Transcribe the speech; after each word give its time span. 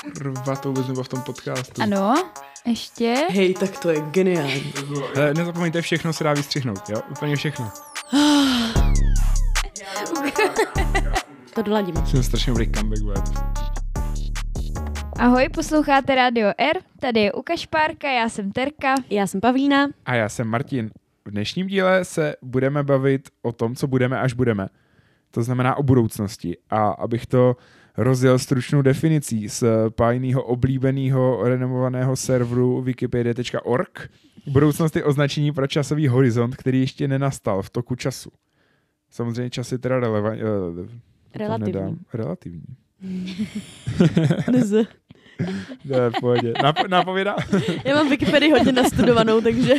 Kurva, 0.00 0.56
to 0.56 0.68
vůbec 0.68 0.86
nebylo 0.86 1.04
v 1.04 1.08
tom 1.08 1.22
podcastu. 1.22 1.82
Ano, 1.82 2.14
ještě. 2.66 3.26
Hej, 3.30 3.54
tak 3.54 3.78
to 3.78 3.90
je 3.90 4.00
geniální. 4.00 4.72
Hele, 5.14 5.34
nezapomeňte, 5.34 5.82
všechno 5.82 6.12
se 6.12 6.24
dá 6.24 6.32
vystřihnout, 6.32 6.88
jo? 6.88 7.00
Úplně 7.10 7.36
všechno. 7.36 7.70
To 11.54 11.62
doladíme. 11.62 12.06
Jsem 12.06 12.22
strašně 12.22 12.50
dobrý 12.50 12.72
comeback, 12.72 13.02
bude. 13.02 13.20
Ahoj, 15.18 15.48
posloucháte 15.48 16.14
Radio 16.14 16.52
R, 16.58 16.76
tady 17.00 17.20
je 17.20 17.32
Ukaš 17.32 17.66
Párka, 17.66 18.10
já 18.10 18.28
jsem 18.28 18.52
Terka. 18.52 18.94
Já 19.10 19.26
jsem 19.26 19.40
Pavlína. 19.40 19.88
A 20.06 20.14
já 20.14 20.28
jsem 20.28 20.48
Martin. 20.48 20.90
V 21.24 21.30
dnešním 21.30 21.66
díle 21.66 22.04
se 22.04 22.36
budeme 22.42 22.82
bavit 22.82 23.28
o 23.42 23.52
tom, 23.52 23.74
co 23.74 23.86
budeme, 23.86 24.20
až 24.20 24.32
budeme. 24.32 24.68
To 25.30 25.42
znamená 25.42 25.76
o 25.76 25.82
budoucnosti. 25.82 26.56
A 26.70 26.88
abych 26.88 27.26
to 27.26 27.56
rozjel 27.96 28.38
stručnou 28.38 28.82
definicí 28.82 29.48
z 29.48 29.64
pájného 29.90 30.42
oblíbeného 30.42 31.40
renomovaného 31.48 32.16
serveru 32.16 32.82
wikipedia.org. 32.82 34.10
Budoucnost 34.46 34.96
je 34.96 35.04
označení 35.04 35.52
pro 35.52 35.66
časový 35.66 36.08
horizont, 36.08 36.56
který 36.56 36.80
ještě 36.80 37.08
nenastal 37.08 37.62
v 37.62 37.70
toku 37.70 37.94
času. 37.94 38.30
Samozřejmě 39.10 39.50
čas 39.50 39.72
je 39.72 39.78
teda 39.78 40.00
relevantní. 40.00 40.42
Relativní. 41.34 41.98
Relativní. 42.14 42.62
Nz. 44.52 44.72
Ne, 45.84 46.10
v 46.10 46.20
pohodě. 46.20 46.52
Nap- 46.52 46.88
napovědá? 46.88 47.36
Já 47.84 47.94
mám 47.94 48.10
Wikipedii 48.10 48.50
hodně 48.50 48.72
nastudovanou, 48.72 49.40
takže... 49.40 49.74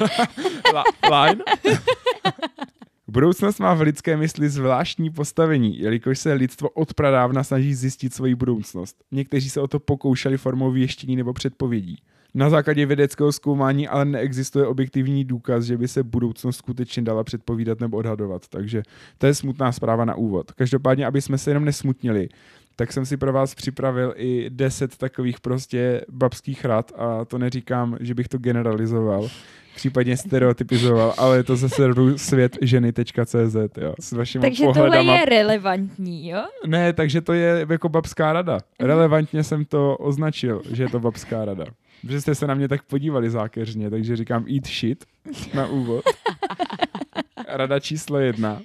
La- 0.74 0.84
line? 1.26 1.44
Budoucnost 3.12 3.60
má 3.60 3.74
v 3.74 3.82
lidské 3.82 4.18
mysli 4.18 4.50
zvláštní 4.50 5.10
postavení, 5.10 5.80
jelikož 5.80 6.20
se 6.20 6.34
lidstvo 6.34 6.70
od 6.70 6.94
pradávna 6.94 7.44
snaží 7.44 7.74
zjistit 7.74 8.14
svoji 8.14 8.36
budoucnost. 8.36 9.04
Někteří 9.12 9.50
se 9.50 9.62
o 9.62 9.68
to 9.68 9.80
pokoušeli 9.80 10.38
formou 10.38 10.72
věštění 10.72 11.16
nebo 11.16 11.34
předpovědí. 11.34 11.98
Na 12.34 12.50
základě 12.50 12.86
vědeckého 12.86 13.32
zkoumání 13.32 13.88
ale 13.88 14.06
neexistuje 14.06 14.68
objektivní 14.68 15.26
důkaz, 15.26 15.64
že 15.64 15.78
by 15.78 15.88
se 15.88 16.04
budoucnost 16.04 16.58
skutečně 16.58 17.04
dala 17.04 17.24
předpovídat 17.24 17.80
nebo 17.80 17.98
odhadovat. 17.98 18.48
Takže 18.48 18.84
to 19.18 19.26
je 19.26 19.36
smutná 19.36 19.72
zpráva 19.72 20.06
na 20.06 20.16
úvod. 20.16 20.52
Každopádně, 20.52 21.06
aby 21.06 21.22
jsme 21.22 21.38
se 21.38 21.50
jenom 21.50 21.66
nesmutnili, 21.66 22.30
tak 22.76 22.94
jsem 22.94 23.06
si 23.06 23.18
pro 23.18 23.34
vás 23.34 23.56
připravil 23.56 24.14
i 24.18 24.50
deset 24.50 24.98
takových 24.98 25.40
prostě 25.40 26.06
babských 26.10 26.66
rad 26.66 26.92
a 26.98 27.26
to 27.26 27.38
neříkám, 27.38 27.98
že 28.00 28.14
bych 28.14 28.28
to 28.28 28.38
generalizoval, 28.38 29.28
případně 29.76 30.18
stereotypizoval, 30.18 31.14
ale 31.18 31.38
je 31.38 31.44
to 31.44 31.56
ze 31.56 31.70
serveru 31.70 32.18
světženy.cz, 32.18 33.56
jo, 33.82 33.94
s 34.00 34.12
vašimi 34.12 34.42
Takže 34.42 34.64
pohledama. 34.64 34.96
tohle 34.98 35.18
je 35.20 35.26
relevantní, 35.26 36.30
jo? 36.30 36.44
Ne, 36.68 36.94
takže 36.94 37.22
to 37.22 37.34
je 37.34 37.66
jako 37.70 37.90
babská 37.90 38.34
rada. 38.34 38.60
Relevantně 38.80 39.44
jsem 39.44 39.66
to 39.66 39.98
označil, 39.98 40.62
že 40.72 40.84
je 40.84 40.90
to 40.90 41.00
babská 41.00 41.46
rada. 41.46 41.66
Protože 42.02 42.22
jste 42.22 42.36
se 42.36 42.48
na 42.48 42.54
mě 42.54 42.68
tak 42.68 42.84
podívali 42.84 43.30
zákeřně, 43.30 43.90
takže 43.90 44.16
říkám 44.16 44.46
eat 44.56 44.68
shit 44.68 45.06
na 45.54 45.68
úvod. 45.68 46.04
Rada 47.48 47.80
číslo 47.80 48.20
jedna. 48.20 48.62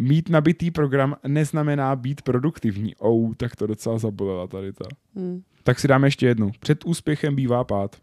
Mít 0.00 0.28
nabitý 0.28 0.70
program 0.70 1.16
neznamená 1.26 1.96
být 1.96 2.22
produktivní. 2.22 2.96
Ou, 2.96 3.34
tak 3.34 3.56
to 3.56 3.66
docela 3.66 3.98
zabolela 3.98 4.46
tady 4.46 4.72
ta. 4.72 4.84
Hmm. 5.16 5.42
Tak 5.62 5.80
si 5.80 5.88
dáme 5.88 6.06
ještě 6.06 6.26
jednu. 6.26 6.50
Před 6.60 6.84
úspěchem 6.84 7.34
bývá 7.36 7.64
pád. 7.64 7.96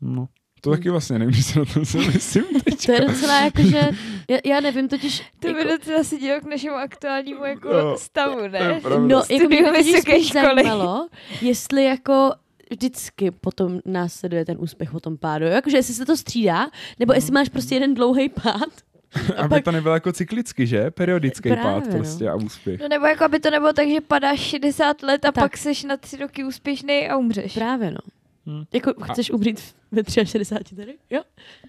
No. 0.00 0.28
To 0.60 0.70
taky 0.70 0.90
vlastně 0.90 1.18
nevím, 1.18 1.42
co 1.52 1.58
na 1.58 1.64
to 1.74 1.84
si 1.84 1.98
myslím 1.98 2.44
teď. 2.64 2.74
To 2.86 2.92
je 2.92 3.00
docela 3.00 3.40
jako, 3.40 3.62
že... 3.62 3.88
Já, 4.30 4.38
já 4.44 4.60
nevím 4.60 4.88
totiž... 4.88 5.22
To 5.40 5.52
by 5.52 5.58
jako, 5.58 5.70
docela 5.70 6.04
sedělo 6.04 6.40
k 6.40 6.44
našemu 6.44 6.74
aktuálnímu 6.76 7.44
jako 7.44 7.72
No, 7.72 7.96
stavu, 7.98 8.48
ne? 8.48 8.80
no, 9.06 9.22
jako 9.30 9.48
mě 9.48 9.72
vysoké 9.72 10.12
spíš 10.12 10.28
školy. 10.28 10.44
zajímalo, 10.54 11.08
jestli 11.42 11.84
jako 11.84 12.32
vždycky 12.70 13.30
potom 13.30 13.80
následuje 13.84 14.44
ten 14.44 14.56
úspěch 14.60 14.90
po 14.90 15.00
tom 15.00 15.16
pádu. 15.16 15.44
Jakože 15.44 15.76
jestli 15.76 15.94
se 15.94 16.06
to 16.06 16.16
střídá, 16.16 16.70
nebo 16.98 17.12
jestli 17.12 17.32
máš 17.32 17.48
prostě 17.48 17.74
jeden 17.74 17.94
dlouhý 17.94 18.28
pád. 18.28 18.68
Aby 19.36 19.48
pak- 19.48 19.64
to 19.64 19.72
nebylo 19.72 19.94
jako 19.94 20.12
cyklicky, 20.12 20.66
že? 20.66 20.90
Periodický 20.90 21.48
Právě, 21.48 21.62
pád 21.64 21.86
no. 21.86 21.96
prostě 21.96 22.28
a 22.28 22.34
úspěch. 22.34 22.80
No 22.80 22.88
nebo 22.88 23.06
jako 23.06 23.24
aby 23.24 23.40
to 23.40 23.50
nebylo 23.50 23.72
tak, 23.72 23.88
že 23.88 24.00
padáš 24.00 24.40
60 24.40 25.02
let 25.02 25.24
a 25.24 25.32
Tak. 25.32 25.44
pak 25.44 25.56
seš 25.56 25.84
na 25.84 25.96
tři 25.96 26.16
roky 26.16 26.44
úspěšný 26.44 27.08
a 27.08 27.16
umřeš. 27.16 27.54
Právě 27.54 27.90
no. 27.90 27.98
Hmm. 28.46 28.64
Jako 28.72 28.94
chceš 29.02 29.30
umřít 29.30 29.74
ve 29.92 30.02
63 30.26 30.74
tady? 30.76 30.94
Jo? 31.10 31.22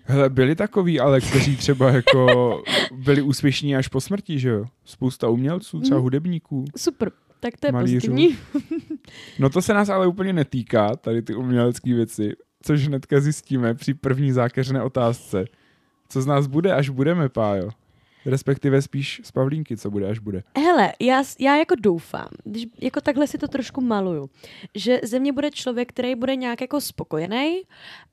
Hele, 0.04 0.30
byli 0.30 0.56
takový, 0.56 1.00
ale 1.00 1.22
kteří 1.22 1.56
třeba 1.58 1.90
jako 1.90 2.62
byli 2.92 3.22
úspěšní 3.22 3.76
až 3.76 3.88
po 3.88 4.02
smrti, 4.02 4.40
že 4.40 4.50
jo? 4.50 4.66
Spousta 4.86 5.30
umělců, 5.30 5.80
třeba 5.80 5.98
Mm. 5.98 6.04
hudebníků. 6.04 6.66
Super. 6.78 7.12
Tak 7.40 7.58
to 7.60 7.68
je 7.68 7.72
Malířů. 7.72 7.94
pozitivní. 8.08 8.38
No 9.40 9.50
to 9.50 9.62
se 9.62 9.74
nás 9.74 9.90
ale 9.90 10.08
úplně 10.08 10.34
netýká, 10.34 10.96
tady 10.96 11.22
ty 11.22 11.36
umělecké 11.36 11.94
věci, 11.94 12.32
což 12.64 12.88
hnedka 12.88 13.20
zjistíme 13.20 13.74
při 13.74 13.94
první 13.94 14.32
zákeřné 14.32 14.84
otázce. 14.84 15.46
Co 16.10 16.22
z 16.22 16.26
nás 16.26 16.48
bude, 16.48 16.74
až 16.74 16.90
budeme, 16.90 17.30
Pájo? 17.30 17.70
Respektive 18.26 18.82
spíš 18.82 19.22
z 19.24 19.32
Pavlínky, 19.32 19.78
co 19.78 19.92
bude, 19.92 20.10
až 20.10 20.20
bude. 20.20 20.44
Hele, 20.58 20.94
já, 21.02 21.24
já 21.40 21.56
jako 21.56 21.76
doufám, 21.80 22.28
když 22.44 22.66
jako 22.82 23.02
takhle 23.02 23.28
si 23.28 23.38
to 23.38 23.48
trošku 23.48 23.82
maluju, 23.82 24.30
že 24.76 25.00
ze 25.04 25.20
mě 25.20 25.34
bude 25.34 25.52
člověk, 25.52 25.90
který 25.90 26.16
bude 26.16 26.36
nějak 26.36 26.62
jako 26.62 26.82
spokojený 26.82 27.62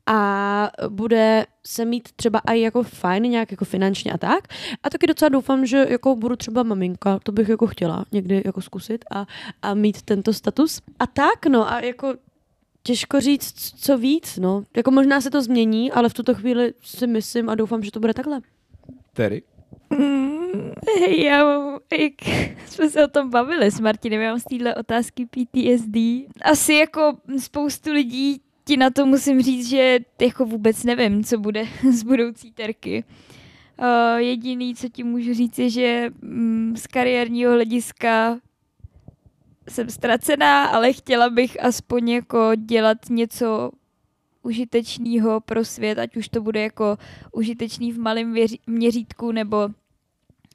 a 0.07 0.71
bude 0.89 1.47
se 1.67 1.85
mít 1.85 2.09
třeba 2.17 2.39
i 2.39 2.61
jako 2.61 2.83
fajn, 2.83 3.23
nějak 3.23 3.51
jako 3.51 3.65
finančně 3.65 4.13
a 4.13 4.19
tak. 4.19 4.49
A 4.83 4.91
taky 4.91 5.07
docela 5.07 5.29
doufám, 5.29 5.67
že 5.67 5.87
jako 5.89 6.17
budu 6.17 6.37
třeba 6.37 6.63
maminka, 6.63 7.19
to 7.23 7.33
bych 7.33 7.49
jako 7.49 7.67
chtěla 7.67 8.05
někdy 8.13 8.43
jako 8.45 8.61
zkusit 8.61 9.05
a, 9.11 9.27
a 9.63 9.75
mít 9.75 10.03
tento 10.03 10.33
status. 10.33 10.81
A 10.99 11.07
tak 11.07 11.47
no 11.47 11.73
a 11.73 11.81
jako 11.81 12.15
těžko 12.83 13.21
říct, 13.21 13.75
co 13.81 13.99
víc, 13.99 14.37
no. 14.37 14.65
Jako 14.77 14.91
možná 14.91 15.21
se 15.21 15.31
to 15.31 15.43
změní, 15.43 15.93
ale 15.93 16.09
v 16.09 16.15
tuto 16.15 16.35
chvíli 16.35 16.75
si 16.83 17.07
myslím 17.07 17.49
a 17.49 17.55
doufám, 17.55 17.83
že 17.83 17.91
to 17.91 18.01
bude 18.01 18.15
takhle. 18.15 18.41
Terry? 19.13 19.43
Mm, 19.91 20.73
já 21.09 21.45
mám, 21.45 21.79
jak 21.99 22.13
jsme 22.67 22.91
se 22.91 23.05
o 23.05 23.09
tom 23.09 23.31
bavili 23.31 23.71
s 23.71 23.81
Martinem, 23.81 24.21
já 24.21 24.31
mám 24.31 24.41
z 24.41 24.45
téhle 24.45 24.75
otázky 24.75 25.27
PTSD. 25.27 25.97
Asi 26.43 26.75
jako 26.75 27.17
spoustu 27.39 27.93
lidí 27.93 28.41
ti 28.65 28.77
na 28.77 28.91
to 28.91 29.07
musím 29.07 29.43
říct, 29.43 29.69
že 29.69 29.99
jako 30.21 30.47
vůbec 30.47 30.85
nevím, 30.85 31.25
co 31.25 31.39
bude 31.39 31.67
z 31.91 32.03
budoucí 32.03 32.53
terky. 32.53 33.05
Uh, 33.79 34.19
jediný, 34.19 34.75
co 34.75 34.89
ti 34.89 35.05
můžu 35.05 35.35
říct, 35.35 35.59
je, 35.59 35.71
že 35.71 36.11
mm, 36.23 36.77
z 36.77 36.87
kariérního 36.87 37.53
hlediska 37.53 38.39
jsem 39.69 39.91
ztracená, 39.91 40.65
ale 40.65 40.93
chtěla 40.93 41.31
bych 41.31 41.65
aspoň 41.65 42.09
jako 42.09 42.51
dělat 42.55 42.99
něco 43.11 43.71
užitečného 44.43 45.41
pro 45.41 45.65
svět, 45.65 45.99
ať 45.99 46.17
už 46.17 46.29
to 46.29 46.41
bude 46.41 46.63
jako 46.63 46.99
užitečný 47.33 47.93
v 47.93 47.99
malém 47.99 48.35
věři- 48.35 48.59
měřítku 48.67 49.33
nebo 49.33 49.69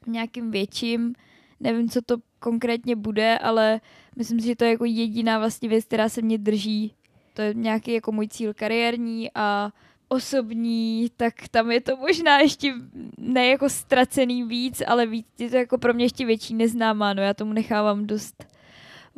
v 0.04 0.06
nějakým 0.06 0.50
větším. 0.50 1.14
Nevím, 1.60 1.88
co 1.88 2.02
to 2.02 2.16
konkrétně 2.38 2.96
bude, 2.96 3.38
ale 3.38 3.80
myslím 4.16 4.40
si, 4.40 4.46
že 4.46 4.56
to 4.56 4.64
je 4.64 4.70
jako 4.70 4.84
jediná 4.84 5.38
vlastně 5.38 5.68
věc, 5.68 5.84
která 5.84 6.08
se 6.08 6.22
mě 6.22 6.38
drží. 6.38 6.94
To 7.34 7.42
je 7.42 7.54
nějaký 7.54 7.92
jako 7.92 8.12
můj 8.12 8.28
cíl 8.28 8.54
kariérní 8.54 9.30
a 9.34 9.72
osobní, 10.08 11.10
tak 11.16 11.34
tam 11.50 11.70
je 11.70 11.80
to 11.80 11.96
možná 11.96 12.38
ještě 12.38 12.74
ne 13.18 13.46
jako 13.46 13.68
ztracený 13.68 14.44
víc, 14.44 14.82
ale 14.86 15.06
víc, 15.06 15.26
je 15.38 15.50
to 15.50 15.56
jako 15.56 15.78
pro 15.78 15.94
mě 15.94 16.04
ještě 16.04 16.26
větší 16.26 16.54
neznámá, 16.54 17.14
no 17.14 17.22
já 17.22 17.34
tomu 17.34 17.52
nechávám 17.52 18.06
dost 18.06 18.57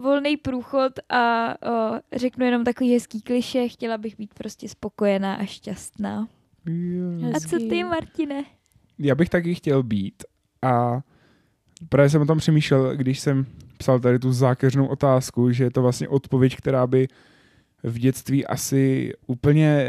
volný 0.00 0.36
průchod 0.36 0.92
a 1.08 1.54
o, 1.70 2.00
řeknu 2.12 2.44
jenom 2.44 2.64
takový 2.64 2.92
hezký 2.92 3.22
kliše, 3.22 3.68
chtěla 3.68 3.98
bych 3.98 4.16
být 4.16 4.34
prostě 4.34 4.68
spokojená 4.68 5.34
a 5.34 5.44
šťastná. 5.44 6.28
A 7.34 7.40
co 7.40 7.58
ty, 7.58 7.84
Martine? 7.84 8.44
Já 8.98 9.14
bych 9.14 9.28
taky 9.28 9.54
chtěl 9.54 9.82
být 9.82 10.24
a 10.62 11.00
právě 11.88 12.10
jsem 12.10 12.22
o 12.22 12.26
tom 12.26 12.38
přemýšlel, 12.38 12.96
když 12.96 13.20
jsem 13.20 13.46
psal 13.78 14.00
tady 14.00 14.18
tu 14.18 14.32
zákeřnou 14.32 14.86
otázku, 14.86 15.52
že 15.52 15.64
je 15.64 15.70
to 15.70 15.82
vlastně 15.82 16.08
odpověď, 16.08 16.56
která 16.56 16.86
by 16.86 17.08
v 17.82 17.98
dětství 17.98 18.46
asi 18.46 19.12
úplně 19.26 19.86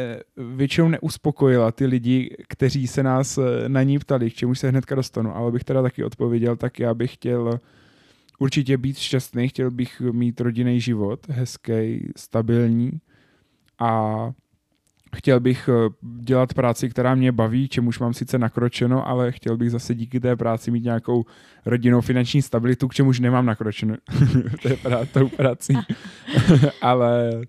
většinou 0.55 0.87
neuspokojila 0.87 1.71
ty 1.71 1.85
lidi, 1.85 2.35
kteří 2.47 2.87
se 2.87 3.03
nás 3.03 3.39
na 3.67 3.83
ní 3.83 3.99
ptali, 3.99 4.31
k 4.31 4.33
čemu 4.33 4.55
se 4.55 4.69
hnedka 4.69 4.95
dostanu, 4.95 5.35
ale 5.35 5.51
bych 5.51 5.63
teda 5.63 5.81
taky 5.81 6.03
odpověděl, 6.03 6.55
tak 6.55 6.79
já 6.79 6.93
bych 6.93 7.13
chtěl 7.13 7.59
určitě 8.41 8.77
být 8.77 8.97
šťastný, 8.97 9.47
chtěl 9.47 9.71
bych 9.71 10.01
mít 10.01 10.41
rodinný 10.41 10.81
život, 10.81 11.27
hezký, 11.29 12.11
stabilní 12.15 12.91
a 13.79 14.31
chtěl 15.15 15.39
bych 15.39 15.69
eh, 15.69 15.89
dělat 16.21 16.53
práci, 16.53 16.89
která 16.89 17.15
mě 17.15 17.31
baví, 17.31 17.67
čemuž 17.67 17.99
mám 17.99 18.13
sice 18.13 18.39
nakročeno, 18.39 19.07
ale 19.07 19.31
chtěl 19.31 19.57
bych 19.57 19.71
zase 19.71 19.95
díky 19.95 20.19
té 20.19 20.35
práci 20.35 20.71
mít 20.71 20.83
nějakou 20.83 21.25
rodinnou 21.65 22.01
finanční 22.01 22.41
stabilitu, 22.41 22.87
k 22.87 22.93
čemuž 22.93 23.19
nemám 23.19 23.45
nakročeno. 23.45 23.95
to 24.61 24.67
je 24.67 24.77
právě 24.77 25.05
tou 25.05 25.29
prací. 25.29 25.73
ale, 26.81 27.41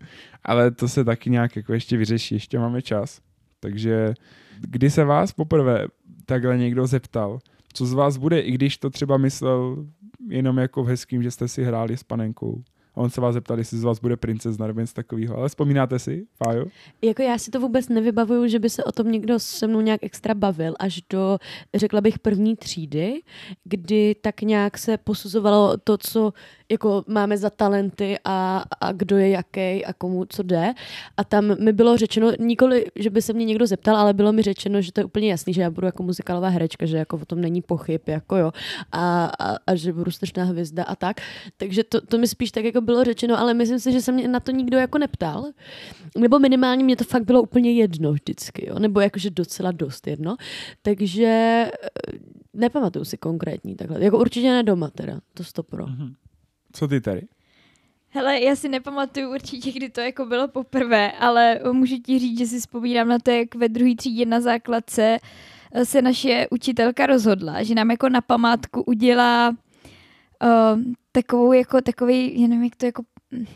ale 0.44 0.70
to 0.70 0.88
se 0.88 1.04
taky 1.04 1.30
nějak 1.30 1.56
jako 1.56 1.72
ještě 1.72 1.96
vyřeší, 1.96 2.34
ještě 2.34 2.58
máme 2.58 2.82
čas. 2.82 3.20
Takže 3.60 4.14
kdy 4.60 4.90
se 4.90 5.04
vás 5.04 5.32
poprvé 5.32 5.86
takhle 6.26 6.58
někdo 6.58 6.86
zeptal, 6.86 7.38
co 7.72 7.86
z 7.86 7.92
vás 7.92 8.16
bude, 8.16 8.40
i 8.40 8.52
když 8.52 8.78
to 8.78 8.90
třeba 8.90 9.16
myslel 9.16 9.86
jenom 10.28 10.58
jako 10.58 10.82
v 10.82 10.86
hezkým, 10.86 11.22
že 11.22 11.30
jste 11.30 11.48
si 11.48 11.64
hráli 11.64 11.96
s 11.96 12.02
panenkou 12.02 12.62
A 12.94 13.00
on 13.00 13.10
se 13.10 13.20
vás 13.20 13.34
zeptal, 13.34 13.58
jestli 13.58 13.78
z 13.78 13.84
vás 13.84 14.00
bude 14.00 14.16
princezna 14.16 14.66
nebo 14.66 14.80
něco 14.80 14.94
takového. 14.94 15.36
Ale 15.36 15.48
vzpomínáte 15.48 15.98
si, 15.98 16.26
Fájo? 16.44 16.66
Jako 17.02 17.22
já 17.22 17.38
si 17.38 17.50
to 17.50 17.60
vůbec 17.60 17.88
nevybavuju, 17.88 18.46
že 18.46 18.58
by 18.58 18.70
se 18.70 18.84
o 18.84 18.92
tom 18.92 19.12
někdo 19.12 19.38
se 19.38 19.66
mnou 19.66 19.80
nějak 19.80 20.00
extra 20.02 20.34
bavil, 20.34 20.74
až 20.78 21.00
do, 21.10 21.38
řekla 21.74 22.00
bych, 22.00 22.18
první 22.18 22.56
třídy, 22.56 23.20
kdy 23.64 24.14
tak 24.14 24.42
nějak 24.42 24.78
se 24.78 24.96
posuzovalo 24.98 25.76
to, 25.84 25.98
co 25.98 26.32
jako 26.72 27.04
máme 27.06 27.38
za 27.38 27.50
talenty 27.50 28.18
a, 28.24 28.64
a 28.80 28.92
kdo 28.92 29.18
je 29.18 29.28
jaký 29.28 29.84
a 29.84 29.92
komu 29.92 30.24
co 30.28 30.42
jde. 30.42 30.74
A 31.16 31.24
tam 31.24 31.64
mi 31.64 31.72
bylo 31.72 31.96
řečeno, 31.96 32.32
nikoli, 32.38 32.86
že 32.96 33.10
by 33.10 33.22
se 33.22 33.32
mě 33.32 33.44
někdo 33.44 33.66
zeptal, 33.66 33.96
ale 33.96 34.14
bylo 34.14 34.32
mi 34.32 34.42
řečeno, 34.42 34.80
že 34.80 34.92
to 34.92 35.00
je 35.00 35.04
úplně 35.04 35.30
jasný, 35.30 35.54
že 35.54 35.62
já 35.62 35.70
budu 35.70 35.86
jako 35.86 36.02
muzikálová 36.02 36.48
herečka, 36.48 36.86
že 36.86 36.96
jako 36.96 37.16
o 37.16 37.24
tom 37.24 37.40
není 37.40 37.62
pochyb, 37.62 38.00
jako 38.06 38.36
jo, 38.36 38.52
a, 38.92 39.24
a, 39.38 39.56
a 39.66 39.74
že 39.74 39.92
budu 39.92 40.10
strašná 40.10 40.44
hvězda 40.44 40.84
a 40.84 40.96
tak. 40.96 41.20
Takže 41.56 41.84
to, 41.84 42.00
to 42.00 42.18
mi 42.18 42.28
spíš 42.28 42.50
tak 42.50 42.64
jako 42.64 42.80
bylo 42.80 43.04
řečeno, 43.04 43.38
ale 43.38 43.54
myslím 43.54 43.80
si, 43.80 43.92
že 43.92 44.00
se 44.00 44.12
mě 44.12 44.28
na 44.28 44.40
to 44.40 44.52
nikdo 44.52 44.78
jako 44.78 44.98
neptal. 44.98 45.46
Nebo 46.18 46.38
minimálně 46.38 46.84
mě 46.84 46.96
to 46.96 47.04
fakt 47.04 47.24
bylo 47.24 47.42
úplně 47.42 47.72
jedno 47.72 48.12
vždycky, 48.12 48.68
jo? 48.68 48.78
nebo 48.78 49.00
jakože 49.00 49.30
docela 49.30 49.72
dost 49.72 50.06
jedno. 50.06 50.36
Takže 50.82 51.26
eh, 51.26 51.70
nepamatuju 52.54 53.04
si 53.04 53.16
konkrétní 53.16 53.74
takhle. 53.74 54.04
Jako 54.04 54.18
určitě 54.18 54.50
ne 54.50 54.62
doma 54.62 54.90
teda, 54.90 55.20
to 55.34 55.44
stopro. 55.44 55.86
Mm-hmm. 55.86 56.14
Co 56.72 56.88
ty 56.88 57.00
tady? 57.00 57.22
Hele, 58.08 58.40
já 58.40 58.56
si 58.56 58.68
nepamatuju 58.68 59.34
určitě, 59.34 59.72
kdy 59.72 59.88
to 59.90 60.00
jako 60.00 60.26
bylo 60.26 60.48
poprvé, 60.48 61.12
ale 61.12 61.60
můžu 61.72 61.98
ti 61.98 62.18
říct, 62.18 62.38
že 62.38 62.46
si 62.46 62.60
vzpomínám 62.60 63.08
na 63.08 63.18
to, 63.18 63.30
jak 63.30 63.54
ve 63.54 63.68
druhé 63.68 63.94
třídě 63.96 64.26
na 64.26 64.40
základce 64.40 65.18
eh, 65.72 65.84
se 65.84 66.02
naše 66.02 66.46
učitelka 66.50 67.06
rozhodla, 67.06 67.62
že 67.62 67.74
nám 67.74 67.90
jako 67.90 68.08
na 68.08 68.20
památku 68.20 68.82
udělá 68.82 69.48
uh, 69.48 69.56
takovou 71.12 71.52
jako 71.52 71.80
takový, 71.80 72.48
nevím, 72.48 72.64
jak 72.64 72.76
to 72.76 72.86
jako 72.86 73.02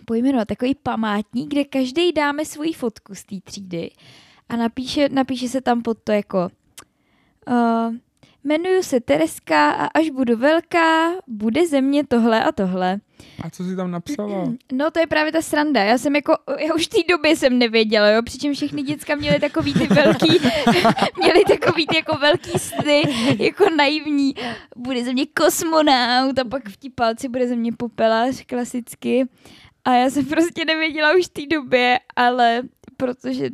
pojmenovat, 0.04 0.48
takový 0.48 0.74
památník, 0.74 1.50
kde 1.50 1.64
každý 1.64 2.12
dáme 2.12 2.44
svoji 2.44 2.72
fotku 2.72 3.14
z 3.14 3.24
té 3.24 3.36
třídy 3.44 3.90
a 4.48 4.56
napíše, 4.56 5.08
napíše 5.08 5.48
se 5.48 5.60
tam 5.60 5.82
pod 5.82 5.98
to 6.04 6.12
jako 6.12 6.48
uh, 7.48 7.94
Jmenuju 8.46 8.82
se 8.82 9.00
Tereska 9.00 9.70
a 9.70 9.86
až 9.86 10.10
budu 10.10 10.36
velká, 10.36 11.12
bude 11.26 11.66
ze 11.66 11.80
mě 11.80 12.06
tohle 12.06 12.44
a 12.44 12.52
tohle. 12.52 13.00
A 13.42 13.50
co 13.50 13.64
jsi 13.64 13.76
tam 13.76 13.90
napsala? 13.90 14.52
No 14.72 14.90
to 14.90 14.98
je 14.98 15.06
právě 15.06 15.32
ta 15.32 15.42
sranda. 15.42 15.84
Já 15.84 15.98
jsem 15.98 16.16
jako, 16.16 16.36
já 16.58 16.74
už 16.74 16.86
v 16.86 16.88
té 16.88 16.98
době 17.08 17.36
jsem 17.36 17.58
nevěděla, 17.58 18.10
jo, 18.10 18.22
přičem 18.22 18.54
všechny 18.54 18.82
děcka 18.82 19.14
měly 19.14 19.40
takový 19.40 19.74
ty 19.74 19.86
velký, 19.86 20.38
měly 21.18 21.44
takový 21.44 21.86
ty 21.86 21.96
jako 21.96 22.18
velký 22.18 22.58
sny, 22.58 23.02
jako 23.38 23.70
naivní. 23.76 24.34
Bude 24.76 25.04
ze 25.04 25.12
mě 25.12 25.26
kosmonaut 25.26 26.38
a 26.38 26.44
pak 26.44 26.68
v 26.68 26.76
tí 26.76 26.90
palci 26.90 27.28
bude 27.28 27.48
ze 27.48 27.56
mě 27.56 27.72
popelář 27.72 28.44
klasicky. 28.46 29.26
A 29.84 29.94
já 29.94 30.10
jsem 30.10 30.24
prostě 30.24 30.64
nevěděla 30.64 31.16
už 31.18 31.26
v 31.26 31.28
té 31.28 31.42
době, 31.46 32.00
ale 32.16 32.62
protože 32.96 33.50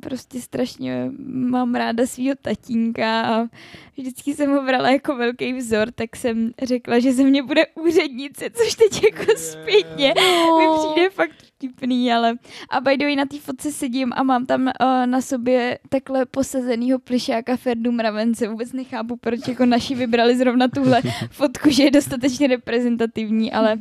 prostě 0.00 0.40
strašně 0.40 1.10
mám 1.26 1.74
ráda 1.74 2.06
svého 2.06 2.34
tatínka 2.42 3.22
a 3.22 3.48
vždycky 3.96 4.34
jsem 4.34 4.50
ho 4.50 4.62
brala 4.62 4.90
jako 4.90 5.16
velký 5.16 5.52
vzor, 5.52 5.92
tak 5.92 6.16
jsem 6.16 6.52
řekla, 6.62 6.98
že 6.98 7.12
ze 7.12 7.24
mě 7.24 7.42
bude 7.42 7.66
úřednice, 7.66 8.50
což 8.50 8.74
teď 8.74 9.02
jako 9.04 9.32
zpětně 9.36 10.14
mi 10.58 10.66
přijde 10.78 11.10
fakt 11.10 11.42
vtipný, 11.42 12.12
ale 12.12 12.34
a 12.70 12.80
by 12.80 12.96
the 12.96 13.04
way 13.04 13.16
na 13.16 13.26
té 13.26 13.38
fotce 13.38 13.72
sedím 13.72 14.12
a 14.16 14.22
mám 14.22 14.46
tam 14.46 14.62
uh, 14.62 14.70
na 15.06 15.20
sobě 15.20 15.78
takhle 15.88 16.26
posazenýho 16.26 16.98
plišáka 16.98 17.56
Ferdu 17.56 17.92
Mravence. 17.92 18.48
Vůbec 18.48 18.72
nechápu, 18.72 19.16
proč 19.16 19.48
jako 19.48 19.66
naši 19.66 19.94
vybrali 19.94 20.36
zrovna 20.36 20.68
tuhle 20.68 21.02
fotku, 21.30 21.70
že 21.70 21.82
je 21.82 21.90
dostatečně 21.90 22.46
reprezentativní, 22.46 23.52
ale 23.52 23.78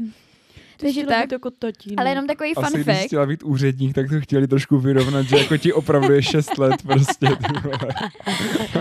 takže 0.80 1.06
tak. 1.06 1.31
Jako 1.31 1.52
tatín. 1.52 1.94
Ale 1.98 2.10
jenom 2.10 2.28
takový 2.28 2.54
fun 2.54 2.66
Asi, 2.66 2.84
fact. 2.84 2.98
když 2.98 3.06
chtěla 3.06 3.26
být 3.26 3.44
úředník, 3.44 3.96
tak 3.96 4.10
to 4.10 4.22
chtěli 4.22 4.48
trošku 4.48 4.80
vyrovnat, 4.80 5.26
že 5.26 5.38
jako 5.38 5.58
ti 5.58 5.74
opravdu 5.74 6.14
je 6.14 6.22
6 6.22 6.58
let 6.58 6.81
prostě. 6.84 7.28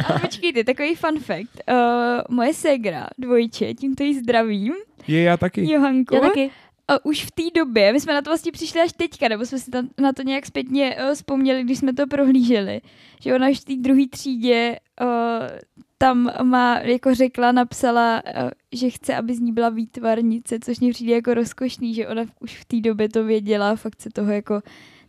Ale 0.08 0.20
počkejte, 0.20 0.64
takový 0.64 0.94
fun 0.94 1.20
fact. 1.20 1.70
Uh, 1.70 2.36
moje 2.36 2.54
ségra, 2.54 3.06
dvojče, 3.18 3.74
tímto 3.74 4.02
jí 4.02 4.18
zdravím. 4.18 4.72
Je 5.06 5.22
já 5.22 5.36
taky. 5.36 5.72
Johanko. 5.72 6.14
Já 6.14 6.20
taky. 6.20 6.50
A 6.88 7.04
už 7.04 7.24
v 7.24 7.30
té 7.30 7.42
době, 7.54 7.92
my 7.92 8.00
jsme 8.00 8.14
na 8.14 8.22
to 8.22 8.30
vlastně 8.30 8.52
přišli 8.52 8.80
až 8.80 8.92
teďka, 8.92 9.28
nebo 9.28 9.46
jsme 9.46 9.58
si 9.58 9.70
tam, 9.70 9.88
na 10.00 10.12
to 10.12 10.22
nějak 10.22 10.46
zpětně 10.46 10.96
uh, 11.08 11.14
vzpomněli, 11.14 11.64
když 11.64 11.78
jsme 11.78 11.92
to 11.92 12.06
prohlíželi, 12.06 12.80
že 13.20 13.34
ona 13.34 13.48
už 13.48 13.60
v 13.60 13.64
té 13.64 13.74
druhé 13.76 14.02
třídě 14.10 14.78
uh, 15.02 15.06
tam 15.98 16.30
má, 16.42 16.78
jako 16.78 17.14
řekla, 17.14 17.52
napsala, 17.52 18.22
uh, 18.26 18.50
že 18.72 18.90
chce, 18.90 19.16
aby 19.16 19.34
z 19.34 19.40
ní 19.40 19.52
byla 19.52 19.68
výtvarnice, 19.68 20.58
což 20.64 20.80
mě 20.80 20.90
přijde 20.92 21.14
jako 21.14 21.34
rozkošný, 21.34 21.94
že 21.94 22.08
ona 22.08 22.22
už 22.40 22.58
v 22.58 22.64
té 22.64 22.80
době 22.80 23.08
to 23.08 23.24
věděla, 23.24 23.76
fakt 23.76 24.00
se 24.02 24.10
toho 24.10 24.32
jako 24.32 24.60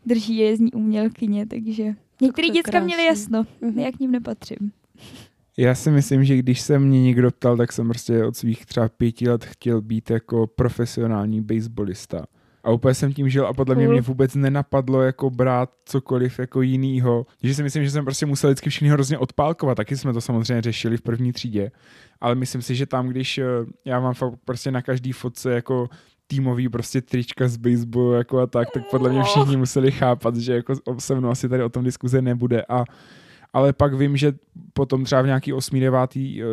drží, 0.06 0.36
je 0.38 0.58
z 0.58 0.60
ní 0.60 0.72
umělkyně, 0.72 1.46
takže 1.46 1.96
některé 2.22 2.48
děcka 2.50 2.72
krásný. 2.72 2.86
měly 2.86 3.06
jasno, 3.06 3.46
Mhm. 3.62 3.80
já 3.80 3.92
k 3.92 4.00
ním 4.00 4.12
nepatřím. 4.12 4.72
Já 5.58 5.76
si 5.76 5.92
myslím, 5.92 6.24
že 6.24 6.38
když 6.38 6.62
se 6.62 6.80
mě 6.80 7.04
někdo 7.04 7.32
ptal, 7.32 7.58
tak 7.58 7.72
jsem 7.72 7.88
prostě 7.88 8.26
od 8.26 8.38
svých 8.38 8.66
třeba 8.66 8.90
pěti 8.90 9.30
let 9.30 9.46
chtěl 9.46 9.82
být 9.82 10.10
jako 10.10 10.48
profesionální 10.48 11.42
baseballista. 11.42 12.26
A 12.64 12.72
úplně 12.72 12.94
jsem 12.94 13.14
tím 13.14 13.30
žil 13.30 13.48
a 13.48 13.54
podle 13.54 13.76
mě 13.76 13.86
Cool. 13.86 13.94
mě 13.94 14.02
vůbec 14.02 14.36
nenapadlo 14.36 15.02
jako 15.02 15.30
brát 15.30 15.70
cokoliv 15.86 16.40
jako 16.40 16.62
jinýho. 16.62 17.26
Takže 17.42 17.56
si 17.56 17.64
myslím, 17.64 17.84
že 17.84 17.92
jsem 17.92 18.06
prostě 18.06 18.26
musel 18.26 18.50
vždycky 18.50 18.70
všechny 18.70 18.90
hrozně 18.90 19.18
odpálkovat. 19.18 19.78
Taky 19.78 19.98
jsme 19.98 20.14
to 20.14 20.22
samozřejmě 20.22 20.62
řešili 20.62 20.98
v 20.98 21.02
první 21.02 21.32
třídě. 21.34 21.72
Ale 22.22 22.36
myslím 22.36 22.62
si, 22.62 22.76
že 22.76 22.86
tam, 22.86 23.08
když 23.08 23.38
eh, 23.38 23.46
já 23.86 24.00
mám 24.00 24.14
fakt 24.14 24.34
prostě 24.46 24.72
na 24.72 24.82
každý 24.82 25.12
fotce 25.12 25.54
jako 25.54 25.90
týmový 26.28 26.70
prostě 26.70 27.02
trička 27.02 27.48
z 27.48 27.58
baseballu 27.58 28.14
jako 28.14 28.40
a 28.40 28.48
tak, 28.48 28.72
tak 28.72 28.84
podle 28.92 29.10
mě 29.10 29.24
všichni 29.24 29.58
museli 29.58 29.92
chápat, 29.92 30.36
že 30.36 30.54
jako 30.54 30.74
se 31.00 31.16
mnou 31.16 31.30
asi 31.30 31.50
tady 31.50 31.64
o 31.64 31.70
tom 31.70 31.84
diskuze 31.84 32.22
nebude 32.22 32.66
a 32.70 32.84
ale 33.54 33.74
pak 33.74 33.94
vím, 33.94 34.18
že 34.18 34.34
potom 34.74 35.04
třeba 35.04 35.22
v 35.22 35.26
nějaký 35.26 35.54
8. 35.54 35.80
9. 35.80 36.16
eh, 36.16 36.44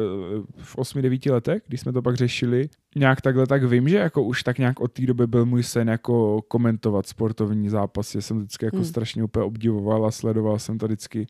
v 0.58 0.76
8. 0.76 1.02
9 1.02 1.26
letech, 1.26 1.62
když 1.66 1.81
jsme 1.81 1.93
to 1.93 2.02
pak 2.02 2.16
řešili, 2.16 2.69
nějak 2.96 3.20
takhle, 3.20 3.46
tak 3.46 3.64
vím, 3.64 3.88
že 3.88 3.96
jako 3.96 4.22
už 4.22 4.43
tak 4.43 4.58
nějak 4.58 4.81
od 4.81 4.93
té 4.93 5.06
doby 5.06 5.26
byl 5.26 5.46
můj 5.46 5.62
sen 5.62 5.88
jako 5.88 6.43
komentovat 6.43 7.06
sportovní 7.06 7.69
zápasy. 7.69 8.22
Jsem 8.22 8.38
vždycky 8.38 8.64
jako 8.64 8.76
Hmm. 8.76 8.84
strašně 8.87 9.25
úplně 9.25 9.44
obdivoval 9.44 10.06
a 10.06 10.10
sledoval 10.10 10.58
jsem 10.58 10.78
to 10.78 10.87
vždycky. 10.87 11.26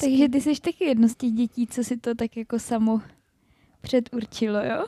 Takže 0.00 0.28
ty 0.28 0.40
jsi 0.40 0.60
taky 0.60 0.84
jedno 0.84 1.08
z 1.08 1.14
těch 1.16 1.30
dětí, 1.32 1.66
co 1.66 1.84
si 1.84 1.96
to 1.96 2.14
tak 2.14 2.36
jako 2.36 2.58
samo 2.58 3.00
předurčilo, 3.80 4.58
jo? 4.64 4.84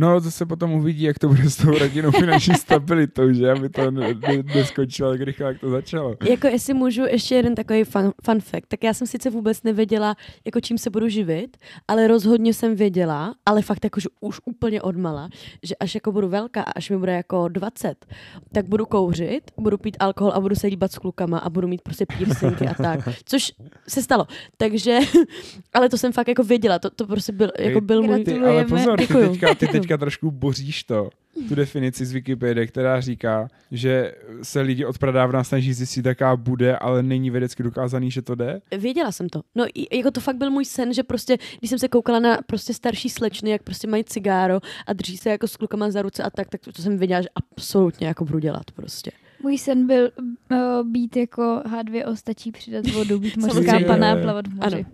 No, 0.00 0.20
to 0.20 0.30
se 0.30 0.46
potom 0.46 0.72
uvidí, 0.72 1.02
jak 1.02 1.18
to 1.18 1.28
bude 1.28 1.50
s 1.50 1.56
tou 1.56 1.78
rodinnou 1.78 2.10
finanční 2.10 2.54
stabilitou, 2.54 3.32
že 3.32 3.50
aby 3.50 3.68
to 3.68 3.90
ne- 3.90 4.14
ne- 4.14 4.42
neskončilo 4.54 5.10
tak 5.10 5.20
rychle, 5.20 5.46
jak 5.46 5.60
to 5.60 5.70
začalo. 5.70 6.14
Jako 6.28 6.46
jestli 6.46 6.74
můžu 6.74 7.02
ještě 7.02 7.34
jeden 7.34 7.54
takový 7.54 7.84
fun, 7.84 8.12
fun 8.24 8.40
fact, 8.40 8.68
tak 8.68 8.84
já 8.84 8.94
jsem 8.94 9.06
sice 9.06 9.30
vůbec 9.30 9.62
nevěděla, 9.62 10.16
jako 10.44 10.60
čím 10.60 10.78
se 10.78 10.90
budu 10.90 11.08
živit, 11.08 11.56
ale 11.88 12.08
rozhodně 12.08 12.54
jsem 12.54 12.74
věděla, 12.74 13.34
ale 13.46 13.62
fakt 13.62 13.84
jakože 13.84 14.08
už 14.20 14.40
úplně 14.44 14.82
odmala, 14.82 15.28
že 15.62 15.74
až 15.76 15.94
jako 15.94 16.12
budu 16.12 16.28
velká 16.28 16.62
a 16.62 16.70
až 16.70 16.90
mi 16.90 16.96
bude 16.96 17.12
jako 17.12 17.48
20, 17.48 18.06
tak 18.52 18.68
budu 18.68 18.86
kouřit, 18.86 19.50
budu 19.58 19.78
pít 19.78 19.96
alkohol 20.00 20.32
a 20.32 20.40
budu 20.40 20.54
se 20.54 20.66
líbat 20.66 20.92
s 20.92 20.98
klukama 20.98 21.38
a 21.38 21.50
budu 21.50 21.68
mít 21.68 21.82
prostě 21.82 22.06
piercingy 22.06 22.66
a 22.66 22.74
tak, 22.74 23.08
což 23.24 23.52
se 23.88 24.02
stalo. 24.02 24.26
Takže, 24.56 24.98
ale 25.74 25.88
to 25.88 25.98
jsem 25.98 26.12
fakt 26.12 26.28
jako 26.28 26.42
věděla, 26.44 26.78
to, 26.78 26.90
to 26.90 27.06
prostě 27.06 27.32
byl, 27.32 27.50
jako 27.58 27.80
byl 27.80 28.02
můj... 28.02 28.24
Ty, 28.24 28.38
ale 28.38 28.64
pozor, 28.64 28.98
ty 28.98 29.06
teďka, 29.06 29.54
ty 29.54 29.68
teďka 29.68 29.89
trošku 29.96 30.30
boříš 30.30 30.84
to, 30.84 31.10
tu 31.48 31.54
definici 31.54 32.06
z 32.06 32.12
Wikipedie, 32.12 32.66
která 32.66 33.00
říká, 33.00 33.48
že 33.70 34.14
se 34.42 34.60
lidi 34.60 34.84
od 34.84 34.98
pradávna 34.98 35.44
snaží 35.44 35.72
zjistit, 35.72 36.06
jaká 36.06 36.36
bude, 36.36 36.76
ale 36.76 37.02
není 37.02 37.30
vědecky 37.30 37.62
dokázaný, 37.62 38.10
že 38.10 38.22
to 38.22 38.34
jde. 38.34 38.60
Věděla 38.78 39.12
jsem 39.12 39.28
to. 39.28 39.40
No 39.54 39.64
i- 39.74 39.96
jako 39.98 40.10
to 40.10 40.20
fakt 40.20 40.36
byl 40.36 40.50
můj 40.50 40.64
sen, 40.64 40.94
že 40.94 41.02
prostě, 41.02 41.36
když 41.58 41.70
jsem 41.70 41.78
se 41.78 41.88
koukala 41.88 42.18
na 42.18 42.38
prostě 42.46 42.74
starší 42.74 43.08
slečny, 43.08 43.50
jak 43.50 43.62
prostě 43.62 43.86
mají 43.88 44.04
cigáro 44.04 44.60
a 44.86 44.92
drží 44.92 45.16
se 45.16 45.30
jako 45.30 45.48
s 45.48 45.56
klukama 45.56 45.90
za 45.90 46.02
ruce 46.02 46.22
a 46.22 46.30
tak, 46.30 46.48
tak 46.48 46.60
to, 46.60 46.72
to 46.72 46.82
jsem 46.82 46.98
věděla, 46.98 47.22
že 47.22 47.28
absolutně 47.34 48.06
jako 48.06 48.24
budu 48.24 48.38
dělat 48.38 48.70
prostě. 48.74 49.10
Můj 49.42 49.58
sen 49.58 49.86
byl 49.86 50.10
uh, 50.18 50.58
být 50.88 51.16
jako 51.16 51.62
H2O, 51.64 52.14
stačí 52.14 52.52
přidat 52.52 52.86
vodu, 52.90 53.18
být 53.18 53.36
mořská 53.40 53.78
paná, 53.86 54.16
plavat 54.16 54.46
v 54.46 54.54
moři. 54.54 54.76
Ano. 54.76 54.84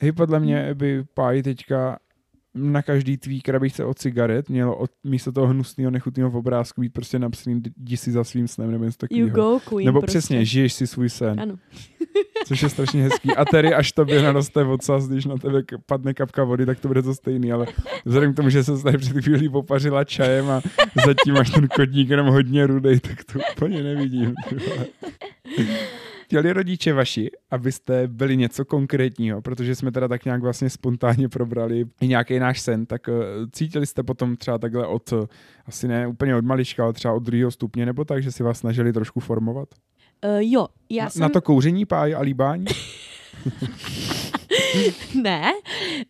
Hej, 0.00 0.12
podle 0.12 0.40
mě 0.40 0.74
by 0.74 1.04
páji 1.14 1.42
teďka 1.42 1.98
každý 2.82 3.16
tvý 3.16 3.40
krabičce 3.40 3.84
od 3.84 3.98
cigaret 3.98 4.48
mělo 4.48 4.76
od, 4.76 4.90
místo 5.04 5.32
toho 5.32 5.46
hnusného, 5.46 5.90
nechutného 5.90 6.30
obrázku 6.38 6.80
být 6.80 6.92
prostě 6.92 7.18
napsaný 7.18 7.62
jdi 7.76 7.96
si 7.96 8.12
za 8.12 8.24
svým 8.24 8.48
snem 8.48 8.70
nebo 8.70 8.84
něco 8.84 8.96
You 9.10 9.26
takového. 9.26 9.52
go, 9.52 9.60
queen. 9.68 9.86
Nebo 9.86 10.00
prostě. 10.00 10.18
přesně, 10.18 10.44
žiješ 10.44 10.72
si 10.72 10.86
svůj 10.86 11.08
sen, 11.10 11.40
Ano. 11.40 11.56
což 12.46 12.62
je 12.62 12.68
strašně 12.68 13.02
hezký. 13.02 13.36
A 13.36 13.44
tedy, 13.44 13.74
až 13.74 13.92
tobě 13.92 14.22
naroste 14.22 14.64
ocas, 14.64 15.08
když 15.08 15.24
na 15.24 15.36
tebe 15.36 15.62
padne 15.86 16.14
kapka 16.14 16.44
vody, 16.44 16.66
tak 16.66 16.80
to 16.80 16.88
bude 16.88 17.02
to 17.02 17.14
stejný, 17.14 17.52
ale 17.52 17.66
vzhledem 18.04 18.32
k 18.32 18.36
tomu, 18.36 18.50
že 18.50 18.64
se 18.64 18.82
tady 18.82 18.98
před 18.98 19.20
chvílí 19.24 19.48
popařila 19.48 20.04
čajem 20.04 20.50
a 20.50 20.60
zatím 21.06 21.34
máš 21.34 21.50
ten 21.50 21.68
kotník 21.68 22.08
jenom 22.10 22.26
hodně 22.26 22.66
rudej, 22.66 23.00
tak 23.00 23.24
to 23.24 23.38
úplně 23.52 23.82
nevidím. 23.82 24.34
Chtěli 26.26 26.52
rodiče 26.52 26.92
vaši, 26.92 27.30
abyste 27.50 28.08
byli 28.08 28.36
něco 28.36 28.64
konkrétního, 28.64 29.42
protože 29.42 29.74
jsme 29.74 29.92
teda 29.92 30.08
tak 30.08 30.24
nějak 30.24 30.42
vlastně 30.42 30.70
spontánně 30.70 31.28
probrali 31.28 31.84
i 32.00 32.08
nějaký 32.08 32.38
náš 32.38 32.60
sen, 32.60 32.86
tak 32.86 33.08
uh, 33.08 33.14
cítili 33.52 33.86
jste 33.86 34.02
potom 34.02 34.36
třeba 34.36 34.58
takhle 34.58 34.86
od, 34.86 35.12
uh, 35.12 35.26
asi 35.66 35.88
ne 35.88 36.06
úplně 36.06 36.36
od 36.36 36.44
malička, 36.44 36.84
ale 36.84 36.92
třeba 36.92 37.14
od 37.14 37.22
druhého 37.22 37.50
stupně, 37.50 37.86
nebo 37.86 38.04
tak, 38.04 38.22
že 38.22 38.32
si 38.32 38.42
vás 38.42 38.58
snažili 38.58 38.92
trošku 38.92 39.20
formovat? 39.20 39.68
Uh, 40.24 40.38
jo, 40.40 40.66
já 40.90 41.04
na, 41.04 41.10
jsem... 41.10 41.22
na 41.22 41.28
to 41.28 41.40
kouření, 41.40 41.84
páj 41.86 42.14
a 42.14 42.20
líbání? 42.20 42.64
ne, 45.22 45.52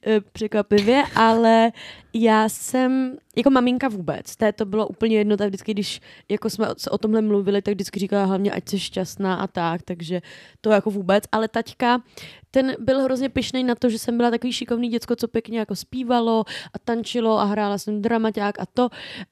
eh, 0.06 0.20
překvapivě, 0.32 1.02
ale 1.14 1.72
já 2.14 2.48
jsem, 2.48 3.16
jako 3.36 3.50
maminka 3.50 3.88
vůbec, 3.88 4.36
té 4.36 4.52
to 4.52 4.64
bylo 4.64 4.88
úplně 4.88 5.16
jedno, 5.16 5.36
tak 5.36 5.48
vždycky, 5.48 5.72
když 5.72 6.00
jako 6.28 6.50
jsme 6.50 6.66
se 6.76 6.90
o 6.90 6.98
tomhle 6.98 7.22
mluvili, 7.22 7.62
tak 7.62 7.74
vždycky 7.74 8.00
říkala 8.00 8.24
hlavně, 8.24 8.52
ať 8.52 8.68
jsi 8.68 8.78
šťastná 8.78 9.34
a 9.34 9.46
tak, 9.46 9.82
takže 9.82 10.22
to 10.60 10.70
jako 10.70 10.90
vůbec, 10.90 11.24
ale 11.32 11.48
taťka, 11.48 12.02
ten 12.50 12.76
byl 12.78 13.00
hrozně 13.00 13.28
pišnej 13.28 13.64
na 13.64 13.74
to, 13.74 13.88
že 13.88 13.98
jsem 13.98 14.16
byla 14.16 14.30
takový 14.30 14.52
šikovný 14.52 14.88
děcko, 14.88 15.16
co 15.16 15.28
pěkně 15.28 15.58
jako 15.58 15.76
zpívalo 15.76 16.44
a 16.74 16.78
tančilo 16.78 17.38
a 17.38 17.44
hrála 17.44 17.78
jsem 17.78 18.02
dramaťák 18.02 18.60
a 18.60 18.66
to, 18.66 18.88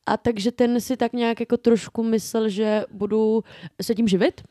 a 0.06 0.16
takže 0.16 0.52
ten 0.52 0.80
si 0.80 0.96
tak 0.96 1.12
nějak 1.12 1.40
jako 1.40 1.56
trošku 1.56 2.02
myslel, 2.02 2.48
že 2.48 2.84
budu 2.92 3.44
se 3.82 3.94
tím 3.94 4.08
živit, 4.08 4.42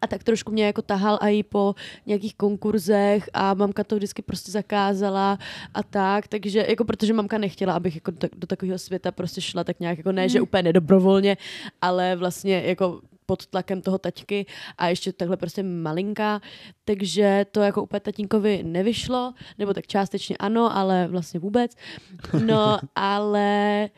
a 0.00 0.06
tak 0.06 0.24
trošku 0.24 0.52
mě 0.52 0.66
jako 0.66 0.82
tahal 0.82 1.18
i 1.20 1.42
po 1.42 1.74
nějakých 2.06 2.34
konkurzech 2.34 3.30
a 3.32 3.54
mamka 3.54 3.84
to 3.84 3.96
vždycky 3.96 4.22
prostě 4.22 4.50
zakázala 4.50 5.38
a 5.74 5.82
tak, 5.82 6.28
takže 6.28 6.66
jako 6.68 6.84
protože 6.84 7.12
mamka 7.12 7.38
nechtěla, 7.38 7.72
abych 7.72 7.94
jako 7.94 8.10
do, 8.10 8.28
do 8.36 8.46
takového 8.46 8.78
světa 8.78 9.12
prostě 9.12 9.40
šla 9.40 9.64
tak 9.64 9.80
nějak 9.80 9.98
jako 9.98 10.12
ne, 10.12 10.28
že 10.28 10.40
úplně 10.40 10.62
nedobrovolně, 10.62 11.36
ale 11.80 12.16
vlastně 12.16 12.62
jako 12.66 13.00
pod 13.26 13.46
tlakem 13.46 13.82
toho 13.82 13.98
taťky 13.98 14.46
a 14.78 14.88
ještě 14.88 15.12
takhle 15.12 15.36
prostě 15.36 15.62
malinká, 15.62 16.40
takže 16.84 17.46
to 17.50 17.60
jako 17.60 17.82
úplně 17.82 18.00
tatínkovi 18.00 18.62
nevyšlo, 18.62 19.34
nebo 19.58 19.74
tak 19.74 19.86
částečně 19.86 20.36
ano, 20.36 20.76
ale 20.76 21.08
vlastně 21.08 21.40
vůbec. 21.40 21.72
No, 22.44 22.78
ale 22.94 23.88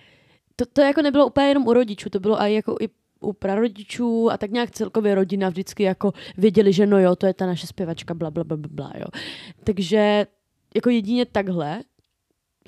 to, 0.56 0.64
to 0.66 0.80
jako 0.80 1.02
nebylo 1.02 1.26
úplně 1.26 1.48
jenom 1.48 1.66
u 1.66 1.72
rodičů, 1.72 2.10
to 2.10 2.20
bylo 2.20 2.42
i 2.42 2.54
jako 2.54 2.76
i 2.80 2.88
u 3.20 3.32
prarodičů 3.32 4.30
a 4.30 4.36
tak 4.36 4.50
nějak 4.50 4.70
celkově 4.70 5.14
rodina 5.14 5.48
vždycky 5.48 5.82
jako 5.82 6.12
věděli, 6.36 6.72
že 6.72 6.86
no 6.86 6.98
jo, 6.98 7.16
to 7.16 7.26
je 7.26 7.34
ta 7.34 7.46
naše 7.46 7.66
zpěvačka, 7.66 8.14
bla, 8.14 8.30
bla, 8.30 8.44
bla, 8.44 8.56
bla, 8.56 8.92
jo. 8.98 9.06
Takže 9.64 10.26
jako 10.74 10.90
jedině 10.90 11.26
takhle 11.26 11.80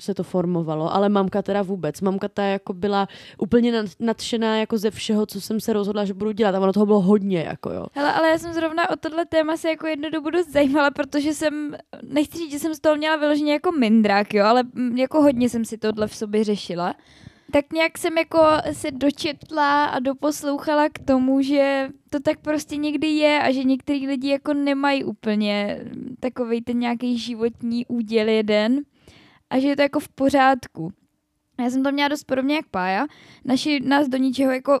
se 0.01 0.13
to 0.13 0.23
formovalo, 0.23 0.93
ale 0.93 1.09
mamka 1.09 1.41
teda 1.41 1.61
vůbec. 1.61 2.01
Mamka 2.01 2.27
ta 2.27 2.43
jako 2.43 2.73
byla 2.73 3.07
úplně 3.37 3.83
nadšená 3.99 4.57
jako 4.57 4.77
ze 4.77 4.91
všeho, 4.91 5.25
co 5.25 5.41
jsem 5.41 5.59
se 5.59 5.73
rozhodla, 5.73 6.05
že 6.05 6.13
budu 6.13 6.31
dělat 6.31 6.55
a 6.55 6.59
ono 6.59 6.73
toho 6.73 6.85
bylo 6.85 7.01
hodně, 7.01 7.39
jako 7.41 7.71
jo. 7.71 7.85
Hele, 7.93 8.13
ale 8.13 8.29
já 8.29 8.37
jsem 8.37 8.53
zrovna 8.53 8.89
o 8.89 8.95
tohle 8.95 9.25
téma 9.25 9.57
se 9.57 9.69
jako 9.69 9.87
jednu 9.87 10.09
dobu 10.09 10.29
dost 10.29 10.51
zajímala, 10.51 10.91
protože 10.91 11.33
jsem, 11.33 11.75
nechci 12.03 12.37
říct, 12.37 12.51
že 12.51 12.59
jsem 12.59 12.75
z 12.75 12.79
toho 12.79 12.95
měla 12.95 13.15
vyloženě 13.15 13.53
jako 13.53 13.71
mindrák, 13.71 14.33
jo, 14.33 14.45
ale 14.45 14.63
jako 14.95 15.21
hodně 15.21 15.49
jsem 15.49 15.65
si 15.65 15.77
tohle 15.77 16.07
v 16.07 16.15
sobě 16.15 16.43
řešila 16.43 16.95
tak 17.51 17.73
nějak 17.73 17.97
jsem 17.97 18.17
jako 18.17 18.39
se 18.71 18.91
dočetla 18.91 19.85
a 19.85 19.99
doposlouchala 19.99 20.89
k 20.89 20.99
tomu, 20.99 21.41
že 21.41 21.89
to 22.09 22.19
tak 22.19 22.39
prostě 22.39 22.75
někdy 22.75 23.07
je 23.07 23.41
a 23.41 23.51
že 23.51 23.63
některý 23.63 24.07
lidi 24.07 24.29
jako 24.29 24.53
nemají 24.53 25.03
úplně 25.03 25.85
takový 26.19 26.61
ten 26.61 26.79
nějaký 26.79 27.17
životní 27.17 27.85
úděl 27.85 28.27
jeden 28.27 28.81
a 29.49 29.59
že 29.59 29.67
je 29.67 29.75
to 29.75 29.81
jako 29.81 29.99
v 29.99 30.09
pořádku. 30.09 30.93
Já 31.59 31.69
jsem 31.69 31.83
to 31.83 31.91
měla 31.91 32.07
dost 32.07 32.23
podobně 32.23 32.55
jak 32.55 32.67
Pája. 32.67 33.07
Naši 33.45 33.79
nás 33.79 34.07
do 34.07 34.17
ničeho 34.17 34.51
jako 34.51 34.79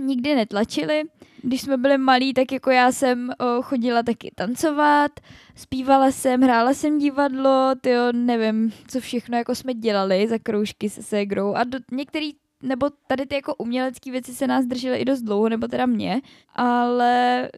nikdy 0.00 0.34
netlačili. 0.34 1.02
Když 1.42 1.60
jsme 1.60 1.76
byli 1.76 1.98
malí, 1.98 2.34
tak 2.34 2.52
jako 2.52 2.70
já 2.70 2.92
jsem 2.92 3.30
o, 3.38 3.62
chodila 3.62 4.02
taky 4.02 4.30
tancovat, 4.34 5.12
zpívala 5.56 6.10
jsem, 6.10 6.40
hrála 6.40 6.74
jsem 6.74 6.98
divadlo, 6.98 7.74
tyjo, 7.80 8.12
nevím, 8.12 8.72
co 8.88 9.00
všechno 9.00 9.36
jako 9.36 9.54
jsme 9.54 9.74
dělali 9.74 10.28
za 10.28 10.38
kroužky 10.38 10.90
se 10.90 11.02
ségrou 11.02 11.54
a 11.54 11.64
do, 11.64 11.78
některý 11.92 12.32
nebo 12.62 12.90
tady 13.06 13.26
ty 13.26 13.34
jako 13.34 13.54
umělecké 13.54 14.10
věci 14.10 14.34
se 14.34 14.46
nás 14.46 14.66
držely 14.66 14.96
i 14.96 15.04
dost 15.04 15.22
dlouho, 15.22 15.48
nebo 15.48 15.68
teda 15.68 15.86
mě, 15.86 16.20
ale 16.54 17.48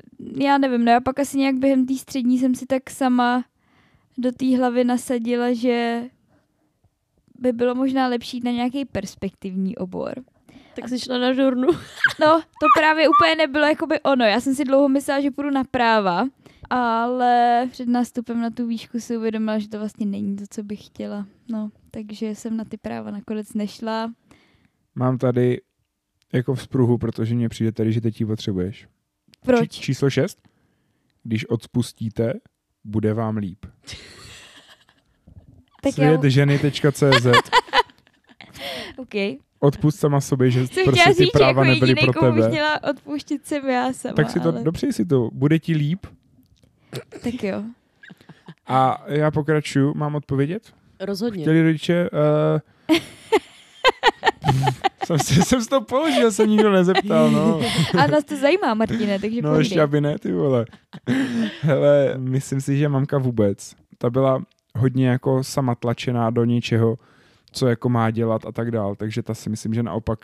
já 0.40 0.58
nevím, 0.58 0.84
no 0.84 0.92
já 0.92 1.00
pak 1.00 1.18
asi 1.18 1.38
nějak 1.38 1.54
během 1.54 1.86
té 1.86 1.94
střední 1.94 2.38
jsem 2.38 2.54
si 2.54 2.66
tak 2.66 2.90
sama 2.90 3.44
do 4.18 4.32
té 4.32 4.56
hlavy 4.56 4.84
nasadila, 4.84 5.52
že 5.52 6.04
by 7.38 7.52
bylo 7.52 7.74
možná 7.74 8.06
lepší 8.06 8.40
na 8.44 8.50
nějaký 8.50 8.84
perspektivní 8.84 9.76
obor. 9.76 10.24
Tak 10.74 10.88
jsi 10.88 10.98
šla 10.98 11.18
na 11.18 11.32
žurnu. 11.32 11.68
No, 12.20 12.40
to 12.40 12.66
právě 12.78 13.08
úplně 13.08 13.34
nebylo 13.34 13.66
jakoby 13.66 14.00
ono. 14.00 14.24
Já 14.24 14.40
jsem 14.40 14.54
si 14.54 14.64
dlouho 14.64 14.88
myslela, 14.88 15.20
že 15.20 15.30
půjdu 15.30 15.50
na 15.50 15.64
práva, 15.64 16.26
ale 16.70 17.66
před 17.70 17.88
nástupem 17.88 18.40
na 18.40 18.50
tu 18.50 18.66
výšku 18.66 19.00
si 19.00 19.16
uvědomila, 19.16 19.58
že 19.58 19.68
to 19.68 19.78
vlastně 19.78 20.06
není 20.06 20.36
to, 20.36 20.44
co 20.50 20.62
bych 20.62 20.86
chtěla. 20.86 21.26
No, 21.48 21.70
takže 21.90 22.34
jsem 22.34 22.56
na 22.56 22.64
ty 22.64 22.76
práva 22.76 23.10
nakonec 23.10 23.54
nešla. 23.54 24.12
Mám 24.94 25.18
tady 25.18 25.60
jako 26.32 26.54
vzpruhu, 26.54 26.98
protože 26.98 27.34
mě 27.34 27.48
přijde 27.48 27.72
tady, 27.72 27.92
že 27.92 28.00
teď 28.00 28.20
ji 28.20 28.26
potřebuješ. 28.26 28.88
Proč? 29.44 29.70
Či, 29.70 29.80
číslo 29.80 30.10
6. 30.10 30.38
Když 31.22 31.48
odspustíte, 31.48 32.32
bude 32.84 33.14
vám 33.14 33.36
líp. 33.36 33.66
tak 35.82 35.92
Světženy.cz 35.92 37.26
OK 38.96 39.14
odpust 39.64 39.98
sama 39.98 40.20
sobě, 40.20 40.50
že 40.50 40.66
Jsem 40.66 40.84
prostě 40.84 41.14
ty 41.14 41.24
říct, 41.24 41.30
práva 41.30 41.48
jako 41.48 41.64
nebyly 41.64 41.94
pro 41.94 42.12
tebe. 42.12 42.42
Komu 42.42 42.48
měla 42.48 42.84
odpustit 42.90 43.46
jsem 43.46 43.68
já 43.68 43.92
sama. 43.92 44.14
Tak 44.14 44.30
si 44.30 44.40
to, 44.40 44.48
ale... 44.48 44.62
dopřej 44.62 44.92
si 44.92 45.04
to, 45.04 45.30
bude 45.32 45.58
ti 45.58 45.74
líp. 45.74 46.06
Tak 47.22 47.42
jo. 47.42 47.62
A 48.66 49.04
já 49.06 49.30
pokračuju, 49.30 49.94
mám 49.94 50.14
odpovědět? 50.14 50.62
Rozhodně. 51.00 51.42
Chtěli 51.42 51.62
rodiče... 51.62 52.10
Uh... 52.90 52.98
jsem, 55.04 55.18
si, 55.18 55.42
jsem 55.42 55.62
si 55.62 55.68
to 55.68 55.80
položil, 55.80 56.32
se 56.32 56.46
nikdo 56.46 56.72
nezeptal, 56.72 57.30
no. 57.30 57.60
A 57.98 58.06
nás 58.06 58.24
to 58.24 58.36
zajímá, 58.36 58.74
Martine, 58.74 59.18
takže 59.18 59.42
No 59.42 59.58
ještě 59.58 59.82
aby 59.82 60.00
ne, 60.00 60.18
ty 60.18 60.32
vole. 60.32 60.66
Hele, 61.60 62.14
myslím 62.18 62.60
si, 62.60 62.76
že 62.76 62.88
mamka 62.88 63.18
vůbec. 63.18 63.74
Ta 63.98 64.10
byla 64.10 64.42
hodně 64.78 65.08
jako 65.08 65.44
sama 65.44 65.74
tlačená 65.74 66.30
do 66.30 66.44
něčeho, 66.44 66.98
co 67.54 67.66
jako 67.66 67.88
má 67.88 68.10
dělat 68.10 68.46
a 68.46 68.52
tak 68.52 68.70
dál. 68.70 68.94
Takže 68.94 69.22
ta 69.22 69.34
si 69.34 69.50
myslím, 69.50 69.74
že 69.74 69.82
naopak 69.82 70.18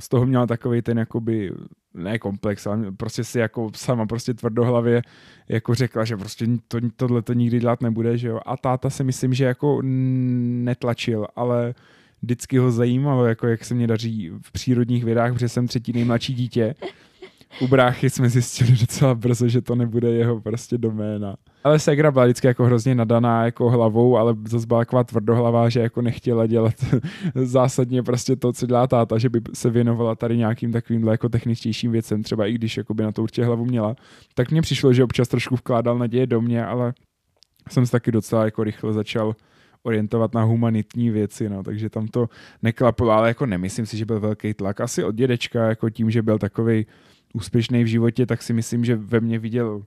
z 0.00 0.08
toho 0.08 0.26
měla 0.26 0.46
takový 0.46 0.82
ten 0.82 0.98
jakoby, 0.98 1.52
ne 1.94 2.18
komplex, 2.18 2.66
ale 2.66 2.92
prostě 2.92 3.24
si 3.24 3.38
jako 3.38 3.70
sama 3.74 4.06
prostě 4.06 4.34
tvrdohlavě 4.34 5.02
jako 5.48 5.74
řekla, 5.74 6.04
že 6.04 6.16
prostě 6.16 6.46
to, 6.68 6.78
tohle 6.96 7.22
to 7.22 7.32
nikdy 7.32 7.60
dělat 7.60 7.80
nebude, 7.80 8.18
že 8.18 8.28
jo. 8.28 8.40
A 8.46 8.56
táta 8.56 8.90
si 8.90 9.04
myslím, 9.04 9.34
že 9.34 9.44
jako 9.44 9.80
netlačil, 9.82 11.26
ale 11.36 11.74
vždycky 12.22 12.58
ho 12.58 12.70
zajímalo, 12.72 13.26
jako 13.26 13.46
jak 13.46 13.64
se 13.64 13.74
mě 13.74 13.86
daří 13.86 14.30
v 14.42 14.52
přírodních 14.52 15.04
vědách, 15.04 15.32
protože 15.32 15.48
jsem 15.48 15.66
třetí 15.66 15.92
nejmladší 15.92 16.34
dítě 16.34 16.74
u 17.60 17.68
bráchy 17.68 18.10
jsme 18.10 18.28
zjistili 18.28 18.70
docela 18.80 19.14
brzo, 19.14 19.48
že 19.48 19.62
to 19.62 19.74
nebude 19.74 20.10
jeho 20.10 20.40
prostě 20.40 20.78
doména. 20.78 21.36
Ale 21.64 21.78
Segra 21.78 22.10
byla 22.10 22.24
vždycky 22.24 22.46
jako 22.46 22.64
hrozně 22.64 22.94
nadaná 22.94 23.44
jako 23.44 23.70
hlavou, 23.70 24.16
ale 24.16 24.34
zase 24.48 24.66
byla 24.66 24.80
taková 24.80 25.04
tvrdohlavá, 25.04 25.68
že 25.68 25.80
jako 25.80 26.02
nechtěla 26.02 26.46
dělat 26.46 26.74
zásadně 27.34 28.02
prostě 28.02 28.36
to, 28.36 28.52
co 28.52 28.66
dělá 28.66 28.86
táta, 28.86 29.18
že 29.18 29.28
by 29.28 29.40
se 29.54 29.70
věnovala 29.70 30.14
tady 30.14 30.36
nějakým 30.36 30.72
takovým 30.72 31.06
jako 31.06 31.28
techničtějším 31.28 31.92
věcem, 31.92 32.22
třeba 32.22 32.46
i 32.46 32.52
když 32.52 32.76
jako 32.76 32.94
by 32.94 33.02
na 33.02 33.12
to 33.12 33.22
určitě 33.22 33.44
hlavu 33.44 33.64
měla. 33.64 33.96
Tak 34.34 34.50
mně 34.50 34.62
přišlo, 34.62 34.92
že 34.92 35.04
občas 35.04 35.28
trošku 35.28 35.54
vkládal 35.56 35.98
naděje 35.98 36.26
do 36.26 36.40
mě, 36.40 36.66
ale 36.66 36.94
jsem 37.70 37.86
se 37.86 37.92
taky 37.92 38.12
docela 38.12 38.44
jako 38.44 38.64
rychle 38.64 38.92
začal 38.92 39.34
orientovat 39.82 40.34
na 40.34 40.42
humanitní 40.42 41.10
věci, 41.10 41.48
no, 41.48 41.62
takže 41.62 41.90
tam 41.90 42.08
to 42.08 42.28
neklapilo, 42.62 43.10
ale 43.10 43.28
jako 43.28 43.46
nemyslím 43.46 43.86
si, 43.86 43.96
že 43.96 44.04
byl 44.04 44.20
velký 44.20 44.54
tlak. 44.54 44.80
Asi 44.80 45.04
od 45.04 45.14
dědečka, 45.14 45.66
jako 45.66 45.90
tím, 45.90 46.10
že 46.10 46.22
byl 46.22 46.38
takový 46.38 46.86
úspěšný 47.34 47.84
v 47.84 47.86
životě, 47.86 48.26
tak 48.26 48.42
si 48.42 48.52
myslím, 48.52 48.84
že 48.84 48.96
ve 48.96 49.20
mně 49.20 49.38
viděl 49.38 49.82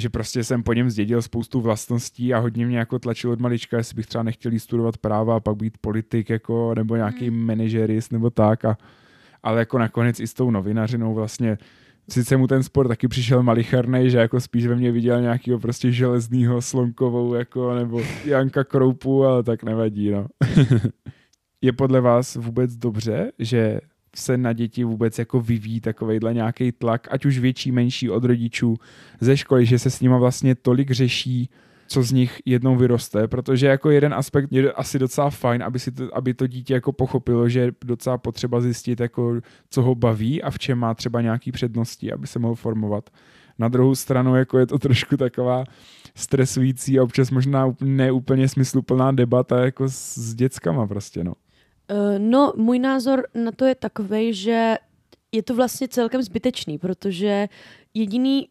že 0.00 0.08
prostě 0.08 0.44
jsem 0.44 0.62
po 0.62 0.72
něm 0.72 0.90
zdědil 0.90 1.22
spoustu 1.22 1.60
vlastností 1.60 2.34
a 2.34 2.38
hodně 2.38 2.66
mě 2.66 2.78
jako 2.78 2.98
tlačil 2.98 3.30
od 3.30 3.40
malička, 3.40 3.76
jestli 3.76 3.96
bych 3.96 4.06
třeba 4.06 4.24
nechtěl 4.24 4.58
studovat 4.58 4.96
práva 4.96 5.36
a 5.36 5.40
pak 5.40 5.56
být 5.56 5.78
politik 5.80 6.30
jako, 6.30 6.74
nebo 6.74 6.96
nějaký 6.96 7.28
hmm. 7.28 7.46
manažerist 7.46 8.12
nebo 8.12 8.30
tak. 8.30 8.64
A, 8.64 8.78
ale 9.42 9.58
jako 9.58 9.78
nakonec 9.78 10.20
i 10.20 10.26
s 10.26 10.34
tou 10.34 10.50
novinařinou 10.50 11.14
vlastně 11.14 11.58
sice 12.10 12.36
mu 12.36 12.46
ten 12.46 12.62
sport 12.62 12.88
taky 12.88 13.08
přišel 13.08 13.42
malicharnej, 13.42 14.10
že 14.10 14.18
jako 14.18 14.40
spíš 14.40 14.66
ve 14.66 14.74
mně 14.74 14.92
viděl 14.92 15.20
nějakého 15.20 15.58
prostě 15.58 15.92
železnýho 15.92 16.62
slonkovou 16.62 17.34
jako, 17.34 17.74
nebo 17.74 18.02
Janka 18.24 18.64
Kroupu, 18.64 19.24
ale 19.24 19.42
tak 19.42 19.62
nevadí, 19.62 20.10
no. 20.10 20.26
Je 21.62 21.72
podle 21.72 22.00
vás 22.00 22.36
vůbec 22.36 22.76
dobře, 22.76 23.32
že 23.38 23.80
se 24.16 24.36
na 24.36 24.52
děti 24.52 24.84
vůbec 24.84 25.18
jako 25.18 25.40
vyvíjí 25.40 25.80
takovejhle 25.80 26.34
nějaký 26.34 26.72
tlak, 26.72 27.08
ať 27.10 27.26
už 27.26 27.38
větší, 27.38 27.72
menší 27.72 28.10
od 28.10 28.24
rodičů 28.24 28.76
ze 29.20 29.36
školy, 29.36 29.66
že 29.66 29.78
se 29.78 29.90
s 29.90 30.00
nima 30.00 30.18
vlastně 30.18 30.54
tolik 30.54 30.90
řeší, 30.90 31.50
co 31.86 32.02
z 32.02 32.12
nich 32.12 32.40
jednou 32.44 32.76
vyroste, 32.76 33.28
protože 33.28 33.66
jako 33.66 33.90
jeden 33.90 34.14
aspekt 34.14 34.52
je 34.52 34.72
asi 34.72 34.98
docela 34.98 35.30
fajn, 35.30 35.62
aby, 35.62 35.78
si 35.78 35.92
to, 35.92 36.16
aby 36.16 36.34
to 36.34 36.46
dítě 36.46 36.74
jako 36.74 36.92
pochopilo, 36.92 37.48
že 37.48 37.60
je 37.60 37.72
docela 37.84 38.18
potřeba 38.18 38.60
zjistit, 38.60 39.00
jako, 39.00 39.40
co 39.70 39.82
ho 39.82 39.94
baví 39.94 40.42
a 40.42 40.50
v 40.50 40.58
čem 40.58 40.78
má 40.78 40.94
třeba 40.94 41.20
nějaký 41.20 41.52
přednosti, 41.52 42.12
aby 42.12 42.26
se 42.26 42.38
mohl 42.38 42.54
formovat. 42.54 43.10
Na 43.58 43.68
druhou 43.68 43.94
stranu 43.94 44.36
jako 44.36 44.58
je 44.58 44.66
to 44.66 44.78
trošku 44.78 45.16
taková 45.16 45.64
stresující 46.14 46.98
a 46.98 47.02
občas 47.02 47.30
možná 47.30 47.74
neúplně 47.80 48.48
smysluplná 48.48 49.12
debata 49.12 49.64
jako 49.64 49.84
s, 49.88 50.34
dětskama 50.34 50.86
prostě, 50.86 51.24
no. 51.24 51.32
Uh, 51.90 52.18
no, 52.18 52.52
můj 52.56 52.78
názor 52.78 53.26
na 53.34 53.52
to 53.52 53.64
je 53.64 53.74
takový, 53.74 54.34
že 54.34 54.76
je 55.32 55.42
to 55.42 55.54
vlastně 55.54 55.88
celkem 55.88 56.22
zbytečný, 56.22 56.78
protože 56.78 57.48
jediný 57.94 58.48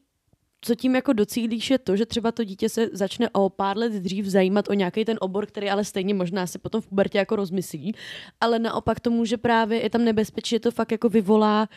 co 0.61 0.75
tím 0.75 0.95
jako 0.95 1.13
docílíš, 1.13 1.69
je 1.69 1.77
to, 1.77 1.95
že 1.95 2.05
třeba 2.05 2.31
to 2.31 2.43
dítě 2.43 2.69
se 2.69 2.89
začne 2.93 3.29
o 3.29 3.49
pár 3.49 3.77
let 3.77 3.93
dřív 3.93 4.25
zajímat 4.25 4.69
o 4.69 4.73
nějaký 4.73 5.05
ten 5.05 5.17
obor, 5.21 5.45
který 5.45 5.69
ale 5.69 5.85
stejně 5.85 6.13
možná 6.13 6.47
se 6.47 6.59
potom 6.59 6.81
v 6.81 6.87
pubertě 6.87 7.17
jako 7.17 7.35
rozmyslí, 7.35 7.95
ale 8.41 8.59
naopak 8.59 8.99
to 8.99 9.09
může 9.09 9.37
právě, 9.37 9.83
je 9.83 9.89
tam 9.89 10.03
nebezpečí, 10.03 10.49
že 10.49 10.59
to 10.59 10.71
fakt 10.71 10.91
jako 10.91 11.09
vyvolá 11.09 11.69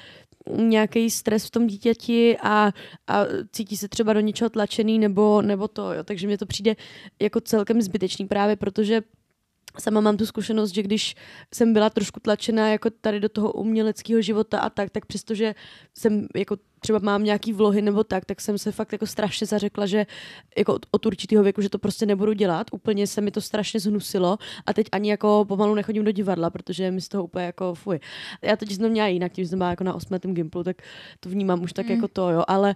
nějaký 0.56 1.10
stres 1.10 1.46
v 1.46 1.50
tom 1.50 1.66
dítěti 1.66 2.36
a, 2.42 2.72
a 3.06 3.24
cítí 3.52 3.76
se 3.76 3.88
třeba 3.88 4.12
do 4.12 4.20
něčeho 4.20 4.50
tlačený 4.50 4.98
nebo, 4.98 5.42
nebo 5.42 5.68
to, 5.68 5.92
jo. 5.92 6.04
takže 6.04 6.26
mně 6.26 6.38
to 6.38 6.46
přijde 6.46 6.76
jako 7.20 7.40
celkem 7.40 7.82
zbytečný 7.82 8.26
právě, 8.26 8.56
protože 8.56 9.02
sama 9.78 10.00
mám 10.00 10.16
tu 10.16 10.26
zkušenost, 10.26 10.74
že 10.74 10.82
když 10.82 11.14
jsem 11.54 11.72
byla 11.72 11.90
trošku 11.90 12.20
tlačená 12.20 12.68
jako 12.68 12.90
tady 12.90 13.20
do 13.20 13.28
toho 13.28 13.52
uměleckého 13.52 14.22
života 14.22 14.58
a 14.58 14.70
tak, 14.70 14.90
tak 14.90 15.06
přestože 15.06 15.54
jsem 15.94 16.26
jako 16.36 16.56
třeba 16.80 16.98
mám 16.98 17.24
nějaký 17.24 17.52
vlohy 17.52 17.82
nebo 17.82 18.04
tak, 18.04 18.24
tak 18.24 18.40
jsem 18.40 18.58
se 18.58 18.72
fakt 18.72 18.92
jako 18.92 19.06
strašně 19.06 19.46
zařekla, 19.46 19.86
že 19.86 20.06
jako 20.58 20.74
od, 20.74 20.86
od 20.90 21.06
určitého 21.06 21.44
věku, 21.44 21.62
že 21.62 21.68
to 21.68 21.78
prostě 21.78 22.06
nebudu 22.06 22.32
dělat. 22.32 22.66
Úplně 22.72 23.06
se 23.06 23.20
mi 23.20 23.30
to 23.30 23.40
strašně 23.40 23.80
zhnusilo 23.80 24.38
a 24.66 24.72
teď 24.72 24.86
ani 24.92 25.10
jako 25.10 25.44
pomalu 25.48 25.74
nechodím 25.74 26.04
do 26.04 26.12
divadla, 26.12 26.50
protože 26.50 26.90
mi 26.90 27.00
z 27.00 27.08
toho 27.08 27.24
úplně 27.24 27.44
jako 27.44 27.74
fuj. 27.74 28.00
Já 28.42 28.56
teď 28.56 28.72
jsem 28.72 28.90
měla 28.90 29.08
jinak, 29.08 29.32
tím 29.32 29.46
jsem 29.46 29.58
byla 29.58 29.70
jako 29.70 29.84
na 29.84 29.94
osmém 29.94 30.20
gimplu, 30.20 30.64
tak 30.64 30.76
to 31.20 31.28
vnímám 31.28 31.62
už 31.62 31.72
tak 31.72 31.86
mm. 31.86 31.92
jako 31.92 32.08
to, 32.08 32.30
jo, 32.30 32.44
ale 32.48 32.74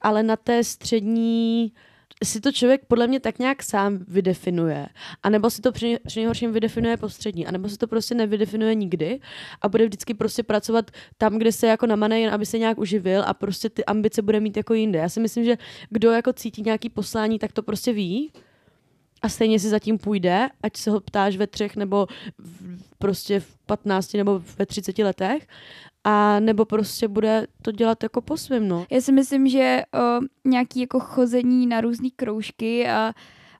ale 0.00 0.22
na 0.22 0.36
té 0.36 0.64
střední 0.64 1.72
si 2.24 2.40
to 2.40 2.52
člověk 2.52 2.84
podle 2.84 3.06
mě 3.06 3.20
tak 3.20 3.38
nějak 3.38 3.62
sám 3.62 3.98
vydefinuje. 4.08 4.86
A 5.22 5.30
nebo 5.30 5.50
si 5.50 5.62
to 5.62 5.72
při, 5.72 5.98
při 6.06 6.18
nejhorším 6.20 6.52
vydefinuje 6.52 6.96
postřední. 6.96 7.46
A 7.46 7.50
nebo 7.50 7.68
si 7.68 7.76
to 7.76 7.86
prostě 7.86 8.14
nevydefinuje 8.14 8.74
nikdy 8.74 9.20
a 9.62 9.68
bude 9.68 9.84
vždycky 9.84 10.14
prostě 10.14 10.42
pracovat 10.42 10.90
tam, 11.18 11.38
kde 11.38 11.52
se 11.52 11.66
jako 11.66 11.86
namane, 11.86 12.20
jen 12.20 12.34
aby 12.34 12.46
se 12.46 12.58
nějak 12.58 12.78
uživil 12.78 13.22
a 13.26 13.34
prostě 13.34 13.70
ty 13.70 13.84
ambice 13.84 14.22
bude 14.22 14.40
mít 14.40 14.56
jako 14.56 14.74
jinde. 14.74 14.98
Já 14.98 15.08
si 15.08 15.20
myslím, 15.20 15.44
že 15.44 15.58
kdo 15.90 16.10
jako 16.10 16.32
cítí 16.32 16.62
nějaký 16.62 16.88
poslání, 16.88 17.38
tak 17.38 17.52
to 17.52 17.62
prostě 17.62 17.92
ví 17.92 18.32
a 19.22 19.28
stejně 19.28 19.58
si 19.58 19.68
zatím 19.68 19.98
půjde, 19.98 20.48
ať 20.62 20.76
se 20.76 20.90
ho 20.90 21.00
ptáš 21.00 21.36
ve 21.36 21.46
třech 21.46 21.76
nebo 21.76 22.06
v, 22.38 22.96
prostě 22.98 23.40
v 23.40 23.56
15 23.66 24.14
nebo 24.14 24.42
ve 24.58 24.66
30 24.66 24.98
letech 24.98 25.46
a 26.04 26.40
nebo 26.40 26.64
prostě 26.64 27.08
bude 27.08 27.46
to 27.62 27.72
dělat 27.72 28.02
jako 28.02 28.20
po 28.20 28.36
svém, 28.36 28.68
no. 28.68 28.86
Já 28.90 29.00
si 29.00 29.12
myslím, 29.12 29.48
že 29.48 29.82
o, 29.94 30.20
nějaký 30.48 30.80
jako 30.80 31.00
chození 31.00 31.66
na 31.66 31.80
různé 31.80 32.08
kroužky 32.16 32.88
a 32.88 33.12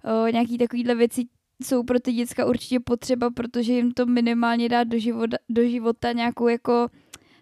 o, 0.05 0.27
nějaký 0.29 0.59
takovýhle 0.59 0.95
věci 0.95 1.25
jsou 1.65 1.83
pro 1.83 2.01
ty 2.01 2.13
děcka 2.13 2.47
určitě 2.47 2.81
potřeba, 2.81 3.31
protože 3.31 3.73
jim 3.73 3.93
to 3.93 4.07
minimálně 4.07 4.69
dá 4.69 4.85
do 4.85 4.99
života, 4.99 5.37
do 5.49 5.63
života 5.69 6.13
nějakou 6.13 6.49
jako 6.49 6.89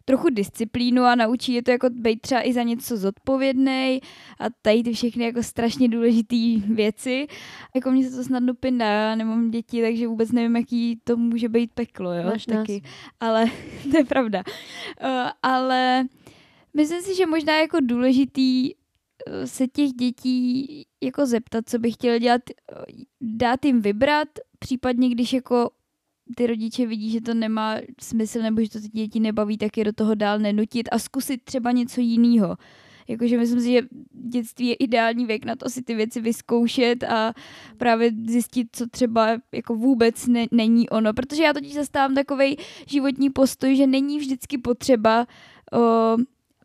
trochu 0.08 0.28
disciplínu 0.30 1.02
a 1.02 1.14
naučí 1.14 1.52
je 1.52 1.62
to 1.62 1.70
jako 1.70 1.90
být 1.90 2.20
třeba 2.20 2.46
i 2.46 2.52
za 2.52 2.62
něco 2.62 2.96
zodpovědný 2.96 4.00
a 4.40 4.44
tady 4.62 4.82
ty 4.82 4.92
všechny 4.92 5.24
jako 5.24 5.42
strašně 5.42 5.88
důležité 5.88 6.36
věci. 6.74 7.26
Jako 7.74 7.90
mě 7.90 8.10
se 8.10 8.16
to 8.16 8.24
snadno 8.24 8.54
pindá, 8.54 8.86
já 8.86 9.14
nemám 9.14 9.50
děti, 9.50 9.82
takže 9.82 10.08
vůbec 10.08 10.32
nevím, 10.32 10.56
jaký 10.56 11.00
to 11.04 11.16
může 11.16 11.48
být 11.48 11.70
peklo, 11.74 12.12
jo, 12.12 12.22
Máš 12.24 12.46
taky. 12.46 12.82
Nás. 12.82 12.92
Ale 13.20 13.44
to 13.90 13.98
je 13.98 14.04
pravda. 14.04 14.42
Uh, 15.04 15.30
ale 15.42 16.04
myslím 16.74 17.02
si, 17.02 17.14
že 17.14 17.26
možná 17.26 17.60
jako 17.60 17.78
důležitý 17.80 18.74
uh, 18.74 19.44
se 19.44 19.68
těch 19.68 19.90
dětí 19.92 20.86
jako 21.02 21.26
zeptat, 21.26 21.68
co 21.68 21.78
by 21.78 21.92
chtěl 21.92 22.18
dělat, 22.18 22.42
uh, 22.72 22.84
dát 23.20 23.64
jim 23.64 23.82
vybrat, 23.82 24.28
případně 24.58 25.08
když 25.08 25.32
jako 25.32 25.70
ty 26.34 26.46
rodiče 26.46 26.86
vidí, 26.86 27.10
že 27.10 27.20
to 27.20 27.34
nemá 27.34 27.76
smysl 28.00 28.42
nebo 28.42 28.62
že 28.62 28.70
to 28.70 28.80
ty 28.80 28.88
děti 28.88 29.20
nebaví, 29.20 29.58
tak 29.58 29.76
je 29.76 29.84
do 29.84 29.92
toho 29.92 30.14
dál 30.14 30.38
nenutit 30.38 30.88
a 30.92 30.98
zkusit 30.98 31.42
třeba 31.44 31.72
něco 31.72 32.00
jiného. 32.00 32.56
Jakože 33.08 33.38
myslím 33.38 33.60
si, 33.60 33.72
že 33.72 33.80
dětství 34.12 34.66
je 34.66 34.74
ideální 34.74 35.26
věk 35.26 35.44
na 35.44 35.56
to 35.56 35.70
si 35.70 35.82
ty 35.82 35.94
věci 35.94 36.20
vyzkoušet 36.20 37.04
a 37.04 37.34
právě 37.76 38.12
zjistit, 38.26 38.68
co 38.72 38.86
třeba 38.86 39.28
jako 39.52 39.74
vůbec 39.74 40.26
ne, 40.26 40.46
není 40.50 40.88
ono. 40.88 41.14
Protože 41.14 41.42
já 41.42 41.52
totiž 41.52 41.74
zastávám 41.74 42.14
takový 42.14 42.56
životní 42.86 43.30
postoj, 43.30 43.76
že 43.76 43.86
není 43.86 44.18
vždycky 44.18 44.58
potřeba 44.58 45.26
o, 45.72 46.16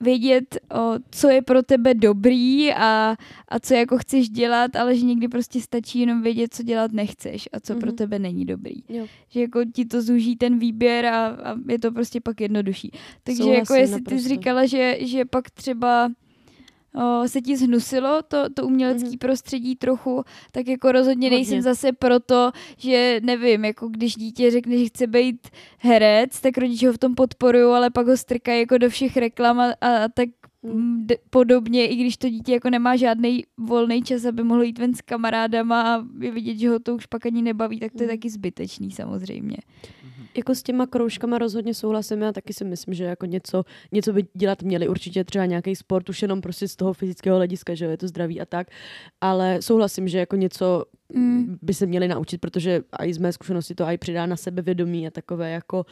vědět, 0.04 0.58
o, 0.74 0.94
co 1.12 1.30
je 1.30 1.42
pro 1.42 1.64
tebe 1.64 1.94
dobrý 1.94 2.74
a, 2.74 3.16
a 3.48 3.60
co 3.60 3.74
jako 3.74 3.98
chceš 3.98 4.30
dělat, 4.30 4.76
ale 4.76 4.96
že 4.96 5.06
někdy 5.06 5.28
prostě 5.28 5.62
stačí 5.62 6.00
jenom 6.00 6.22
vědět, 6.22 6.54
co 6.54 6.64
dělat 6.64 6.92
nechceš 6.92 7.50
a 7.54 7.60
co 7.60 7.74
mm-hmm. 7.74 7.80
pro 7.80 7.88
mhm. 7.88 7.96
tebe 7.96 8.20
není 8.20 8.46
dobrý. 8.46 8.76
Jo. 8.90 9.06
Že 9.30 9.42
jako 9.42 9.60
ti 9.74 9.86
to 9.86 10.02
zúží 10.02 10.36
ten 10.36 10.60
výběr 10.60 11.06
a, 11.06 11.28
a 11.28 11.56
je 11.70 11.80
to 11.80 11.92
prostě 11.92 12.22
pak 12.22 12.42
jednodušší. 12.42 12.92
Takže 13.24 13.44
Souhlasím 13.44 13.60
jako 13.60 13.74
jestli 13.74 13.92
naprosto. 13.92 14.16
ty 14.16 14.22
jsi 14.22 14.30
říkala, 14.30 14.66
že, 14.66 14.98
že 15.02 15.26
pak 15.26 15.52
třeba 15.52 16.10
o, 16.96 17.28
se 17.28 17.42
ti 17.42 17.58
zhnusilo 17.58 18.22
to, 18.28 18.50
to 18.50 18.66
umělecké 18.66 19.10
mm-hmm. 19.10 19.18
prostředí 19.18 19.76
trochu, 19.76 20.24
tak 20.52 20.68
jako 20.68 20.92
rozhodně 20.92 21.28
Hodně. 21.28 21.38
nejsem 21.38 21.62
zase 21.62 21.92
proto, 21.92 22.52
že 22.78 23.20
nevím, 23.24 23.66
jako 23.66 23.88
když 23.88 24.16
dítě 24.16 24.52
řekne, 24.52 24.78
že 24.78 24.86
chce 24.86 25.08
být 25.08 25.48
herec, 25.78 26.42
tak 26.42 26.58
rodiče 26.58 26.88
ho 26.88 26.94
v 26.94 26.98
tom 26.98 27.16
podporují, 27.16 27.76
ale 27.76 27.90
pak 27.90 28.08
ho 28.08 28.18
strkají 28.18 28.60
jako 28.60 28.78
do 28.78 28.90
všech 28.90 29.18
reklam 29.18 29.60
a, 29.60 29.74
a 29.82 30.08
tak 30.14 30.30
mm. 30.64 31.08
d- 31.08 31.18
podobně, 31.30 31.88
i 31.88 31.96
když 31.96 32.18
to 32.18 32.30
dítě 32.30 32.54
jako 32.54 32.70
nemá 32.70 32.96
žádný 32.96 33.44
volný 33.58 34.02
čas, 34.02 34.26
aby 34.26 34.44
mohlo 34.44 34.64
jít 34.64 34.80
ven 34.80 34.94
s 34.94 35.02
kamarádama 35.02 35.96
a 35.96 36.04
je 36.20 36.32
vidět, 36.32 36.58
že 36.58 36.70
ho 36.70 36.80
to 36.80 36.96
už 36.96 37.06
pak 37.06 37.26
ani 37.26 37.42
nebaví, 37.42 37.80
tak 37.80 37.92
to 37.92 38.04
je 38.04 38.08
mm. 38.08 38.16
taky 38.16 38.30
zbytečný 38.30 38.92
samozřejmě. 38.92 39.58
Jako 40.38 40.56
s 40.56 40.64
těma 40.64 40.88
kroužkama 40.88 41.38
rozhodně 41.38 41.74
souhlasím, 41.74 42.22
já 42.22 42.32
taky 42.32 42.54
si 42.54 42.66
myslím, 42.66 42.94
že 42.94 43.04
jako 43.04 43.26
něco, 43.26 43.64
něco 43.92 44.14
by 44.14 44.26
dělat 44.34 44.62
měli, 44.62 44.88
určitě 44.88 45.24
třeba 45.24 45.46
nějaký 45.46 45.76
sport, 45.76 46.10
už 46.10 46.22
jenom 46.22 46.42
prostě 46.42 46.68
z 46.68 46.76
toho 46.76 46.94
fyzického 46.94 47.38
hlediska, 47.38 47.76
že 47.76 47.86
je 47.86 47.98
to 47.98 48.08
zdraví 48.08 48.42
a 48.42 48.46
tak, 48.46 48.68
ale 49.22 49.62
souhlasím, 49.62 50.08
že 50.08 50.20
jako 50.20 50.36
něco 50.36 50.86
mm. 51.14 51.58
by 51.62 51.74
se 51.74 51.86
měli 51.86 52.08
naučit, 52.08 52.42
protože 52.42 52.82
i 53.00 53.14
z 53.14 53.18
mé 53.18 53.34
zkušenosti 53.34 53.76
to 53.76 53.84
i 53.84 53.98
přidá 53.98 54.26
na 54.26 54.36
sebe 54.36 54.62
vědomí 54.62 55.08
a 55.08 55.12
takové 55.12 55.52
jako 55.52 55.86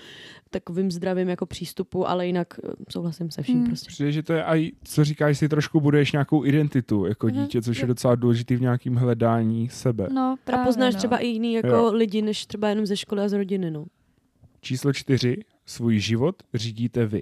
takovým 0.50 0.92
zdravým 0.92 1.30
jako 1.30 1.46
přístupu, 1.46 2.10
ale 2.10 2.28
jinak 2.28 2.60
eh, 2.64 2.72
souhlasím 2.90 3.32
se 3.32 3.42
vším 3.42 3.60
mm. 3.60 3.66
prostě. 3.66 3.88
Přijde, 3.88 4.12
že 4.12 4.24
to 4.24 4.34
je 4.34 4.44
i, 4.44 4.72
co 4.84 5.04
říkáš, 5.04 5.38
si 5.38 5.50
trošku 5.50 5.82
budeš 5.82 6.12
nějakou 6.12 6.46
identitu 6.46 7.06
jako 7.06 7.28
mm. 7.28 7.34
dítě, 7.34 7.62
což 7.62 7.82
je 7.82 7.88
docela 7.88 8.16
důležitý 8.16 8.56
v 8.56 8.62
nějakým 8.62 8.96
hledání 8.96 9.70
sebe. 9.70 10.08
No, 10.14 10.36
právě, 10.44 10.64
a 10.64 10.66
poznáš 10.66 10.94
no. 10.94 10.98
třeba 10.98 11.18
i 11.18 11.28
jiný 11.28 11.54
jako 11.54 11.68
jo. 11.68 11.92
lidi, 11.94 12.22
než 12.22 12.46
třeba 12.46 12.70
jenom 12.70 12.86
ze 12.86 12.98
školy 12.98 13.22
a 13.22 13.30
z 13.30 13.34
rodiny, 13.34 13.72
no. 13.72 13.86
Číslo 14.62 14.94
čtyři. 14.94 15.38
Svůj 15.66 16.00
život 16.00 16.36
řídíte 16.54 17.06
vy. 17.06 17.22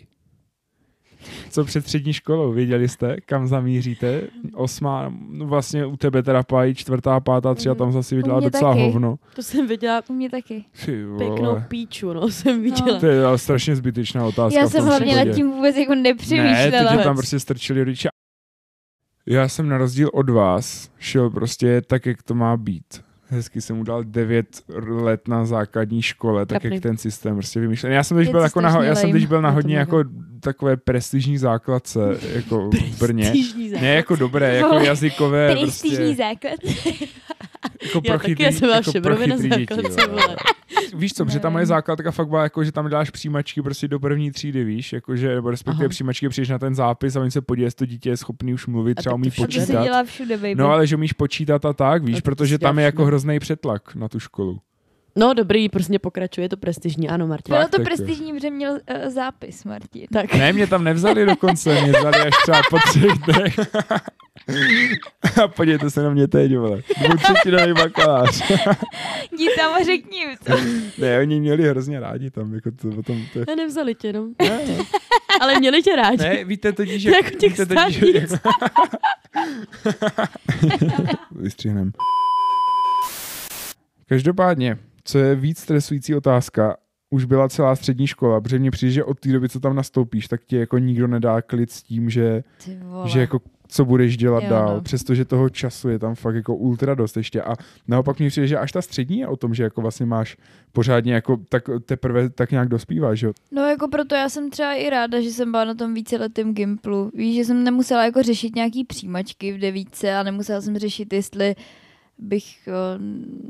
Co 1.49 1.63
před 1.65 1.81
střední 1.81 2.13
školou? 2.13 2.51
Věděli 2.51 2.89
jste, 2.89 3.17
kam 3.25 3.47
zamíříte? 3.47 4.21
Osmá, 4.53 5.13
no 5.29 5.45
vlastně 5.45 5.85
u 5.85 5.97
tebe 5.97 6.23
teda 6.23 6.43
pájí 6.43 6.75
čtvrtá, 6.75 7.19
pátá, 7.19 7.55
tři 7.55 7.69
a 7.69 7.75
tam 7.75 7.91
zase 7.91 8.15
viděla 8.15 8.39
docela 8.39 8.71
taky. 8.71 8.81
hovno. 8.83 9.15
To 9.35 9.43
jsem 9.43 9.67
viděla 9.67 10.01
U 10.09 10.13
mě 10.13 10.29
taky. 10.29 10.65
Ty 10.85 11.03
pěknou 11.17 11.61
píču, 11.67 12.13
no, 12.13 12.29
jsem 12.29 12.61
viděla. 12.63 12.99
To 12.99 13.05
je 13.05 13.25
ale 13.25 13.37
strašně 13.37 13.75
zbytečná 13.75 14.25
otázka. 14.25 14.59
Já 14.59 14.65
v 14.67 14.71
jsem 14.71 14.85
hlavně 14.85 15.25
nad 15.25 15.35
tím 15.35 15.51
vůbec 15.51 15.75
jako 15.77 15.95
Ne, 15.95 16.01
nepřemýšlela. 16.01 16.91
to 16.91 16.97
tě 16.97 17.03
tam 17.03 17.15
prostě 17.15 17.39
strčili 17.39 17.83
rodiče. 17.83 18.09
Já 19.25 19.47
jsem 19.47 19.69
na 19.69 19.77
rozdíl 19.77 20.09
od 20.13 20.29
vás 20.29 20.91
šel 20.99 21.29
prostě 21.29 21.81
tak, 21.81 22.05
jak 22.05 22.23
to 22.23 22.35
má 22.35 22.57
být. 22.57 23.01
Hezky 23.31 23.61
jsem 23.61 23.79
udal 23.79 24.03
9 24.03 24.47
let 24.87 25.27
na 25.27 25.45
základní 25.45 26.01
škole, 26.01 26.45
tak 26.45 26.61
Trapný. 26.61 26.75
jak 26.75 26.83
ten 26.83 26.97
systém 26.97 27.35
prostě 27.35 27.59
vymýšlel. 27.59 27.91
Já 27.91 28.03
jsem 28.03 28.19
Je 28.19 28.29
byl 28.31 28.41
jako 28.41 28.61
na, 28.61 28.83
já 28.83 28.95
jsem 28.95 29.09
lame. 29.13 29.27
byl 29.27 29.41
na 29.41 29.49
hodně 29.49 29.77
jako 29.77 30.03
takové 30.39 30.77
prestižní 30.77 31.37
základce, 31.37 31.99
jako 32.33 32.69
v 32.91 32.99
Brně. 32.99 33.33
Ne 33.81 33.93
jako 33.95 34.15
dobré, 34.15 34.55
jako 34.55 34.75
jazykové, 34.85 35.51
Prestižní 35.55 35.97
prostě, 35.97 36.15
základ. 36.15 36.59
Jako 37.83 38.01
Já 38.03 38.11
pro 38.13 38.19
taky, 38.19 38.31
chytrý, 38.31 38.45
já 38.45 38.51
jsem 38.51 38.69
jako 38.69 38.91
pro 39.01 39.19
na 39.27 39.37
děti. 39.37 39.49
základce, 39.49 40.01
jo. 40.01 40.07
vole. 40.09 40.35
Víš 40.93 41.13
co, 41.13 41.25
protože 41.25 41.39
ta 41.39 41.49
moje 41.49 41.65
základka 41.65 42.11
fakt 42.11 42.27
byla 42.29 42.43
jako, 42.43 42.63
že 42.63 42.71
tam 42.71 42.89
dáš 42.89 43.09
přijímačky 43.09 43.61
prostě 43.61 43.87
do 43.87 43.99
první 43.99 44.31
třídy, 44.31 44.63
víš, 44.63 44.93
jakože, 44.93 45.35
nebo 45.35 45.51
respektive 45.51 45.83
Aha. 45.85 45.89
přijímačky 45.89 46.29
přijdeš 46.29 46.49
na 46.49 46.59
ten 46.59 46.75
zápis 46.75 47.15
a 47.15 47.21
oni 47.21 47.31
se 47.31 47.41
podívají, 47.41 47.65
jestli 47.67 47.77
to 47.77 47.85
dítě 47.91 48.09
je 48.09 48.17
schopný 48.17 48.53
už 48.53 48.67
mluvit, 48.67 48.97
A 48.97 49.01
třeba 49.01 49.15
umí 49.15 49.31
počítat. 49.31 49.83
dělá 49.83 50.03
všude, 50.03 50.37
baby. 50.37 50.55
No 50.55 50.71
ale 50.71 50.87
že 50.87 50.95
umíš 50.95 51.13
počítat 51.13 51.65
a 51.65 51.73
tak, 51.73 52.03
víš, 52.03 52.15
No, 52.15 52.21
protože 52.21 52.57
tam 52.57 52.79
je 52.79 52.85
jako 52.85 53.05
hrozný 53.05 53.39
přetlak 53.39 53.95
na 53.95 54.07
tu 54.09 54.19
školu. 54.19 54.59
No 55.19 55.33
dobrý, 55.33 55.69
prostě 55.69 55.99
pokračuje, 55.99 56.45
je 56.45 56.49
to 56.49 56.57
prestižní, 56.57 57.09
ano, 57.09 57.27
Martin. 57.27 57.53
Bylo 57.53 57.61
Fakt, 57.61 57.71
to 57.71 57.81
prestižní, 57.83 58.33
protože 58.33 58.49
měl 58.49 58.71
uh, 58.71 59.09
zápis, 59.09 59.63
Martin. 59.63 60.07
Tak. 60.13 60.33
Ne, 60.33 60.53
mě 60.53 60.67
tam 60.67 60.83
nevzali 60.83 61.25
dokonce, 61.25 61.81
mě 61.81 61.91
vzali 61.91 62.17
až 62.17 62.33
třeba 62.43 62.61
po 62.69 62.77
třech 62.89 63.11
dnech. 63.25 63.59
A 65.43 65.47
podívejte 65.47 65.89
se 65.89 66.03
na 66.03 66.09
mě 66.09 66.27
teď, 66.27 66.57
vole. 66.57 66.81
Dvoutřetinový 67.01 67.73
bakalář. 67.73 68.51
Jdi 69.31 69.47
tam 69.57 69.73
a 69.73 69.83
řekni 69.83 70.17
jim 70.17 70.29
to. 70.43 70.53
ne, 70.97 71.19
oni 71.19 71.39
měli 71.39 71.69
hrozně 71.69 71.99
rádi 71.99 72.31
tam, 72.31 72.53
jako 72.53 72.71
to, 72.71 72.89
potom 72.89 73.25
to 73.33 73.39
je... 73.39 73.45
A 73.45 73.55
nevzali 73.55 73.95
tě, 73.95 74.13
no. 74.13 74.29
Ne, 74.41 74.49
ne. 74.67 74.77
Ale 75.41 75.59
měli 75.59 75.83
tě 75.83 75.95
rádi. 75.95 76.23
ne, 76.23 76.43
víte 76.43 76.73
totiž, 76.73 77.03
To 77.03 77.09
je 77.09 77.15
jako 77.15 77.29
těch 77.29 77.51
víte 77.51 77.65
totiž, 77.65 77.95
státnic. 77.95 78.33
Vystřihnem. 81.31 81.91
Každopádně, 84.05 84.77
co 85.09 85.17
je 85.17 85.35
víc 85.35 85.59
stresující 85.59 86.15
otázka, 86.15 86.77
už 87.09 87.25
byla 87.25 87.49
celá 87.49 87.75
střední 87.75 88.07
škola, 88.07 88.41
protože 88.41 88.59
mně 88.59 88.71
přijde, 88.71 88.91
že 88.91 89.03
od 89.03 89.19
té 89.19 89.31
doby, 89.31 89.49
co 89.49 89.59
tam 89.59 89.75
nastoupíš, 89.75 90.27
tak 90.27 90.45
ti 90.45 90.55
jako 90.55 90.77
nikdo 90.77 91.07
nedá 91.07 91.41
klid 91.41 91.71
s 91.71 91.83
tím, 91.83 92.09
že, 92.09 92.43
že 93.05 93.19
jako 93.19 93.41
co 93.67 93.85
budeš 93.85 94.17
dělat 94.17 94.43
Jo, 94.43 94.49
dál, 94.49 94.75
no. 94.75 94.81
přestože 94.81 95.25
toho 95.25 95.49
času 95.49 95.89
je 95.89 95.99
tam 95.99 96.15
fakt 96.15 96.35
jako 96.35 96.55
ultra 96.55 96.95
dost 96.95 97.17
ještě 97.17 97.41
a 97.41 97.55
naopak 97.87 98.19
mi 98.19 98.29
přijde, 98.29 98.47
že 98.47 98.57
až 98.57 98.71
ta 98.71 98.81
střední 98.81 99.19
je 99.19 99.27
o 99.27 99.35
tom, 99.35 99.53
že 99.53 99.63
jako 99.63 99.81
vlastně 99.81 100.05
máš 100.05 100.37
pořádně 100.71 101.13
jako 101.13 101.37
tak 101.49 101.63
teprve 101.85 102.29
tak 102.29 102.51
nějak 102.51 102.69
dospíváš, 102.69 103.21
jo. 103.21 103.31
No 103.51 103.61
jako 103.61 103.87
proto 103.87 104.15
já 104.15 104.29
jsem 104.29 104.49
třeba 104.49 104.73
i 104.73 104.89
ráda, 104.89 105.21
že 105.21 105.29
jsem 105.29 105.51
byla 105.51 105.65
na 105.65 105.73
tom 105.73 105.93
víceletém 105.93 106.53
Gimplu. 106.53 107.11
Víš, 107.13 107.35
že 107.35 107.45
jsem 107.45 107.63
nemusela 107.63 108.05
jako 108.05 108.23
řešit 108.23 108.55
nějaký 108.55 108.83
přijímačky 108.83 109.53
v 109.53 109.57
devíce 109.57 110.15
a 110.15 110.23
nemusela 110.23 110.61
jsem 110.61 110.77
řešit, 110.77 111.13
jestli 111.13 111.55
bych, 112.19 112.67
o, 112.67 112.99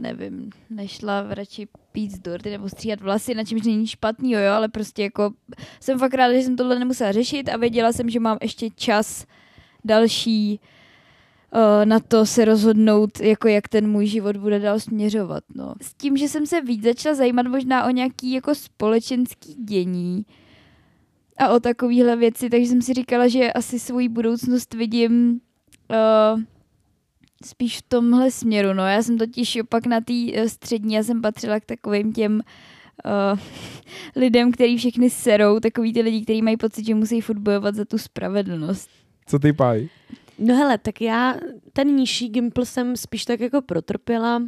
nevím, 0.01 0.49
nešla 0.69 1.25
radši 1.29 1.67
pít 1.91 2.11
z 2.11 2.19
dorty 2.19 2.49
nebo 2.49 2.69
stříhat 2.69 3.01
vlasy, 3.01 3.35
na 3.35 3.43
čemž 3.43 3.61
není 3.61 3.87
špatný, 3.87 4.31
jo, 4.31 4.39
ale 4.53 4.67
prostě 4.67 5.03
jako 5.03 5.33
jsem 5.79 5.99
fakt 5.99 6.13
ráda, 6.13 6.33
že 6.33 6.41
jsem 6.41 6.55
tohle 6.55 6.79
nemusela 6.79 7.11
řešit 7.11 7.49
a 7.49 7.57
věděla 7.57 7.91
jsem, 7.91 8.09
že 8.09 8.19
mám 8.19 8.37
ještě 8.41 8.69
čas 8.69 9.25
další 9.85 10.59
o, 11.51 11.85
na 11.85 11.99
to 11.99 12.25
se 12.25 12.45
rozhodnout, 12.45 13.19
jako 13.19 13.47
jak 13.47 13.67
ten 13.67 13.91
můj 13.91 14.05
život 14.05 14.37
bude 14.37 14.59
dál 14.59 14.79
směřovat. 14.79 15.43
No. 15.55 15.73
S 15.81 15.93
tím, 15.93 16.17
že 16.17 16.27
jsem 16.27 16.45
se 16.45 16.61
víc 16.61 16.83
začala 16.83 17.15
zajímat 17.15 17.47
možná 17.47 17.85
o 17.85 17.89
nějaký 17.89 18.31
jako 18.31 18.55
společenský 18.55 19.53
dění 19.53 20.25
a 21.37 21.49
o 21.49 21.59
takovéhle 21.59 22.15
věci, 22.15 22.49
takže 22.49 22.67
jsem 22.67 22.81
si 22.81 22.93
říkala, 22.93 23.27
že 23.27 23.53
asi 23.53 23.79
svoji 23.79 24.09
budoucnost 24.09 24.73
vidím 24.73 25.41
uh, 25.89 26.41
spíš 27.45 27.77
v 27.77 27.81
tomhle 27.87 28.31
směru. 28.31 28.73
No. 28.73 28.87
Já 28.87 29.03
jsem 29.03 29.17
totiž 29.17 29.57
opak 29.61 29.85
na 29.85 30.01
té 30.01 30.13
eh, 30.33 30.49
střední, 30.49 30.93
já 30.93 31.03
jsem 31.03 31.21
patřila 31.21 31.59
k 31.59 31.65
takovým 31.65 32.13
těm 32.13 32.41
uh, 33.05 33.39
lidem, 34.15 34.51
který 34.51 34.77
všechny 34.77 35.09
serou, 35.09 35.59
takový 35.59 35.93
ty 35.93 36.01
lidi, 36.01 36.23
kteří 36.23 36.41
mají 36.41 36.57
pocit, 36.57 36.85
že 36.85 36.95
musí 36.95 37.21
furt 37.21 37.39
bojovat 37.39 37.75
za 37.75 37.85
tu 37.85 37.97
spravedlnost. 37.97 38.89
Co 39.25 39.39
ty 39.39 39.53
paj? 39.53 39.87
No 40.39 40.55
hele, 40.55 40.77
tak 40.77 41.01
já 41.01 41.35
ten 41.73 41.87
nižší 41.87 42.29
gimpl 42.29 42.65
jsem 42.65 42.97
spíš 42.97 43.25
tak 43.25 43.39
jako 43.39 43.61
protrpěla 43.61 44.41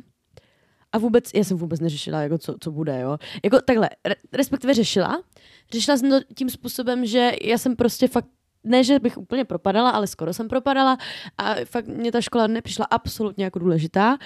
a 0.92 0.98
vůbec, 0.98 1.32
já 1.34 1.44
jsem 1.44 1.58
vůbec 1.58 1.80
neřešila, 1.80 2.22
jako 2.22 2.38
co, 2.38 2.56
co 2.60 2.72
bude, 2.72 3.00
jo. 3.00 3.18
Jako 3.44 3.62
takhle, 3.62 3.90
re, 4.06 4.16
respektive 4.34 4.74
řešila. 4.74 5.24
Řešila 5.72 5.98
jsem 5.98 6.10
to 6.10 6.20
tím 6.36 6.50
způsobem, 6.50 7.06
že 7.06 7.32
já 7.42 7.58
jsem 7.58 7.76
prostě 7.76 8.08
fakt 8.08 8.28
ne, 8.64 8.84
že 8.84 9.00
bych 9.00 9.18
úplně 9.18 9.46
propadala, 9.46 9.90
ale 9.90 10.08
skoro 10.08 10.34
jsem 10.34 10.48
propadala 10.48 10.98
a 11.38 11.56
fakt 11.66 11.88
mě 11.88 12.12
ta 12.12 12.22
škola 12.22 12.48
nepřišla 12.48 12.86
absolutně 12.86 13.44
jako 13.44 13.60
důležitá. 13.60 14.18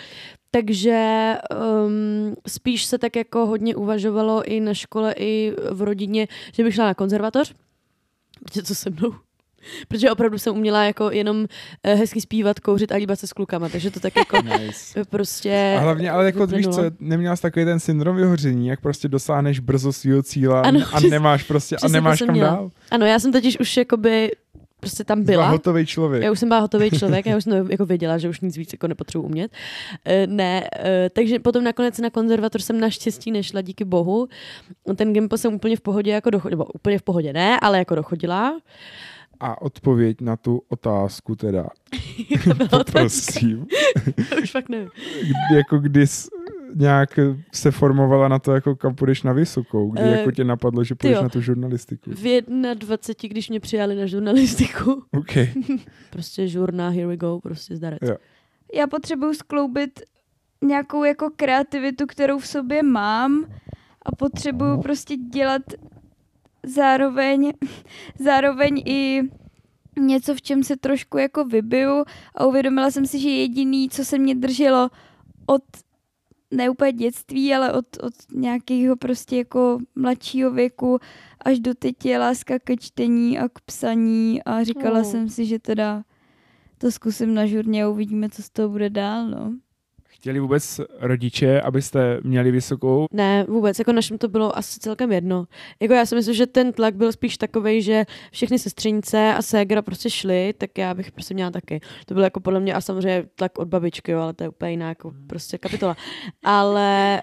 Takže 0.52 1.34
um, 1.86 2.36
spíš 2.48 2.86
se 2.86 2.98
tak 2.98 3.16
jako 3.16 3.46
hodně 3.46 3.76
uvažovalo 3.76 4.44
i 4.44 4.60
na 4.60 4.74
škole, 4.74 5.14
i 5.18 5.54
v 5.72 5.82
rodině, 5.82 6.28
že 6.54 6.64
bych 6.64 6.76
šla 6.76 6.86
na 6.86 6.94
konzervatoř. 6.94 7.54
Protože 8.44 8.64
co 8.64 8.76
se 8.76 8.90
mnou? 8.90 9.14
Protože 9.88 10.12
opravdu 10.12 10.38
jsem 10.38 10.54
uměla 10.56 10.84
jako 10.84 11.12
jenom 11.12 11.46
eh, 11.84 11.94
hezky 11.96 12.22
zpívat, 12.22 12.60
kouřit 12.60 12.92
a 12.92 12.96
líbat 12.96 13.20
se 13.20 13.28
s 13.28 13.34
klukama, 13.34 13.70
takže 13.70 13.92
to 13.92 14.00
tak 14.00 14.16
jako 14.16 14.38
Nice. 14.42 15.06
prostě... 15.10 15.76
A 15.78 15.82
hlavně, 15.82 16.12
ale 16.12 16.26
jako 16.26 16.48
víš 16.48 16.68
co, 16.68 16.82
neměla 17.00 17.36
jsi 17.36 17.42
takový 17.42 17.66
ten 17.66 17.80
syndrom 17.80 18.16
vyhoření, 18.16 18.68
jak 18.68 18.82
prostě 18.82 19.08
dosáhneš 19.08 19.60
brzo 19.60 19.94
svého 19.94 20.24
cíle 20.24 20.62
Ano, 20.62 20.80
a 20.94 20.98
přes- 20.98 21.12
nemáš 21.12 21.44
prostě, 21.44 21.76
a 21.84 21.88
nemáš 21.88 22.20
kam 22.20 22.32
měla. 22.32 22.50
dál. 22.50 22.72
Ano, 22.92 23.06
já 23.06 23.20
jsem 23.20 23.32
totiž 23.32 23.60
už 23.60 23.78
jakoby 23.78 24.32
prostě 24.80 25.04
tam 25.04 25.24
Byla 25.24 25.38
byla. 25.44 25.50
hotový 25.50 25.86
člověk. 25.86 26.24
Já 26.24 26.32
už 26.32 26.40
jsem 26.40 26.50
byla 26.50 26.60
hotový 26.60 26.92
člověk, 26.92 27.26
já 27.30 27.38
už 27.38 27.44
jsem 27.44 27.72
jako 27.72 27.86
věděla, 27.86 28.18
že 28.18 28.30
už 28.30 28.42
nic 28.42 28.58
víc 28.58 28.74
jako 28.74 28.88
nepotřebuji 28.88 29.26
umět. 29.26 29.52
Eh, 30.06 30.28
ne, 30.28 30.68
eh, 30.80 31.10
takže 31.14 31.40
potom 31.40 31.64
nakonec 31.64 31.98
na 32.00 32.10
konzervatoř 32.10 32.64
jsem 32.64 32.80
naštěstí 32.80 33.32
nešla, 33.32 33.62
díky 33.62 33.86
bohu. 33.86 34.28
Ten 34.96 35.14
gimpo 35.14 35.38
jsem 35.38 35.54
úplně 35.54 35.78
v 35.78 35.82
pohodě 35.82 36.12
jako 36.12 36.30
dochodila, 36.30 36.50
nebo 36.60 36.66
úplně 36.66 37.00
v 37.00 37.02
pohodě 37.02 37.34
ne, 37.34 37.60
ale 37.60 37.78
jako 37.78 37.96
dochodila. 37.96 38.58
A 39.40 39.62
odpověď 39.62 40.22
na 40.22 40.36
tu 40.38 40.62
otázku 40.70 41.36
teda, 41.36 41.68
prosím, 42.92 43.68
už 44.44 44.52
fakt 44.52 44.70
nevím. 44.70 44.90
kdy, 45.22 45.58
jako 45.58 45.80
kdy 45.80 46.08
jsi 46.08 46.28
nějak 46.76 47.20
se 47.54 47.72
formovala 47.72 48.28
na 48.28 48.40
to, 48.40 48.52
jako 48.52 48.76
kam 48.76 48.96
půjdeš 48.96 49.24
na 49.24 49.34
vysokou, 49.34 49.92
kdy 49.92 50.02
Eh, 50.04 50.18
jako 50.18 50.32
tě 50.32 50.44
napadlo, 50.44 50.84
že 50.84 50.96
půjdeš 50.96 51.18
jo. 51.18 51.24
na 51.24 51.30
tu 51.30 51.42
žurnalistiku. 51.42 52.12
V 52.12 52.42
21, 52.74 53.32
když 53.32 53.50
mě 53.50 53.60
přijali 53.60 53.96
na 53.96 54.06
žurnalistiku, 54.06 55.04
OK. 55.18 55.34
prostě 56.10 56.48
žurna, 56.48 56.90
here 56.90 57.08
we 57.08 57.18
go, 57.18 57.40
prostě 57.44 57.76
zdarec. 57.76 58.00
Jo. 58.02 58.16
Já 58.74 58.88
potřebuju 58.88 59.34
skloubit 59.34 60.00
nějakou 60.62 61.04
jako 61.04 61.30
kreativitu, 61.36 62.06
kterou 62.08 62.40
v 62.40 62.48
sobě 62.48 62.84
mám 62.84 63.46
a 64.02 64.16
potřebuju 64.16 64.82
prostě 64.82 65.16
dělat 65.16 65.62
zároveň, 66.66 67.54
zároveň 68.20 68.84
i 68.86 69.22
něco, 70.00 70.36
v 70.36 70.42
čem 70.42 70.64
se 70.64 70.78
trošku 70.78 71.18
jako 71.18 71.46
vybiju 71.46 72.04
a 72.36 72.46
uvědomila 72.46 72.92
jsem 72.92 73.06
si, 73.06 73.20
že 73.20 73.30
jediný, 73.30 73.90
co 73.90 74.06
se 74.06 74.18
mě 74.18 74.36
drželo 74.36 74.90
od 75.46 75.64
ne 76.52 76.70
úplně 76.70 76.94
dětství, 76.94 77.54
ale 77.54 77.74
od, 77.74 77.86
od 78.04 78.14
nějakého 78.34 78.96
prostě 78.96 79.38
jako 79.38 79.80
mladšího 79.96 80.52
věku 80.52 81.00
až 81.46 81.60
do 81.60 81.74
teď 81.74 82.06
je 82.06 82.20
láska 82.20 82.60
ke 82.60 82.78
čtení 82.78 83.40
a 83.40 83.50
k 83.50 83.62
psaní 83.66 84.44
a 84.44 84.64
říkala 84.64 85.00
Oh. 85.00 85.06
jsem 85.06 85.30
si, 85.30 85.46
že 85.46 85.60
teda 85.60 86.04
to 86.78 86.92
zkusím 86.92 87.34
na 87.34 87.46
žurně 87.46 87.84
a 87.84 87.90
uvidíme, 87.90 88.30
co 88.30 88.44
z 88.44 88.50
toho 88.50 88.70
bude 88.70 88.90
dál, 88.90 89.30
no. 89.30 89.54
Chtěli 90.26 90.40
vůbec 90.40 90.82
rodiče, 91.00 91.62
abyste 91.62 92.20
měli 92.24 92.52
vysokou? 92.52 93.06
Ne, 93.12 93.44
vůbec, 93.44 93.80
jako 93.80 93.92
našem 93.92 94.18
to 94.18 94.28
bylo 94.28 94.58
asi 94.58 94.80
celkem 94.80 95.12
jedno. 95.12 95.46
Jako 95.80 95.94
já 95.94 96.06
si 96.06 96.16
myslím, 96.16 96.36
že 96.36 96.48
ten 96.48 96.74
tlak 96.74 96.96
byl 96.96 97.12
spíš 97.12 97.38
takový, 97.38 97.82
že 97.82 98.06
všechny 98.32 98.60
sestřenice 98.60 99.34
a 99.34 99.42
ségra 99.42 99.82
prostě 99.82 100.10
šly, 100.10 100.54
tak 100.58 100.78
já 100.78 100.94
bych 100.94 101.12
prostě 101.12 101.34
měla 101.34 101.52
taky. 101.52 101.82
To 102.06 102.14
bylo 102.14 102.24
jako 102.24 102.40
podle 102.40 102.60
mě 102.60 102.74
a 102.74 102.82
samozřejmě 102.82 103.26
tlak 103.36 103.60
od 103.60 103.68
babičky, 103.68 104.12
jo, 104.12 104.20
ale 104.20 104.34
to 104.34 104.44
je 104.44 104.50
úplně 104.50 104.72
jiná 104.72 104.90
jako 104.90 105.14
prostě 105.28 105.58
kapitola. 105.58 105.96
Ale 106.44 107.22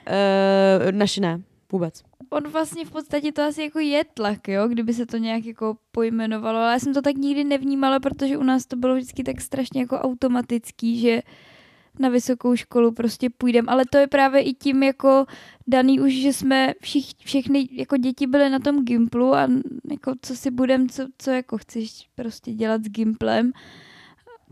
uh, 0.87 0.93
naši 0.93 1.21
ne, 1.21 1.43
vůbec. 1.73 2.03
On 2.31 2.43
vlastně 2.49 2.85
v 2.85 2.91
podstatě 2.91 3.33
to 3.33 3.43
asi 3.43 3.63
jako 3.63 3.79
je 3.79 4.05
tlak, 4.15 4.49
jo, 4.49 4.69
kdyby 4.69 4.95
se 4.95 5.07
to 5.07 5.17
nějak 5.17 5.45
jako 5.45 5.77
pojmenovalo, 5.93 6.59
ale 6.59 6.73
já 6.73 6.79
jsem 6.79 6.95
to 6.95 7.03
tak 7.03 7.17
nikdy 7.17 7.45
nevnímala, 7.45 8.01
protože 8.01 8.37
u 8.37 8.43
nás 8.43 8.67
to 8.67 8.77
bylo 8.77 8.95
vždycky 8.95 9.25
tak 9.25 9.41
strašně 9.41 9.81
jako 9.81 9.99
automatický, 9.99 11.01
že 11.01 11.23
na 11.99 12.09
vysokou 12.09 12.57
školu 12.57 12.93
prostě 12.93 13.31
půjdem, 13.31 13.69
ale 13.69 13.85
to 13.91 13.99
je 13.99 14.07
právě 14.07 14.43
i 14.43 14.55
tím 14.55 14.83
jako 14.83 15.27
daný 15.67 16.01
už, 16.01 16.13
že 16.13 16.33
jsme 16.33 16.75
všich, 16.81 17.11
všechny 17.25 17.69
jako 17.73 17.97
děti 17.97 18.27
byly 18.27 18.51
na 18.51 18.59
tom 18.59 18.85
Gimplu 18.85 19.35
a 19.35 19.49
jako 19.91 20.13
co 20.23 20.37
si 20.37 20.51
budem, 20.51 20.89
co, 20.89 21.07
co 21.19 21.31
jako 21.31 21.59
chceš 21.59 22.09
prostě 22.15 22.53
dělat 22.53 22.85
s 22.85 22.89
Gimplem, 22.89 23.53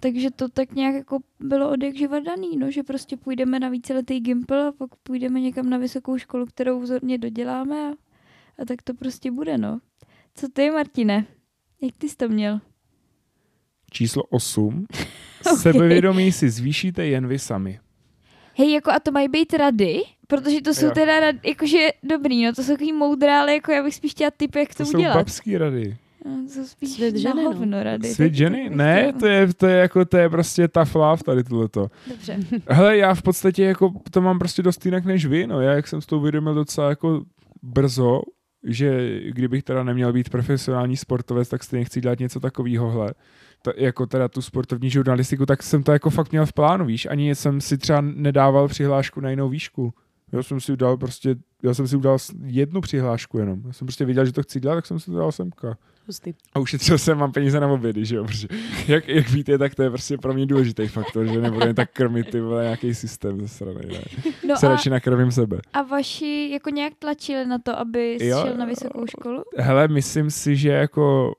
takže 0.00 0.30
to 0.30 0.48
tak 0.48 0.72
nějak 0.74 0.94
jako 0.94 1.18
bylo 1.40 1.70
od 1.70 1.82
jak 1.82 2.24
daný, 2.24 2.56
no, 2.56 2.70
že 2.70 2.82
prostě 2.82 3.16
půjdeme 3.16 3.60
na 3.60 3.68
víceletý 3.68 4.20
Gimpl 4.20 4.54
a 4.54 4.72
pak 4.72 4.90
půjdeme 5.02 5.40
někam 5.40 5.70
na 5.70 5.78
vysokou 5.78 6.18
školu, 6.18 6.46
kterou 6.46 6.80
vzorně 6.80 7.18
doděláme 7.18 7.90
a, 7.90 7.92
a 8.58 8.64
tak 8.64 8.82
to 8.82 8.94
prostě 8.94 9.30
bude, 9.30 9.58
no. 9.58 9.80
Co 10.34 10.48
ty, 10.52 10.70
Martine? 10.70 11.26
Jak 11.82 11.96
ty 11.98 12.08
jsi 12.08 12.16
to 12.16 12.28
měl? 12.28 12.60
Číslo 13.90 14.22
8. 14.22 14.86
Ok. 15.52 15.58
Sebevědomí 15.58 16.32
si 16.32 16.50
zvýšíte 16.50 17.06
jen 17.06 17.26
vy 17.26 17.38
sami. 17.38 17.78
Hej, 18.54 18.72
jako 18.72 18.90
a 18.90 18.98
to 18.98 19.10
mají 19.12 19.28
být 19.28 19.54
rady? 19.54 20.02
Protože 20.26 20.60
to 20.60 20.74
jsou 20.74 20.84
Jo. 20.86 20.90
teda 20.94 21.20
rady, 21.20 21.38
jakože 21.44 21.78
dobrý, 22.02 22.44
no 22.44 22.52
to 22.52 22.62
jsou 22.62 22.72
takový 22.72 22.92
moudré, 22.92 23.32
ale 23.38 23.52
jako 23.54 23.72
já 23.72 23.82
bych 23.82 23.94
spíš 23.94 24.10
chtěla 24.12 24.30
tip, 24.36 24.54
jak 24.56 24.68
to, 24.68 24.74
To 24.74 24.84
jsou 24.90 24.98
udělat. 24.98 25.14
babský 25.14 25.58
rady. 25.58 25.96
No, 26.24 26.42
to 26.46 26.48
jsou 26.52 26.64
spíš 26.66 26.90
Svět 26.90 27.14
na 27.14 27.20
ženy, 27.20 27.42
no. 27.42 27.52
hovno 27.52 27.82
rady. 27.82 28.08
Svět 28.14 28.34
ženy? 28.34 28.70
Ne, 28.70 29.12
to 29.20 29.26
je, 29.26 29.54
to 29.54 29.66
je 29.66 29.76
jako, 29.76 30.04
to 30.04 30.16
je 30.16 30.28
prostě 30.30 30.68
tough 30.68 30.94
love 30.94 31.22
tady 31.24 31.44
tohleto. 31.44 31.88
Dobře. 32.08 32.38
Hele, 32.68 32.96
já 32.96 33.14
v 33.14 33.22
podstatě 33.22 33.64
jako 33.64 33.92
to 34.10 34.20
mám 34.20 34.38
prostě 34.38 34.62
dost 34.62 34.84
jinak 34.86 35.04
než 35.04 35.26
vy, 35.26 35.46
no. 35.46 35.60
Já 35.60 35.72
jak 35.72 35.88
jsem 35.88 36.00
s 36.00 36.06
tou 36.06 36.18
uvědomil 36.18 36.54
docela 36.54 36.88
jako 36.88 37.22
brzo, 37.62 38.22
že 38.64 39.20
kdybych 39.30 39.62
teda 39.62 39.84
neměl 39.84 40.12
být 40.12 40.28
profesionální 40.30 40.96
sportovec, 40.96 41.48
tak 41.48 41.64
stejně 41.64 41.84
chci 41.84 42.00
dělat 42.00 42.18
něco 42.18 42.40
takového, 42.40 42.90
hle. 42.90 43.14
Ta, 43.62 43.72
jako 43.76 44.06
teda 44.06 44.28
tu 44.28 44.42
sportovní 44.42 44.90
žurnalistiku, 44.90 45.46
tak 45.46 45.62
jsem 45.62 45.82
to 45.82 45.92
jako 45.92 46.10
fakt 46.10 46.30
měl 46.32 46.46
v 46.46 46.52
plánu, 46.52 46.84
víš. 46.84 47.06
Ani 47.10 47.34
jsem 47.34 47.60
si 47.60 47.78
třeba 47.78 48.00
nedával 48.00 48.68
přihlášku 48.68 49.20
na 49.20 49.30
jinou 49.30 49.48
výšku. 49.48 49.94
Já 50.32 50.42
jsem 50.42 50.60
si 50.60 50.76
dal 50.76 50.96
prostě 50.96 51.36
já 51.62 51.74
jsem 51.74 51.88
si 51.88 51.96
udělal 51.96 52.18
s- 52.18 52.34
jednu 52.44 52.80
přihlášku 52.80 53.38
jenom. 53.38 53.62
Já 53.66 53.72
jsem 53.72 53.86
prostě 53.86 54.04
věděl, 54.04 54.24
že 54.24 54.32
to 54.32 54.42
chci 54.42 54.60
dělat, 54.60 54.74
tak 54.74 54.86
jsem 54.86 54.98
si 55.00 55.10
to 55.10 55.16
dal 55.16 55.32
semka. 55.32 55.76
Hustý. 56.06 56.32
A 56.54 56.58
ušetřil 56.58 56.98
jsem, 56.98 57.18
mám 57.18 57.32
peníze 57.32 57.60
na 57.60 57.68
obědy, 57.68 58.04
že 58.04 58.16
jo, 58.16 58.24
protože 58.24 58.48
jak, 58.88 59.08
jak 59.08 59.30
víte, 59.30 59.58
tak 59.58 59.74
to 59.74 59.82
je 59.82 59.90
prostě 59.90 60.18
pro 60.18 60.34
mě 60.34 60.46
důležitý 60.46 60.86
faktor, 60.86 61.26
že 61.26 61.40
nebudu 61.40 61.66
jen 61.66 61.74
tak 61.76 61.90
krmit 61.92 62.30
ty 62.30 62.40
vole 62.40 62.62
nějaký 62.62 62.94
systém 62.94 63.40
ze 63.40 63.48
strany, 63.48 63.80
ne. 63.92 64.00
No 64.48 64.56
Se 64.56 64.66
a, 64.66 64.70
radši 64.70 64.90
nakrmím 64.90 65.32
sebe. 65.32 65.58
a 65.72 65.82
vaši 65.82 66.48
jako 66.52 66.70
nějak 66.70 66.92
tlačili 66.98 67.46
na 67.46 67.58
to, 67.58 67.78
aby 67.78 68.18
šel 68.20 68.56
na 68.56 68.64
vysokou 68.64 69.06
školu? 69.06 69.42
Hele, 69.56 69.88
myslím 69.88 70.30
si, 70.30 70.56
že 70.56 70.68
jako 70.68 71.34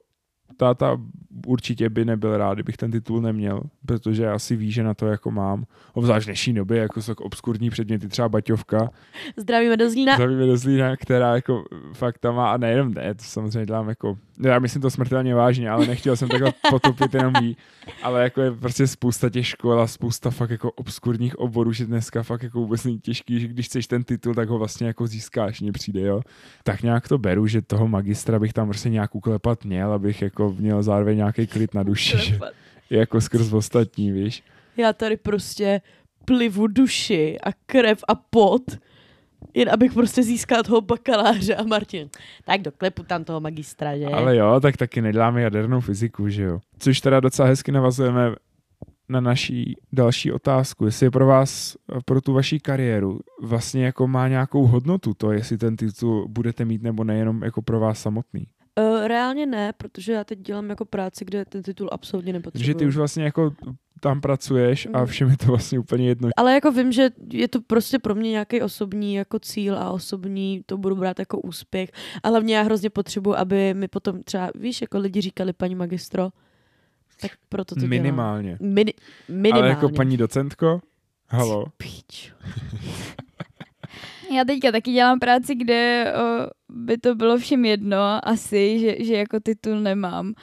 táta 0.57 0.97
určitě 1.47 1.89
by 1.89 2.05
nebyl 2.05 2.37
rád, 2.37 2.53
kdybych 2.53 2.77
ten 2.77 2.91
titul 2.91 3.21
neměl, 3.21 3.61
protože 3.85 4.29
asi 4.29 4.55
ví, 4.55 4.71
že 4.71 4.83
na 4.83 4.93
to 4.93 5.07
jako 5.07 5.31
mám. 5.31 5.65
Obzvlášť 5.93 6.25
v 6.25 6.27
dnešní 6.27 6.53
době, 6.53 6.77
jako 6.77 7.01
jsou 7.01 7.13
obskurní 7.13 7.69
předměty, 7.69 8.07
třeba 8.07 8.29
Baťovka, 8.29 8.89
Zdravíme 9.37 9.77
do 9.77 9.89
Zlína. 9.89 10.15
Zdravíme 10.15 10.45
do 10.45 10.57
Zlína, 10.57 10.95
která 10.95 11.35
jako 11.35 11.63
fakt 11.93 12.17
tam 12.17 12.35
má, 12.35 12.51
a 12.51 12.57
nejenom 12.57 12.93
ne, 12.93 13.13
to 13.13 13.23
samozřejmě 13.23 13.65
dělám 13.65 13.89
jako, 13.89 14.17
já 14.39 14.59
myslím 14.59 14.81
to 14.81 14.89
smrtelně 14.89 15.35
vážně, 15.35 15.69
ale 15.69 15.87
nechtěl 15.87 16.15
jsem 16.15 16.29
takhle 16.29 16.53
potopit 16.69 17.13
jenom 17.13 17.33
jí, 17.41 17.57
ale 18.03 18.23
jako 18.23 18.41
je 18.41 18.51
prostě 18.51 18.87
spousta 18.87 19.29
těch 19.29 19.47
škol 19.47 19.81
a 19.81 19.87
spousta 19.87 20.29
fakt 20.29 20.49
jako 20.49 20.71
obskurních 20.71 21.39
oborů, 21.39 21.71
že 21.71 21.85
dneska 21.85 22.23
fakt 22.23 22.43
jako 22.43 22.59
vůbec 22.59 22.83
není 22.83 22.99
těžký, 22.99 23.39
že 23.39 23.47
když 23.47 23.65
chceš 23.65 23.87
ten 23.87 24.03
titul, 24.03 24.35
tak 24.35 24.49
ho 24.49 24.57
vlastně 24.57 24.87
jako 24.87 25.07
získáš, 25.07 25.61
mně 25.61 25.71
přijde, 25.71 26.01
jo. 26.01 26.21
Tak 26.63 26.81
nějak 26.81 27.07
to 27.07 27.17
beru, 27.17 27.47
že 27.47 27.61
toho 27.61 27.87
magistra 27.87 28.39
bych 28.39 28.53
tam 28.53 28.67
prostě 28.67 28.89
nějak 28.89 29.15
uklepat 29.15 29.65
měl, 29.65 29.93
abych 29.93 30.21
jako 30.21 30.55
měl 30.59 30.83
zároveň 30.83 31.17
nějaký 31.37 31.53
klid 31.53 31.73
na 31.73 31.83
duši, 31.83 32.17
že 32.91 32.97
jako 32.97 33.21
skrz 33.21 33.53
ostatní, 33.53 34.11
víš. 34.11 34.43
Já 34.77 34.93
tady 34.93 35.17
prostě 35.17 35.81
plivu 36.25 36.67
duši 36.67 37.39
a 37.43 37.49
krev 37.65 38.03
a 38.07 38.15
pot, 38.15 38.61
jen 39.53 39.69
abych 39.69 39.93
prostě 39.93 40.23
získal 40.23 40.63
toho 40.63 40.81
bakaláře 40.81 41.55
a 41.55 41.63
Martin. 41.63 42.09
Tak 42.45 42.61
doklepu 42.61 43.03
tam 43.03 43.23
toho 43.23 43.39
magistra, 43.39 43.97
že? 43.97 44.05
Ale 44.05 44.35
jo, 44.35 44.59
tak 44.59 44.77
taky 44.77 45.01
neděláme 45.01 45.41
jadernou 45.41 45.79
fyziku, 45.79 46.29
že 46.29 46.43
jo. 46.43 46.59
Což 46.79 47.01
teda 47.01 47.19
docela 47.19 47.47
hezky 47.47 47.71
navazujeme 47.71 48.35
na 49.09 49.21
naší 49.21 49.75
další 49.91 50.31
otázku. 50.31 50.85
Jestli 50.85 51.05
je 51.05 51.11
pro 51.11 51.25
vás, 51.25 51.77
pro 52.05 52.21
tu 52.21 52.33
vaši 52.33 52.59
kariéru, 52.59 53.19
vlastně 53.41 53.85
jako 53.85 54.07
má 54.07 54.27
nějakou 54.27 54.67
hodnotu 54.67 55.13
to, 55.13 55.31
jestli 55.31 55.57
ten 55.57 55.75
titul 55.75 56.27
budete 56.27 56.65
mít 56.65 56.81
nebo 56.81 57.03
nejenom 57.03 57.43
jako 57.43 57.61
pro 57.61 57.79
vás 57.79 58.01
samotný. 58.01 58.47
Uh, 58.79 59.07
reálně 59.07 59.45
ne, 59.45 59.73
protože 59.77 60.13
já 60.13 60.23
teď 60.23 60.39
dělám 60.39 60.69
jako 60.69 60.85
práci, 60.85 61.25
kde 61.25 61.45
ten 61.45 61.63
titul 61.63 61.89
absolutně 61.91 62.33
nepotřebuji. 62.33 62.63
Protože 62.63 62.75
ty 62.75 62.85
už 62.85 62.97
vlastně 62.97 63.23
jako 63.23 63.53
tam 63.99 64.21
pracuješ 64.21 64.87
a 64.93 64.97
Mhm. 64.97 65.07
všem 65.07 65.29
je 65.29 65.37
to 65.37 65.45
vlastně 65.45 65.79
úplně 65.79 66.07
jedno. 66.07 66.29
Ale 66.37 66.53
jako 66.53 66.71
vím, 66.71 66.91
že 66.91 67.09
je 67.33 67.47
to 67.47 67.61
prostě 67.61 67.99
pro 67.99 68.15
mě 68.15 68.29
nějaký 68.31 68.61
osobní 68.61 69.13
jako 69.13 69.39
cíl 69.39 69.77
a 69.77 69.91
osobní 69.91 70.63
to 70.65 70.77
budu 70.77 70.95
brát 70.95 71.19
jako 71.19 71.39
úspěch. 71.41 71.89
A 72.23 72.27
hlavně 72.29 72.55
já 72.55 72.61
hrozně 72.61 72.89
potřebuji, 72.89 73.35
aby 73.35 73.73
mi 73.73 73.87
potom 73.87 74.23
třeba, 74.23 74.49
víš, 74.55 74.81
jako 74.81 74.97
lidi 74.99 75.21
říkali 75.21 75.53
paní 75.53 75.75
magistro, 75.75 76.29
tak 77.21 77.31
proto 77.49 77.75
to 77.75 77.79
dělám. 77.81 77.89
Minimálně. 77.89 78.57
Mini, 78.61 78.93
minimálně. 79.29 79.61
Ale 79.63 79.69
jako 79.69 79.89
paní 79.89 80.17
docentko, 80.17 80.81
halo. 81.29 81.65
Píč. 81.77 82.33
Já 84.35 84.43
teďka 84.45 84.71
taky 84.71 84.91
dělám 84.91 85.19
práci, 85.19 85.55
kde 85.55 86.13
o, 86.15 86.47
by 86.69 86.97
to 86.97 87.15
bylo 87.15 87.37
všem 87.37 87.65
jedno, 87.65 87.97
asi, 88.23 88.79
že, 88.79 88.95
že 88.99 89.15
jako 89.15 89.39
titul 89.39 89.79
nemám. 89.79 90.33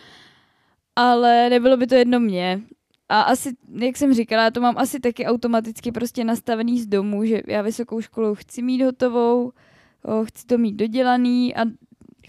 Ale 0.97 1.51
nebylo 1.51 1.77
by 1.77 1.87
to 1.87 1.95
jedno 1.95 2.21
mě. 2.21 2.61
A 3.09 3.21
asi, 3.21 3.53
jak 3.75 3.97
jsem 3.97 4.15
říkala, 4.15 4.45
já 4.45 4.51
to 4.51 4.61
mám 4.61 4.79
asi 4.79 5.01
taky 5.01 5.27
automaticky 5.27 5.93
prostě 5.93 6.25
nastavený 6.25 6.81
z 6.81 6.87
domu, 6.87 7.25
že 7.25 7.43
já 7.47 7.63
vysokou 7.63 8.01
školu 8.01 8.35
chci 8.35 8.63
mít 8.63 8.83
hotovou, 8.83 9.53
o, 10.05 10.25
chci 10.25 10.47
to 10.47 10.59
mít 10.59 10.73
dodělaný 10.73 11.55
a 11.57 11.65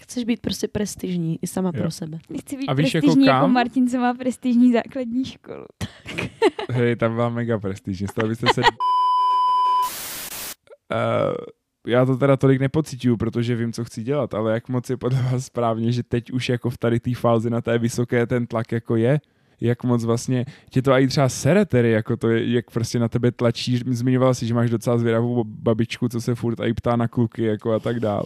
Chceš 0.00 0.24
být 0.24 0.40
prostě 0.40 0.68
prestižní 0.68 1.38
i 1.42 1.46
sama 1.46 1.70
Jo. 1.74 1.82
pro 1.82 1.90
sebe. 1.90 2.18
chci 2.40 2.56
být 2.56 2.66
A 2.68 2.72
víš, 2.74 2.94
jako 2.94 3.06
prestižní 3.06 3.26
jako, 3.26 3.40
kam? 3.40 3.52
Martin, 3.52 3.88
co 3.88 3.98
má 3.98 4.14
prestižní 4.14 4.72
základní 4.72 5.24
školu. 5.24 5.64
Hej, 6.70 6.96
tam 6.96 7.14
byla 7.14 7.28
mega 7.28 7.58
prestižní, 7.58 8.08
z 8.08 8.12
toho 8.14 8.28
byste 8.28 8.46
se... 8.54 8.60
Já 11.86 12.04
to 12.04 12.16
teda 12.16 12.36
tolik 12.36 12.60
nepocituju, 12.60 13.16
protože 13.16 13.56
vím, 13.56 13.72
co 13.72 13.84
chci 13.84 14.02
dělat, 14.02 14.34
ale 14.34 14.52
jak 14.52 14.68
moc 14.68 14.90
je 14.90 14.96
podle 14.96 15.22
vás 15.22 15.46
správně, 15.46 15.92
že 15.92 16.02
teď 16.02 16.30
už 16.30 16.48
jako 16.48 16.70
v 16.70 16.78
tady 16.78 17.00
té 17.00 17.14
fázi 17.14 17.50
na 17.50 17.60
té 17.60 17.78
vysoké 17.78 18.26
ten 18.26 18.46
tlak 18.46 18.72
jako 18.72 18.96
je, 18.96 19.20
jak 19.60 19.84
moc 19.84 20.04
vlastně 20.04 20.44
tě 20.70 20.82
to 20.82 20.92
i 20.92 21.08
třeba 21.08 21.28
sere 21.28 21.64
tedy, 21.64 21.90
jako 21.90 22.16
to 22.16 22.28
je, 22.28 22.52
jak 22.52 22.70
prostě 22.70 22.98
na 22.98 23.08
tebe 23.08 23.32
tlačí, 23.32 23.80
zmiňoval 23.86 24.34
si, 24.34 24.46
že 24.46 24.54
máš 24.54 24.70
docela 24.70 24.98
zvědavou 24.98 25.44
babičku, 25.44 26.08
co 26.08 26.20
se 26.20 26.34
furt 26.34 26.60
i 26.60 26.74
ptá 26.74 26.96
na 26.96 27.08
kluky, 27.08 27.44
jako 27.44 27.72
a 27.72 27.78
tak 27.78 28.00
dál. 28.00 28.24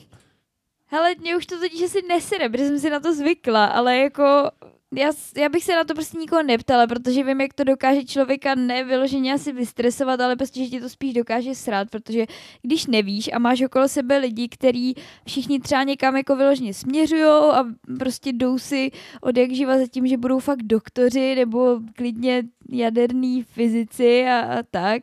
Hele, 0.87 1.15
mě 1.21 1.37
už 1.37 1.47
to 1.47 1.59
totiž 1.59 1.83
asi 1.83 2.03
nesere, 2.09 2.49
protože 2.49 2.67
jsem 2.67 2.79
si 2.79 2.91
na 2.91 3.01
to 3.01 3.15
zvykla, 3.15 3.65
ale 3.65 3.99
jako 3.99 4.51
já, 4.97 5.11
já 5.37 5.49
bych 5.49 5.65
se 5.65 5.73
na 5.73 5.85
to 5.85 5.95
prostě 5.95 6.19
nikoho 6.19 6.43
neptala, 6.43 6.87
protože 6.87 7.25
vím, 7.25 7.41
jak 7.41 7.55
to 7.55 7.65
dokáže 7.65 8.05
člověka 8.05 8.55
nevyloženě 8.55 9.35
asi 9.35 9.53
vystresovat, 9.53 10.21
ale 10.21 10.37
prostě, 10.37 10.65
že 10.65 10.71
ti 10.71 10.81
to 10.81 10.89
spíš 10.89 11.15
dokáže 11.15 11.55
srát, 11.55 11.91
protože 11.91 12.27
když 12.63 12.87
nevíš 12.87 13.31
a 13.33 13.39
máš 13.39 13.63
okolo 13.63 13.89
sebe 13.89 14.19
lidi, 14.19 14.49
který 14.49 14.93
všichni 15.27 15.61
třeba 15.61 15.83
někam 15.83 16.17
jako 16.17 16.37
vyloženě 16.37 16.75
směřují 16.75 17.25
a 17.53 17.65
prostě 17.99 18.33
jdou 18.33 18.59
si 18.59 18.91
od 19.21 19.37
jak 19.37 19.51
živa 19.51 19.79
za 19.79 19.87
tím, 19.87 20.07
že 20.07 20.17
budou 20.17 20.39
fakt 20.39 20.63
doktoři 20.63 21.35
nebo 21.35 21.81
klidně 21.97 22.43
jaderní 22.71 23.43
fyzici 23.43 24.27
a, 24.27 24.41
a 24.41 24.63
tak, 24.63 25.03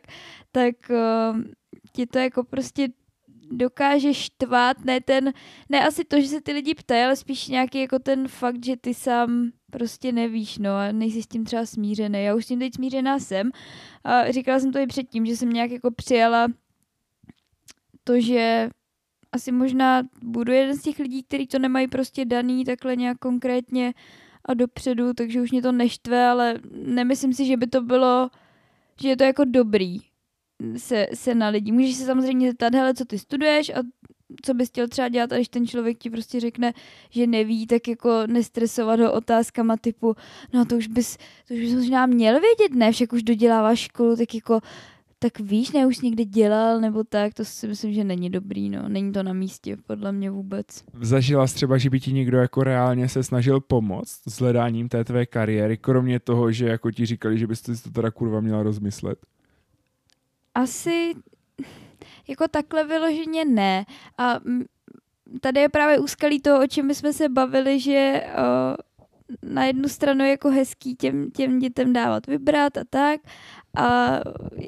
tak 0.52 0.74
uh, 0.90 1.40
ti 1.92 2.06
to 2.06 2.18
jako 2.18 2.44
prostě 2.44 2.88
dokáže 3.52 4.14
štvát, 4.14 4.84
ne 4.84 5.00
ten, 5.00 5.32
ne 5.68 5.86
asi 5.86 6.04
to, 6.04 6.20
že 6.20 6.28
se 6.28 6.40
ty 6.40 6.52
lidi 6.52 6.74
ptají, 6.74 7.02
ale 7.04 7.16
spíš 7.16 7.48
nějaký 7.48 7.80
jako 7.80 7.98
ten 7.98 8.28
fakt, 8.28 8.64
že 8.64 8.76
ty 8.76 8.94
sám 8.94 9.50
prostě 9.70 10.12
nevíš, 10.12 10.58
no 10.58 10.70
a 10.70 10.92
nejsi 10.92 11.22
s 11.22 11.26
tím 11.26 11.44
třeba 11.44 11.66
smířený. 11.66 12.24
Já 12.24 12.34
už 12.34 12.44
s 12.44 12.48
tím 12.48 12.58
teď 12.58 12.74
smířená 12.74 13.18
jsem 13.18 13.50
a 14.04 14.30
říkala 14.32 14.60
jsem 14.60 14.72
to 14.72 14.78
i 14.78 14.86
předtím, 14.86 15.26
že 15.26 15.36
jsem 15.36 15.50
nějak 15.50 15.70
jako 15.70 15.90
přijala 15.90 16.48
to, 18.04 18.20
že 18.20 18.70
asi 19.32 19.52
možná 19.52 20.02
budu 20.22 20.52
jeden 20.52 20.76
z 20.76 20.82
těch 20.82 20.98
lidí, 20.98 21.22
kteří 21.22 21.46
to 21.46 21.58
nemají 21.58 21.88
prostě 21.88 22.24
daný 22.24 22.64
takhle 22.64 22.96
nějak 22.96 23.18
konkrétně 23.18 23.94
a 24.44 24.54
dopředu, 24.54 25.14
takže 25.14 25.40
už 25.40 25.50
mě 25.50 25.62
to 25.62 25.72
neštve, 25.72 26.26
ale 26.26 26.58
nemyslím 26.86 27.32
si, 27.32 27.46
že 27.46 27.56
by 27.56 27.66
to 27.66 27.82
bylo, 27.82 28.30
že 29.00 29.08
je 29.08 29.16
to 29.16 29.24
jako 29.24 29.44
dobrý 29.44 30.11
se, 30.76 31.06
se 31.14 31.34
na 31.34 31.48
lidi. 31.48 31.72
Můžeš 31.72 31.94
se 31.94 32.04
samozřejmě 32.04 32.50
zeptat, 32.50 32.74
hele, 32.74 32.94
co 32.94 33.04
ty 33.04 33.18
studuješ 33.18 33.68
a 33.68 33.82
co 34.42 34.54
bys 34.54 34.68
chtěl 34.68 34.88
třeba 34.88 35.08
dělat, 35.08 35.32
a 35.32 35.36
když 35.36 35.48
ten 35.48 35.66
člověk 35.66 35.98
ti 35.98 36.10
prostě 36.10 36.40
řekne, 36.40 36.72
že 37.10 37.26
neví, 37.26 37.66
tak 37.66 37.88
jako 37.88 38.26
nestresovat 38.26 39.00
ho 39.00 39.12
otázkama 39.12 39.76
typu, 39.76 40.16
no 40.52 40.64
to 40.64 40.76
už 40.76 40.86
bys, 40.86 41.16
to 41.48 41.54
už 41.54 41.60
bys 41.60 41.74
možná 41.74 42.06
měl 42.06 42.40
vědět, 42.40 42.74
ne, 42.74 42.92
však 42.92 43.12
už 43.12 43.22
doděláváš 43.22 43.78
školu, 43.78 44.16
tak 44.16 44.34
jako 44.34 44.60
tak 45.22 45.40
víš, 45.40 45.72
ne, 45.72 45.86
už 45.86 45.96
jsi 45.96 46.06
někde 46.06 46.24
dělal, 46.24 46.80
nebo 46.80 47.04
tak, 47.04 47.34
to 47.34 47.44
si 47.44 47.68
myslím, 47.68 47.92
že 47.92 48.04
není 48.04 48.30
dobrý, 48.30 48.68
no. 48.70 48.88
Není 48.88 49.12
to 49.12 49.22
na 49.22 49.32
místě, 49.32 49.76
podle 49.86 50.12
mě 50.12 50.30
vůbec. 50.30 50.66
Zažila 51.00 51.46
jsi 51.46 51.54
třeba, 51.54 51.78
že 51.78 51.90
by 51.90 52.00
ti 52.00 52.12
někdo 52.12 52.38
jako 52.38 52.64
reálně 52.64 53.08
se 53.08 53.22
snažil 53.22 53.60
pomoct 53.60 54.20
s 54.28 54.40
hledáním 54.40 54.88
té 54.88 55.04
tvé 55.04 55.26
kariéry, 55.26 55.76
kromě 55.76 56.20
toho, 56.20 56.52
že 56.52 56.68
jako 56.68 56.90
ti 56.90 57.06
říkali, 57.06 57.38
že 57.38 57.46
si 57.52 57.82
to 57.82 57.90
teda 57.90 58.10
kurva 58.10 58.40
měla 58.40 58.62
rozmyslet? 58.62 59.18
Asi 60.54 61.14
jako 62.28 62.48
takhle 62.48 62.84
vyloženě 62.84 63.44
ne. 63.44 63.84
A 64.18 64.40
tady 65.40 65.60
je 65.60 65.68
právě 65.68 65.98
úskalí 65.98 66.40
toho, 66.40 66.64
o 66.64 66.66
čem 66.66 66.94
jsme 66.94 67.12
se 67.12 67.28
bavili, 67.28 67.80
že 67.80 68.22
o, 68.36 68.76
na 69.42 69.64
jednu 69.64 69.88
stranu 69.88 70.24
je 70.24 70.30
jako 70.30 70.50
hezký 70.50 70.96
těm, 70.96 71.30
těm 71.30 71.58
dětem 71.58 71.92
dávat 71.92 72.26
vybrat 72.26 72.76
a 72.76 72.84
tak 72.90 73.20
a 73.76 74.20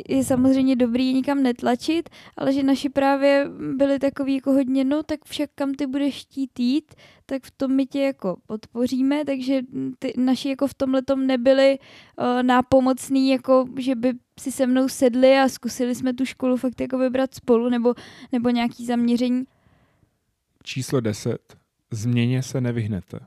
je 0.09 0.25
samozřejmě 0.25 0.77
dobrý 0.77 1.15
nikam 1.15 1.43
netlačit, 1.43 2.11
ale 2.37 2.53
že 2.53 2.63
naši 2.63 2.89
právě 2.89 3.51
byli 3.77 3.99
takový 3.99 4.35
jako 4.35 4.53
hodně, 4.53 4.85
no 4.85 5.03
tak 5.03 5.25
však 5.25 5.51
kam 5.55 5.75
ty 5.75 5.87
budeš 5.87 6.21
chtít 6.21 6.61
jít, 6.61 6.95
tak 7.27 7.43
v 7.43 7.51
tom 7.51 7.77
my 7.77 7.87
tě 7.87 8.01
jako 8.01 8.37
podpoříme, 8.47 9.25
takže 9.25 9.61
ty 9.99 10.13
naši 10.17 10.49
jako 10.49 10.67
v 10.67 10.75
tomhle 10.75 11.03
nebyli 11.17 11.79
uh, 12.19 12.43
nápomocný, 12.43 13.29
jako 13.29 13.67
že 13.79 13.95
by 13.95 14.13
si 14.41 14.53
se 14.53 14.67
mnou 14.67 14.89
sedli 14.89 15.39
a 15.39 15.49
zkusili 15.49 15.95
jsme 15.95 16.13
tu 16.13 16.25
školu 16.25 16.57
fakt 16.57 16.81
jako 16.81 16.99
vybrat 16.99 17.35
spolu 17.35 17.69
nebo, 17.69 17.95
nebo 18.33 18.51
nějaký 18.51 18.87
zaměření. 18.87 19.45
Číslo 20.63 21.01
10. 21.01 21.57
Změně 21.91 22.43
se 22.43 22.61
nevyhnete. 22.61 23.21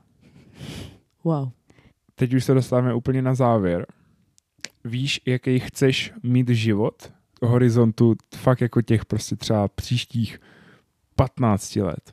Wow. 1.24 1.48
Teď 2.14 2.34
už 2.34 2.44
se 2.44 2.54
dostáváme 2.54 2.94
úplně 2.94 3.22
na 3.22 3.34
závěr. 3.34 3.86
Víš, 4.88 5.20
jaký 5.26 5.58
chceš 5.58 6.12
mít 6.22 6.48
život? 6.48 7.12
Horizontu 7.42 8.14
fakt 8.36 8.60
jako 8.60 8.82
těch 8.82 9.04
prostě 9.04 9.36
třeba 9.36 9.68
příštích 9.68 10.40
15 11.16 11.76
let. 11.76 12.12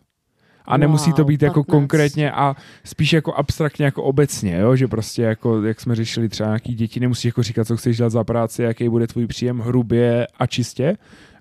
A 0.66 0.78
nemusí 0.78 1.14
to 1.14 1.22
Wow, 1.22 1.28
být 1.28 1.42
jako 1.42 1.64
15. 1.64 1.72
konkrétně 1.72 2.32
a 2.32 2.56
spíš 2.84 3.14
jako 3.14 3.34
abstraktně 3.34 3.86
jako 3.86 4.04
obecně, 4.04 4.58
jo? 4.58 4.76
že 4.76 4.88
prostě 4.88 5.22
jako, 5.22 5.64
jak 5.64 5.82
jsme 5.82 5.96
řešili 5.96 6.30
třeba 6.30 6.50
nějaký 6.50 6.76
děti, 6.76 7.00
nemusíš 7.00 7.26
jako 7.26 7.44
říkat, 7.44 7.68
co 7.68 7.78
chceš 7.78 7.98
dělat 7.98 8.10
za 8.10 8.24
práci, 8.24 8.64
jaký 8.64 8.90
bude 8.90 9.08
tvůj 9.08 9.28
příjem 9.28 9.60
hrubě 9.60 10.28
a 10.40 10.48
čistě, 10.48 10.98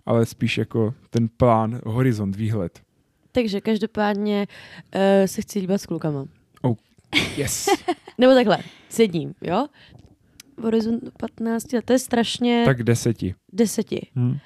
ale 0.07 0.27
spíš 0.27 0.59
jako 0.59 0.95
ten 1.11 1.29
plán, 1.37 1.81
horizont, 1.87 2.37
výhled. 2.37 2.81
Takže 3.33 3.61
každopádně 3.61 4.47
uh, 4.95 5.01
se 5.27 5.43
chci 5.43 5.59
líbat 5.59 5.81
s 5.81 5.87
klukama. 5.87 6.27
Yes. 7.37 7.67
Nebo 8.19 8.35
takhle, 8.35 8.59
s 8.89 8.99
jedním, 8.99 9.35
jo? 9.43 9.67
V 10.57 10.63
horizontu 10.63 11.11
15 11.19 11.73
let, 11.73 11.85
to 11.85 11.93
je 11.93 11.99
strašně 11.99 12.63
tak. 12.67 12.83
deseti. 12.83 13.35
deseti. 13.53 14.07
Hm. 14.17 14.39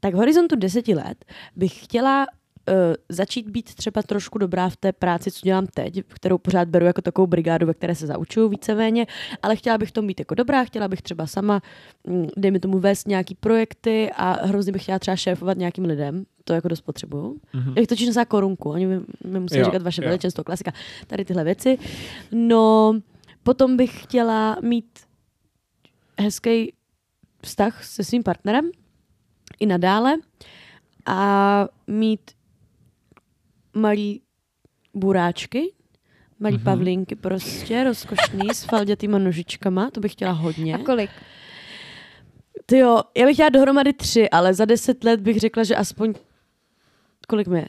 Tak 0.00 0.14
v 0.14 0.16
horizontu 0.16 0.56
deseti 0.56 0.94
let 0.94 1.24
bych 1.56 1.84
chtěla 1.84 2.26
uh, 2.68 2.74
začít 3.08 3.48
být 3.48 3.74
třeba 3.74 4.02
trošku 4.02 4.38
dobrá 4.38 4.68
v 4.68 4.76
té 4.76 4.92
práci, 4.92 5.30
co 5.30 5.40
dělám 5.42 5.66
teď, 5.66 6.02
kterou 6.08 6.38
pořád 6.38 6.68
beru 6.68 6.86
jako 6.86 7.02
takovou 7.02 7.26
brigádu, 7.26 7.66
ve 7.66 7.74
které 7.74 7.94
se 7.94 8.06
zaučuju 8.06 8.48
víceméně, 8.48 9.06
ale 9.42 9.56
chtěla 9.56 9.78
bych 9.78 9.88
v 9.88 9.92
tom 9.92 10.06
být 10.06 10.18
jako 10.18 10.34
dobrá, 10.34 10.64
chtěla 10.64 10.88
bych 10.88 11.02
třeba 11.02 11.26
sama, 11.26 11.62
mm, 12.06 12.28
dejme 12.36 12.60
tomu, 12.60 12.78
vést 12.78 13.08
nějaký 13.08 13.34
projekty 13.34 14.10
a 14.16 14.46
hrozně 14.46 14.72
bych 14.72 14.82
chtěla 14.82 14.98
třeba 14.98 15.16
šéfovat 15.16 15.58
nějakým 15.58 15.84
lidem, 15.84 16.24
to 16.44 16.52
jako 16.52 16.68
dost 16.68 16.80
potřebuju. 16.80 17.36
Mhm. 17.52 17.72
Jak 17.76 17.86
točíš 17.86 18.16
na 18.16 18.24
korunku, 18.24 18.70
oni 18.70 18.86
mi, 18.86 19.00
mi 19.24 19.40
musí 19.40 19.58
Jo, 19.58 19.64
říkat 19.64 19.82
vaše 19.82 20.02
veličenstvo, 20.02 20.44
klasika, 20.44 20.72
tady 21.06 21.24
tyhle 21.24 21.44
věci. 21.44 21.78
No, 22.32 22.92
potom 23.42 23.76
bych 23.76 24.02
chtěla 24.02 24.56
mít 24.62 25.05
hezký 26.20 26.72
vztah 27.42 27.84
se 27.84 28.04
svým 28.04 28.22
partnerem 28.22 28.70
i 29.60 29.66
nadále 29.66 30.14
a 31.06 31.68
mít 31.86 32.30
malý 33.74 34.22
buráčky, 34.94 35.72
malý 36.40 36.54
Mhm. 36.54 36.62
mm-hmm. 36.62 36.64
pavlínky 36.64 37.14
prostě, 37.14 37.84
rozkošný, 37.84 38.48
s 38.52 38.64
faldětýma 38.64 39.18
nožičkama, 39.18 39.90
to 39.90 40.00
bych 40.00 40.12
chtěla 40.12 40.32
hodně. 40.32 40.74
A 40.74 40.78
kolik? 40.78 41.10
Ty 42.66 42.78
jo, 42.78 43.02
já 43.16 43.26
bych 43.26 43.36
chtěla 43.36 43.48
dohromady 43.48 43.92
tři, 43.92 44.30
ale 44.30 44.54
za 44.54 44.64
deset 44.64 45.04
let 45.04 45.20
bych 45.20 45.40
řekla, 45.40 45.64
že 45.64 45.76
aspoň, 45.76 46.14
kolik 47.28 47.48
mi 47.48 47.58
je? 47.58 47.68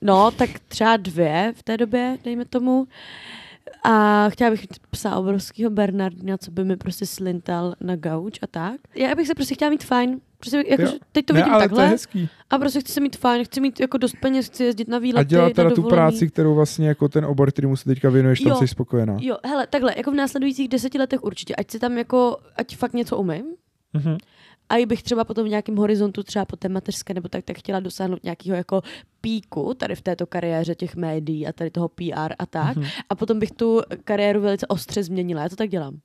No, 0.00 0.30
tak 0.30 0.50
třeba 0.68 0.96
dvě 0.96 1.52
v 1.56 1.62
té 1.62 1.76
době, 1.76 2.18
dejme 2.24 2.44
tomu. 2.44 2.86
A 3.84 4.26
chtěla 4.30 4.50
bych 4.50 4.60
mít 4.60 4.78
psa 4.90 5.16
obrovského 5.16 5.70
Bernardina, 5.70 6.36
co 6.38 6.50
by 6.50 6.64
mi 6.64 6.76
prostě 6.76 7.06
slintal 7.06 7.74
na 7.80 7.96
gauč 7.96 8.38
a 8.42 8.46
tak. 8.46 8.80
Já 8.94 9.14
bych 9.14 9.26
se 9.26 9.34
prostě 9.34 9.54
chtěla 9.54 9.70
mít 9.70 9.84
fajn. 9.84 10.20
Prostě 10.38 10.64
jako, 10.68 10.82
Jo. 10.82 10.92
teď 11.12 11.26
to 11.26 11.32
ne, 11.32 11.40
vidím 11.40 11.54
ale 11.54 11.62
to 11.62 11.68
takhle 11.68 11.84
je 11.84 11.88
hezký. 11.88 12.28
a 12.50 12.58
prostě 12.58 12.80
chci 12.80 12.92
se 12.92 13.00
mít 13.00 13.16
fajn, 13.16 13.44
chci 13.44 13.60
mít 13.60 13.80
jako 13.80 13.98
dost 13.98 14.16
peněz, 14.20 14.46
chci 14.46 14.64
jezdit 14.64 14.88
na 14.88 14.98
výlety, 14.98 15.20
A 15.20 15.28
dělat 15.28 15.52
teda 15.52 15.70
tu 15.70 15.82
práci, 15.82 16.28
kterou 16.28 16.54
vlastně 16.54 16.88
jako 16.88 17.08
ten 17.08 17.24
obor, 17.24 17.50
který 17.52 17.68
mu 17.68 17.76
se 17.76 17.84
teďka 17.84 18.10
věnuješ, 18.10 18.40
tam 18.40 18.52
Jo. 18.52 18.58
jsi 18.58 18.68
spokojená. 18.68 19.16
Jo, 19.20 19.36
hele, 19.44 19.66
takhle, 19.66 19.94
jako 19.96 20.10
v 20.10 20.14
následujících 20.14 20.68
deseti 20.68 20.98
letech 20.98 21.24
určitě, 21.24 21.54
ať 21.56 21.70
si 21.70 21.78
tam 21.78 21.98
jako, 21.98 22.36
ať 22.56 22.76
fakt 22.76 22.92
něco 22.94 23.16
umím, 23.16 23.44
Mhm. 23.92 24.16
A 24.68 24.76
i 24.76 24.86
bych 24.86 25.02
třeba 25.02 25.24
potom 25.24 25.44
v 25.46 25.48
nějakém 25.48 25.76
horizontu, 25.76 26.22
třeba 26.22 26.44
po 26.44 26.56
té 26.56 26.68
mateřské 26.68 27.14
nebo 27.14 27.28
tak, 27.28 27.44
tak 27.44 27.58
chtěla 27.58 27.80
dosáhnout 27.80 28.24
nějakého 28.24 28.56
jako 28.56 28.82
píku 29.20 29.74
tady 29.74 29.94
v 29.94 30.00
této 30.02 30.26
kariéře 30.26 30.74
těch 30.74 30.96
médií 30.96 31.46
a 31.46 31.52
tady 31.52 31.70
toho 31.70 31.88
PR 31.88 32.32
a 32.38 32.46
tak. 32.46 32.76
Mhm. 32.76 32.86
A 33.08 33.14
potom 33.14 33.38
bych 33.38 33.50
tu 33.52 33.80
kariéru 34.04 34.40
velice 34.40 34.66
ostře 34.66 35.02
změnila. 35.02 35.42
Já 35.42 35.48
to 35.48 35.56
tak 35.56 35.68
dělám. 35.70 35.98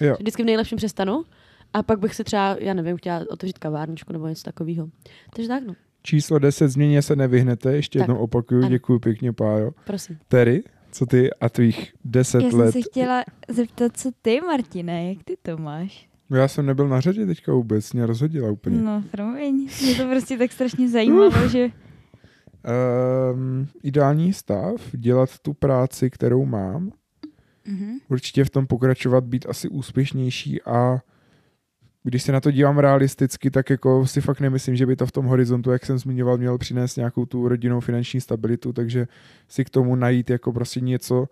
Jo. 0.00 0.16
Vždycky 0.20 0.42
v 0.42 0.46
nejlepším 0.46 0.76
přestanu 0.78 1.24
a 1.72 1.82
pak 1.82 1.98
bych 1.98 2.14
se 2.14 2.24
třeba, 2.24 2.56
já 2.60 2.74
nevím, 2.74 2.96
chtěla 2.96 3.24
otevřít 3.30 3.58
kavárničku 3.58 4.12
nebo 4.12 4.26
něco 4.28 4.42
takového. 4.42 4.88
Takže 5.36 5.48
tak, 5.48 5.62
no, 5.66 5.74
Číslo 6.02 6.38
10 6.38 6.68
změně 6.68 7.02
se 7.02 7.16
nevyhnete, 7.16 7.72
ještě 7.76 7.98
Tak. 7.98 8.08
jednou 8.08 8.22
opakuju, 8.22 8.60
Ano. 8.60 8.68
děkuji 8.70 8.98
pěkně, 8.98 9.32
Pájo. 9.32 9.70
prosím. 9.84 10.18
Terry, 10.28 10.62
co 10.92 11.06
ty 11.06 11.30
a 11.34 11.48
tvých 11.48 11.92
10 12.04 12.42
Já 12.42 12.50
jsem 12.50 12.58
let? 12.60 12.72
se 12.72 12.80
chtěla 12.82 13.24
zeptat, 13.48 13.96
co 13.96 14.10
ty, 14.22 14.40
Martine, 14.40 15.08
jak 15.08 15.24
ty 15.24 15.36
to 15.42 15.56
máš? 15.56 16.08
Já 16.30 16.48
jsem 16.48 16.66
nebyl 16.66 16.88
na 16.88 17.00
řadě 17.00 17.26
teďka 17.26 17.52
vůbec, 17.52 17.92
mě 17.92 18.06
rozhodila 18.06 18.50
úplně. 18.50 18.80
No, 18.80 19.04
promiň. 19.10 19.68
Mě 19.82 19.94
to 19.94 20.08
prostě 20.08 20.38
tak 20.38 20.52
strašně 20.52 20.88
zajímalo, 20.88 21.48
že... 21.48 21.68
Um, 23.32 23.68
ideální 23.82 24.32
stav, 24.32 24.74
dělat 24.92 25.38
tu 25.38 25.54
práci, 25.54 26.10
kterou 26.10 26.44
mám, 26.44 26.92
Mhm. 27.66 27.98
určitě 28.08 28.44
v 28.44 28.50
tom 28.50 28.66
pokračovat, 28.66 29.24
být 29.24 29.46
asi 29.48 29.68
úspěšnější 29.68 30.62
a 30.62 30.98
když 32.04 32.22
se 32.22 32.32
na 32.32 32.40
to 32.40 32.50
dívám 32.50 32.78
realisticky, 32.78 33.50
tak 33.50 33.70
jako 33.70 34.06
si 34.06 34.20
fakt 34.20 34.40
nemyslím, 34.40 34.76
že 34.76 34.86
by 34.86 34.96
to 34.96 35.06
v 35.06 35.12
tom 35.12 35.26
horizontu, 35.26 35.70
jak 35.70 35.86
jsem 35.86 35.98
zmiňoval, 35.98 36.38
měl 36.38 36.58
přinést 36.58 36.96
nějakou 36.96 37.26
tu 37.26 37.48
rodinnou 37.48 37.80
finanční 37.80 38.20
stabilitu, 38.20 38.72
takže 38.72 39.06
si 39.48 39.64
k 39.64 39.70
tomu 39.70 39.96
najít 39.96 40.30
jako 40.30 40.52
prostě 40.52 40.80
něco, 40.80 41.26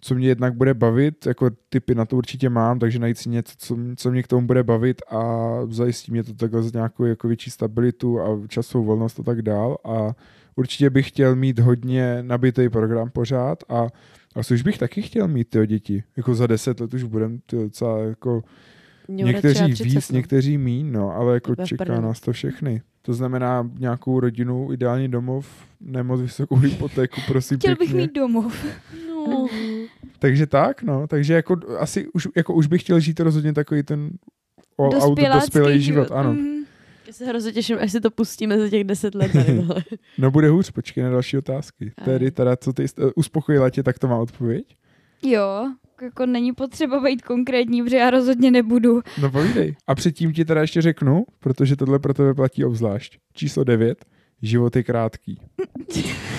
co 0.00 0.14
mě 0.14 0.28
jednak 0.28 0.54
bude 0.54 0.74
bavit, 0.74 1.26
jako 1.26 1.50
typy 1.68 1.94
na 1.94 2.04
to 2.04 2.16
určitě 2.16 2.48
mám, 2.48 2.78
takže 2.78 2.98
najít 2.98 3.18
si 3.18 3.28
něco, 3.28 3.54
co, 3.58 3.76
co 3.96 4.10
mě 4.10 4.22
k 4.22 4.26
tomu 4.28 4.46
bude 4.46 4.62
bavit 4.62 5.02
a 5.10 5.50
zajistí 5.68 6.12
mě 6.12 6.24
to 6.24 6.34
takhle 6.34 6.62
z 6.62 6.72
nějakou 6.72 7.04
jako 7.04 7.28
větší 7.28 7.50
stabilitu 7.50 8.20
a 8.20 8.40
časovou 8.48 8.84
volnost 8.84 9.20
a 9.20 9.22
tak 9.22 9.42
dál 9.42 9.76
a 9.84 10.12
určitě 10.56 10.90
bych 10.90 11.08
chtěl 11.08 11.36
mít 11.36 11.58
hodně 11.58 12.18
nabitý 12.22 12.68
program 12.68 13.10
pořád 13.10 13.64
a 13.68 13.86
asi 14.34 14.54
už 14.54 14.62
bych 14.62 14.78
taky 14.78 15.02
chtěl 15.02 15.28
mít 15.28 15.50
ty 15.50 15.66
děti. 15.66 16.02
Jako 16.16 16.34
za 16.34 16.46
deset 16.46 16.80
let 16.80 16.94
už 16.94 17.02
budem 17.02 17.38
ty 17.46 17.56
docela 17.56 17.98
jako 17.98 18.42
Mě 19.08 19.24
někteří 19.24 19.64
víc, 19.64 19.78
30, 19.78 20.12
no. 20.12 20.16
někteří 20.16 20.58
míň, 20.58 20.92
no, 20.92 21.16
ale 21.16 21.34
jako 21.34 21.54
v 21.54 21.64
čeká 21.64 22.00
nás 22.00 22.20
to 22.20 22.32
všechny. 22.32 22.82
To 23.02 23.14
znamená 23.14 23.70
nějakou 23.78 24.20
rodinu, 24.20 24.72
ideální 24.72 25.08
domov, 25.08 25.46
nemoc 25.80 26.20
vysokou 26.20 26.56
hypotéku, 26.56 27.20
prosím 27.26 27.58
Chtěl 27.58 27.70
bych 27.70 27.78
pěkně. 27.78 27.96
mít 27.96 28.14
domov. 28.14 28.64
No. 29.08 29.46
Takže 30.20 30.46
tak, 30.46 30.82
no, 30.82 31.06
takže 31.06 31.34
jako 31.34 31.56
asi 31.78 32.08
už, 32.08 32.28
jako 32.36 32.54
už 32.54 32.66
bych 32.66 32.82
chtěl 32.82 33.00
žít 33.00 33.20
rozhodně 33.20 33.52
takový 33.52 33.82
ten 33.82 34.10
all 34.78 34.86
out 34.86 34.92
Dospělácký 34.94 35.46
dospělý 35.46 35.82
život, 35.82 36.12
ano. 36.12 36.32
Mhm. 36.32 36.60
Já 37.06 37.12
se 37.12 37.26
hrozně 37.26 37.52
těším, 37.52 37.76
až 37.80 37.92
si 37.92 38.00
to 38.00 38.10
pustíme 38.10 38.58
za 38.58 38.68
těch 38.68 38.84
deset 38.84 39.14
let. 39.14 39.32
No 40.18 40.30
bude 40.30 40.48
hůř, 40.48 40.70
počkej 40.70 41.04
na 41.04 41.10
další 41.10 41.38
otázky. 41.38 41.92
Aj. 41.98 42.04
Tedy 42.04 42.30
teda, 42.30 42.56
co 42.56 42.72
ty 42.72 42.88
jste- 42.88 43.02
uspokojila 43.16 43.70
tě, 43.70 43.82
tak 43.82 43.98
to 43.98 44.08
má 44.08 44.16
odpověď? 44.16 44.76
Jo, 45.22 45.72
jako 46.02 46.26
není 46.26 46.52
potřeba 46.52 47.00
být 47.00 47.22
konkrétní, 47.22 47.82
protože 47.82 47.96
já 47.96 48.10
rozhodně 48.10 48.50
nebudu. 48.50 49.00
No 49.22 49.30
povídej. 49.30 49.76
A 49.86 49.94
předtím 49.94 50.32
ti 50.32 50.44
teda 50.44 50.60
ještě 50.60 50.82
řeknu, 50.82 51.24
protože 51.38 51.76
tohle 51.76 51.98
pro 51.98 52.14
tebe 52.14 52.34
platí 52.34 52.64
obzvlášť. 52.64 53.18
Číslo 53.32 53.64
9. 53.64 54.04
Život 54.42 54.76
je 54.76 54.82
krátký. 54.82 55.40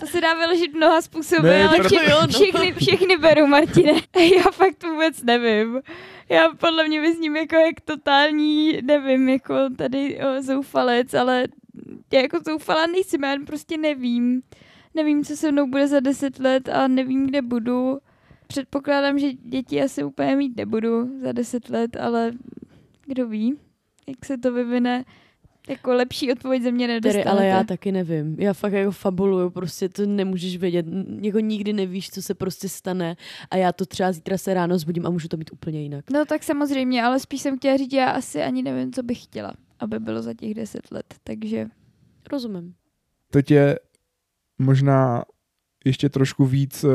To 0.00 0.06
se 0.06 0.20
dá 0.20 0.34
vyložit 0.34 0.74
mnoha 0.74 1.02
způsoby, 1.02 1.48
Ne, 1.48 1.68
ale 1.68 1.78
proto 1.78 1.96
vše, 1.96 2.10
jo, 2.10 2.18
no. 2.22 2.28
všechny, 2.28 2.72
všechny 2.72 3.16
beru, 3.16 3.46
Martine. 3.46 3.92
Já 4.36 4.42
fakt 4.42 4.84
vůbec 4.84 5.22
nevím. 5.22 5.80
Já 6.28 6.48
podle 6.54 6.88
mě 6.88 7.00
vyzním 7.00 7.36
jako 7.36 7.56
jak 7.56 7.80
totální, 7.80 8.78
nevím, 8.82 9.28
jako 9.28 9.54
tady 9.76 10.18
o, 10.20 10.42
zoufalec, 10.42 11.14
ale 11.14 11.44
já 12.12 12.20
jako 12.20 12.38
zoufalá 12.46 12.86
nejsem, 12.86 13.24
já 13.24 13.30
jen 13.30 13.44
prostě 13.44 13.76
nevím. 13.76 14.42
Nevím, 14.94 15.24
co 15.24 15.36
se 15.36 15.52
mnou 15.52 15.66
bude 15.66 15.88
za 15.88 16.00
deset 16.00 16.38
let 16.38 16.68
a 16.68 16.88
nevím, 16.88 17.26
kde 17.26 17.42
budu. 17.42 17.98
Předpokládám, 18.46 19.18
že 19.18 19.32
děti 19.32 19.82
asi 19.82 20.04
úplně 20.04 20.36
mít 20.36 20.56
nebudu 20.56 21.20
za 21.22 21.32
deset 21.32 21.68
let, 21.70 21.96
ale 21.96 22.32
kdo 23.06 23.26
ví, 23.28 23.58
jak 24.06 24.24
se 24.24 24.38
to 24.38 24.52
vyvine. 24.52 25.04
Jako 25.68 25.94
lepší 25.94 26.32
odpověď 26.32 26.62
ze 26.62 26.70
mě 26.72 26.86
Tedy, 26.86 26.94
nedostanete. 26.94 27.30
ale 27.30 27.46
já 27.46 27.64
taky 27.64 27.92
nevím. 27.92 28.36
Já 28.40 28.52
fakt 28.52 28.72
jako 28.72 28.90
fabuluju, 28.92 29.50
prostě 29.50 29.88
to 29.88 30.06
nemůžeš 30.06 30.56
vědět. 30.56 30.86
Jako 31.20 31.40
nikdy 31.40 31.72
nevíš, 31.72 32.10
co 32.10 32.22
se 32.22 32.34
prostě 32.34 32.68
stane. 32.68 33.16
A 33.50 33.56
já 33.56 33.72
to 33.72 33.86
třeba 33.86 34.12
zítra 34.12 34.38
se 34.38 34.54
ráno 34.54 34.78
zbudím 34.78 35.06
a 35.06 35.10
můžu 35.10 35.28
to 35.28 35.36
mít 35.36 35.52
úplně 35.52 35.82
jinak. 35.82 36.10
No 36.10 36.24
tak 36.24 36.42
samozřejmě, 36.42 37.02
ale 37.02 37.20
spíš 37.20 37.40
jsem 37.42 37.56
chtěla 37.58 37.76
říct, 37.76 37.92
já 37.92 38.10
asi 38.10 38.42
ani 38.42 38.62
nevím, 38.62 38.92
co 38.92 39.02
bych 39.02 39.22
chtěla, 39.22 39.52
aby 39.78 39.98
bylo 39.98 40.22
za 40.22 40.34
těch 40.34 40.54
deset 40.54 40.90
let, 40.90 41.14
takže 41.24 41.66
Rozumím. 42.32 42.74
To 43.30 43.42
tě 43.42 43.78
možná 44.58 45.24
ještě 45.84 46.08
trošku 46.08 46.44
víc 46.44 46.84
uh, 46.84 46.90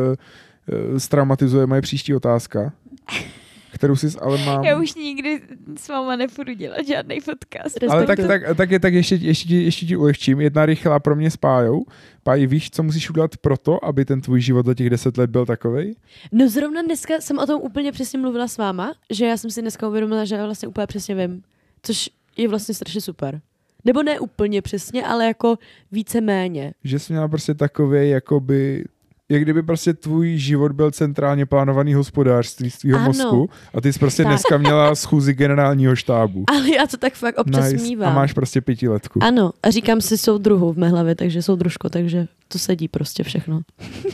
straumatizuje 0.98 1.66
moje 1.66 1.82
příští 1.82 2.16
otázka, 2.16 2.74
kterou 3.80 3.96
si 3.96 4.08
ale 4.22 4.46
mám... 4.46 4.64
já 4.64 4.80
už 4.80 4.96
nikdy 4.96 5.42
s 5.78 5.88
váma 5.88 6.16
nepůjdu 6.16 6.54
dělat 6.54 6.88
žádný 6.88 7.22
podcast. 7.22 7.78
Respektuju. 7.78 7.92
Ale 7.92 8.06
tak, 8.06 8.20
tak, 8.28 8.58
tak, 8.58 8.72
je, 8.72 8.80
tak 8.80 8.94
ještě, 8.94 9.16
ještě, 9.16 9.48
ti- 9.48 9.64
ještě 9.64 9.86
ti 9.86 9.96
ulehčím. 9.96 10.42
Jedna 10.42 10.66
rychlá 10.66 11.00
pro 11.00 11.16
mě 11.16 11.32
s 11.32 11.38
Pájou. 11.38 11.86
Páji, 12.24 12.48
víš, 12.48 12.72
co 12.72 12.84
musíš 12.84 13.10
udělat 13.10 13.38
pro 13.38 13.58
to, 13.58 13.86
aby 13.86 14.06
ten 14.06 14.22
tvůj 14.22 14.42
život 14.42 14.66
za 14.66 14.74
těch 14.74 14.90
deset 14.90 15.18
let 15.18 15.30
byl 15.30 15.46
takovej? 15.46 15.96
No 16.32 16.50
zrovna 16.50 16.82
dneska 16.82 17.14
jsem 17.20 17.38
o 17.38 17.46
tom 17.46 17.62
úplně 17.62 17.92
přesně 17.92 18.20
mluvila 18.20 18.48
s 18.48 18.58
váma, 18.58 18.94
že 19.10 19.26
já 19.26 19.38
jsem 19.38 19.52
si 19.52 19.62
dneska 19.62 19.88
uvědomila, 19.88 20.26
že 20.26 20.36
já 20.36 20.46
vlastně 20.46 20.68
úplně 20.68 20.88
přesně 20.88 21.16
vím. 21.16 21.44
Což 21.84 22.10
je 22.38 22.48
vlastně 22.48 22.76
strašně 22.76 23.02
super. 23.02 23.42
Nebo 23.86 24.04
ne 24.04 24.20
úplně 24.20 24.62
přesně, 24.62 25.06
ale 25.06 25.26
jako 25.26 25.58
více 25.92 26.22
méně. 26.22 26.74
Že 26.84 27.00
jsi 27.00 27.14
měla 27.14 27.28
prostě 27.28 27.54
takový, 27.54 28.10
jakoby, 28.10 28.84
jak 29.32 29.42
kdyby 29.42 29.64
prostě 29.64 29.94
tvůj 29.94 30.38
život 30.38 30.72
byl 30.72 30.92
centrálně 30.92 31.46
plánovaný 31.46 31.94
hospodářství 31.94 32.70
z 32.72 32.78
tvýho 32.78 32.98
Ano. 32.98 33.08
mozku 33.08 33.50
a 33.74 33.82
ty 33.82 33.94
jsi 33.94 34.00
prostě 34.00 34.24
Tak. 34.24 34.32
dneska 34.32 34.58
měla 34.58 34.96
schůzi 34.96 35.34
generálního 35.34 35.96
štábu. 35.96 36.44
Ale 36.52 36.76
já 36.76 36.88
to 36.88 36.98
tak 36.98 37.14
fakt 37.14 37.38
občas 37.38 37.72
Nice. 37.72 37.84
mívám. 37.84 38.12
A 38.12 38.16
máš 38.16 38.34
prostě 38.34 38.62
pětiletku. 38.62 39.24
Ano, 39.24 39.52
a 39.64 39.70
říkám 39.70 40.02
si 40.02 40.18
soudruhu 40.18 40.74
v 40.74 40.78
mé 40.78 40.90
hlavě, 40.90 41.16
takže 41.16 41.42
soudružko, 41.42 41.90
takže 41.90 42.28
to 42.48 42.58
sedí 42.60 42.88
prostě 42.88 43.24
všechno. 43.24 43.62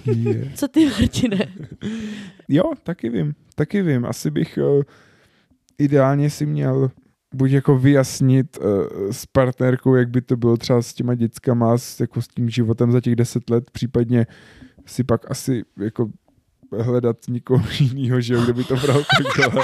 Yeah. 0.06 0.48
Co 0.56 0.68
ty, 0.68 0.86
Martine? 0.86 1.48
Jo, 2.48 2.64
taky 2.84 3.10
vím, 3.10 3.34
taky 3.56 3.82
vím. 3.82 4.06
Asi 4.06 4.32
bych 4.32 4.60
uh, 4.78 4.84
ideálně 5.78 6.30
si 6.30 6.46
měl 6.46 6.92
buď 7.36 7.52
jako 7.52 7.78
vyjasnit 7.78 8.58
uh, 8.58 8.66
s 9.12 9.26
partnerkou, 9.26 9.96
jak 9.96 10.10
by 10.10 10.22
to 10.22 10.38
bylo 10.38 10.58
třeba 10.58 10.82
s 10.82 10.94
těma 10.94 11.16
dětskama, 11.16 11.78
s, 11.78 12.00
jako 12.00 12.22
s 12.22 12.28
tím 12.28 12.50
životem 12.50 12.92
za 12.92 13.02
těch 13.02 13.16
deset 13.16 13.50
let, 13.50 13.72
případně 13.72 14.28
si 14.86 15.04
pak 15.04 15.32
asi 15.32 15.64
jako 15.80 16.10
hledat 16.72 17.18
někoho 17.30 17.66
jiného, 17.80 18.22
že 18.22 18.34
jo, 18.34 18.42
kde 18.44 18.54
by 18.54 18.64
to 18.64 18.76
bral 18.76 19.04
takhle. 19.18 19.64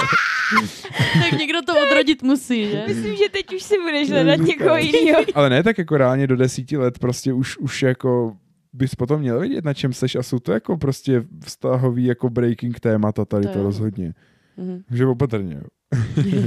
tak 1.30 1.38
někdo 1.38 1.62
to 1.62 1.72
odrodit 1.82 2.22
musí, 2.22 2.70
že? 2.70 2.84
Myslím, 2.88 3.16
že 3.16 3.24
teď 3.32 3.54
už 3.54 3.62
si 3.62 3.74
budeš 3.78 4.10
hledat 4.10 4.40
někoho 4.40 4.76
jiného. 4.76 5.24
Ale 5.34 5.50
ne, 5.50 5.62
tak 5.62 5.78
jako 5.78 5.96
reálně 5.96 6.26
do 6.26 6.36
desíti 6.36 6.76
let 6.76 6.98
prostě 6.98 7.32
už, 7.32 7.58
už 7.58 7.82
jako 7.82 8.36
bys 8.72 8.94
potom 8.94 9.20
měl 9.20 9.40
vědět, 9.40 9.64
na 9.64 9.74
čem 9.74 9.92
seš 9.92 10.16
a 10.16 10.22
jsou 10.22 10.38
to 10.38 10.52
jako 10.52 10.76
prostě 10.76 11.24
vztahový 11.44 12.04
jako 12.04 12.30
breaking 12.30 12.80
témata 12.80 13.24
tady 13.24 13.46
to, 13.46 13.52
To 13.52 13.62
rozhodně. 13.62 14.14
Mhm. 14.56 14.82
Že 14.90 15.06
opatrně. 15.06 15.60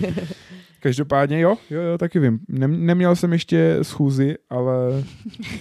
Každopádně 0.85 1.39
jo, 1.39 1.57
jo, 1.69 1.81
jo, 1.81 1.97
taky 1.97 2.19
vím. 2.19 2.39
Nem, 2.47 2.85
neměl 2.85 3.15
jsem 3.15 3.33
ještě 3.33 3.77
schůzi, 3.81 4.35
ale 4.49 5.03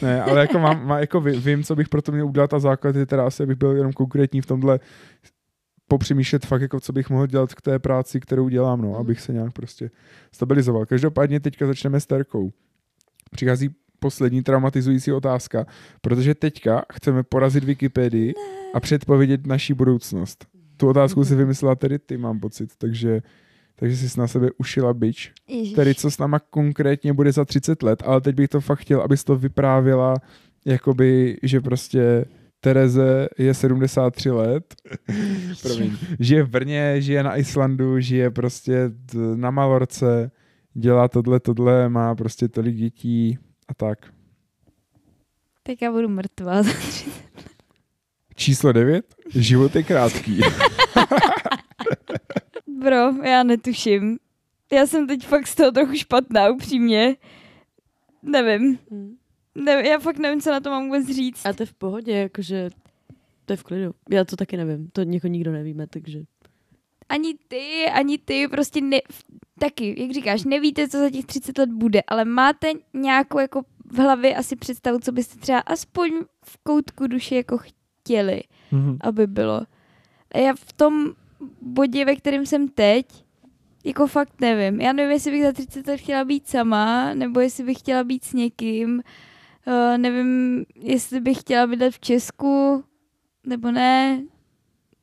ne, 0.03 0.23
ale 0.23 0.41
jako 0.41 0.59
mám, 0.59 0.87
má, 0.87 1.01
jako 1.01 1.21
vím, 1.21 1.41
vím, 1.41 1.63
co 1.63 1.77
bych 1.77 1.89
pro 1.89 2.03
to 2.03 2.13
měl 2.13 2.27
udělat 2.27 2.55
a 2.55 2.59
základ 2.59 2.97
je 2.97 3.07
teda 3.07 3.27
asi, 3.27 3.43
abych 3.43 3.57
byl 3.57 3.77
jenom 3.77 3.93
konkrétní 3.93 4.41
v 4.41 4.47
tomhle 4.47 4.81
popřemýšlet 5.89 6.47
fakt, 6.47 6.61
jako 6.63 6.81
co 6.81 6.93
bych 6.93 7.11
mohl 7.11 7.27
dělat 7.27 7.55
k 7.55 7.63
té 7.63 7.79
práci, 7.79 8.21
kterou 8.21 8.49
dělám, 8.49 8.83
no, 8.83 8.97
abych 8.97 9.21
se 9.21 9.33
nějak 9.33 9.53
prostě 9.53 9.91
stabilizoval. 10.33 10.87
Každopádně 10.87 11.41
teďka 11.41 11.67
začneme 11.67 12.01
s 12.01 12.07
Terkou. 12.07 12.53
Přichází 13.31 13.71
poslední 13.99 14.43
traumatizující 14.43 15.13
otázka, 15.13 15.67
protože 16.01 16.35
teďka 16.35 16.85
chceme 16.93 17.23
porazit 17.23 17.65
Wikipedii 17.65 18.35
a 18.75 18.81
předpovědět 18.81 19.47
naší 19.47 19.75
budoucnost. 19.75 20.47
Tu 20.77 20.89
otázku 20.89 21.25
si 21.25 21.35
vymyslela 21.35 21.75
tedy 21.75 21.99
ty, 21.99 22.17
mám 22.17 22.41
pocit, 22.41 22.71
takže, 22.79 23.23
takže 23.77 23.97
jsi 23.97 24.21
na 24.21 24.27
sebe 24.27 24.49
ušila 24.59 24.95
bič. 24.95 25.33
Ježiš. 25.49 25.73
Tedy 25.73 25.95
co 25.95 26.11
s 26.11 26.19
náma 26.19 26.39
konkrétně 26.39 27.13
bude 27.13 27.33
za 27.33 27.45
30 27.45 27.83
let, 27.83 28.03
ale 28.07 28.21
teď 28.21 28.37
bych 28.37 28.49
to 28.49 28.61
fakt 28.61 28.79
chtěl, 28.79 29.01
abys 29.01 29.25
to 29.25 29.37
vyprávěla, 29.37 30.15
jakoby, 30.65 31.39
že 31.43 31.61
prostě 31.61 32.25
Tereze 32.61 33.29
je 33.39 33.55
73 33.55 34.31
let, 34.31 34.75
promiň, 35.63 35.97
žije 36.21 36.43
v 36.43 36.49
Brně, 36.49 36.97
žije 36.99 37.23
na 37.23 37.37
Islandu, 37.37 38.01
žije 38.01 38.31
prostě 38.31 38.91
na 39.35 39.51
Malorce, 39.51 40.31
dělá 40.75 41.09
tohle, 41.09 41.41
tohle, 41.41 41.89
má 41.89 42.15
prostě 42.15 42.49
tolik 42.49 42.77
dětí 42.77 43.39
a 43.69 43.75
tak. 43.75 43.99
Tak 45.63 45.83
já 45.83 45.93
budu 45.93 46.09
mrtvá. 46.09 46.63
Číslo 48.35 48.73
9. 48.73 49.15
Život 49.35 49.77
je 49.77 49.83
krátký. 49.83 50.41
Bro, 52.79 53.25
já 53.25 53.43
netuším. 53.43 54.19
Já 54.73 54.87
jsem 54.87 55.07
teď 55.07 55.27
fakt 55.27 55.47
z 55.47 55.55
toho 55.55 55.73
trochu 55.73 55.95
špatná, 55.95 56.49
upřímně. 56.51 57.17
Nevím. 58.23 58.79
Mhm. 58.91 59.17
nevím. 59.55 59.87
Já 59.93 59.99
fakt 59.99 60.19
nevím, 60.19 60.41
co 60.41 60.51
na 60.51 60.61
to 60.61 60.71
mám 60.71 60.85
vůbec 60.85 61.07
říct. 61.07 61.47
A 61.47 61.53
to 61.53 61.63
je 61.63 61.67
v 61.67 61.75
pohodě, 61.75 62.13
jakože 62.13 62.71
to 63.45 63.53
je 63.53 63.57
v 63.57 63.63
klidu. 63.63 63.95
Já 64.11 64.25
to 64.25 64.37
taky 64.37 64.57
nevím, 64.57 64.89
to 64.93 65.03
něko 65.03 65.27
nikdo 65.27 65.53
nevíme, 65.53 65.87
takže... 65.87 66.23
Ani 67.09 67.35
ty, 67.49 67.87
ani 67.95 68.19
ty 68.19 68.49
prostě 68.49 68.81
ne, 68.81 68.99
taky, 69.59 70.03
jak 70.03 70.11
říkáš, 70.11 70.45
nevíte, 70.45 70.89
co 70.89 70.99
za 70.99 71.11
těch 71.11 71.25
30 71.27 71.59
let 71.59 71.71
bude, 71.71 72.03
ale 72.07 72.25
máte 72.25 72.67
nějakou 72.95 73.39
jako 73.39 73.63
v 73.85 73.99
hlavě 73.99 74.37
asi 74.37 74.57
představu, 74.57 74.99
co 74.99 75.13
byste 75.13 75.39
třeba 75.41 75.59
aspoň 75.59 76.11
v 76.45 76.57
koutku 76.63 77.07
duše 77.07 77.37
jako 77.37 77.59
chtěli, 77.59 78.43
Mhm. 78.73 78.97
aby 79.01 79.27
bylo. 79.27 79.61
A 80.35 80.39
já 80.39 80.55
v 80.55 80.73
tom 80.73 81.13
bodě, 81.61 82.05
ve 82.05 82.17
kterém 82.17 82.47
jsem 82.47 82.69
teď, 82.69 83.07
jako 83.85 84.07
fakt 84.07 84.41
nevím. 84.41 84.81
Já 84.81 84.93
nevím, 84.93 85.13
jestli 85.13 85.31
bych 85.31 85.43
za 85.43 85.53
30 85.53 85.87
let 85.87 85.97
chtěla 86.01 86.25
být 86.25 86.49
sama, 86.49 87.15
nebo 87.15 87.41
jestli 87.41 87.65
bych 87.65 87.79
chtěla 87.79 88.05
být 88.05 88.25
s 88.25 88.33
někým. 88.33 89.03
Uh, 89.67 89.99
nevím, 89.99 90.65
jestli 90.75 91.21
bych 91.21 91.41
chtěla 91.41 91.67
bydlet 91.67 91.95
v 91.95 92.01
Česku, 92.01 92.85
nebo 93.47 93.71
ne. 93.71 94.23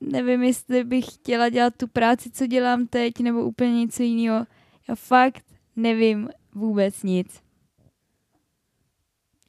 Nevím, 0.02 0.44
jestli 0.44 0.84
bych 0.84 1.06
chtěla 1.14 1.50
dělat 1.50 1.74
tu 1.78 1.88
práci, 1.88 2.32
co 2.32 2.48
dělám 2.48 2.88
teď, 2.88 3.20
nebo 3.20 3.44
úplně 3.44 3.80
něco 3.80 4.04
jiného. 4.04 4.46
Já 4.88 4.96
fakt 4.96 5.44
nevím 5.76 6.30
vůbec 6.54 7.04
nic. 7.04 7.42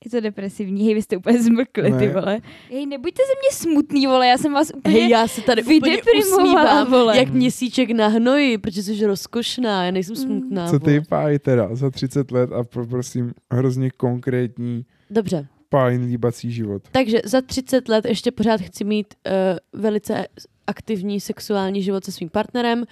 Je 0.05 0.11
to 0.11 0.21
depresivní, 0.21 0.85
hej, 0.85 0.95
vy 0.95 1.03
jste 1.03 1.17
úplně 1.17 1.43
zmrkli, 1.43 1.83
ty 1.93 2.07
Ne. 2.07 2.09
vole. 2.09 2.41
Hej, 2.71 2.87
nebuďte 2.87 3.23
ze 3.27 3.33
mě 3.41 3.73
smutný, 3.73 4.07
vole, 4.07 4.29
já 4.29 4.39
jsem 4.39 4.53
vás 4.53 4.71
úplně... 4.77 4.95
Hej, 5.01 5.09
já 5.09 5.29
se 5.29 5.41
tady 5.43 5.63
úplně 5.63 5.81
vydeprimovala, 5.91 6.43
usmívám, 6.45 6.91
vole. 6.91 7.19
jak 7.19 7.29
měsíček 7.29 7.91
na 7.91 8.07
hnoji, 8.09 8.59
protože 8.59 8.83
jsi 8.83 9.07
rozkošná, 9.07 9.85
já 9.85 9.91
nejsem 9.91 10.17
Mm. 10.17 10.23
smutná. 10.23 10.71
Co 10.71 10.79
ty 10.79 11.01
páj 11.09 11.39
teda 11.39 11.69
za 11.75 11.91
30 11.91 12.31
let 12.31 12.53
a 12.53 12.65
poprosím 12.65 13.33
hrozně 13.53 13.91
konkrétní 13.91 14.85
Dobře, 15.11 15.47
pájn 15.69 16.05
líbací 16.05 16.53
život. 16.53 16.83
takže 16.93 17.21
za 17.25 17.41
30 17.41 17.89
let 17.89 18.05
ještě 18.05 18.31
pořád 18.31 18.61
chci 18.61 18.85
mít 18.85 19.15
uh, 19.27 19.81
velice 19.81 20.27
aktivní 20.67 21.21
sexuální 21.21 21.83
život 21.83 22.05
se 22.05 22.13
svým 22.13 22.29
partnerem. 22.29 22.85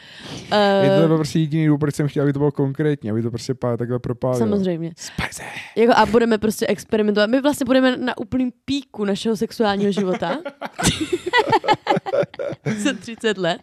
Je 0.82 1.00
to 1.02 1.08
byl 1.08 1.16
prostě 1.16 1.38
jediný 1.38 1.66
důvod, 1.66 1.78
proč 1.78 1.94
jsem 1.94 2.08
chtěl, 2.08 2.22
aby 2.22 2.32
to 2.32 2.38
bylo 2.38 2.52
konkrétní, 2.52 3.10
aby 3.10 3.22
to 3.22 3.30
prostě 3.30 3.54
pá, 3.54 3.76
takhle 3.76 3.98
propálilo. 3.98 4.38
Samozřejmě. 4.38 4.92
Spice. 4.96 5.42
Jako 5.76 5.92
a 5.96 6.06
budeme 6.06 6.38
prostě 6.38 6.66
experimentovat. 6.66 7.30
My 7.30 7.40
vlastně 7.40 7.64
budeme 7.64 7.96
na 7.96 8.18
úplným 8.18 8.52
píku 8.64 9.04
našeho 9.04 9.36
sexuálního 9.36 9.92
života. 9.92 10.38
za 12.76 12.92
30 12.92 13.38
let. 13.38 13.60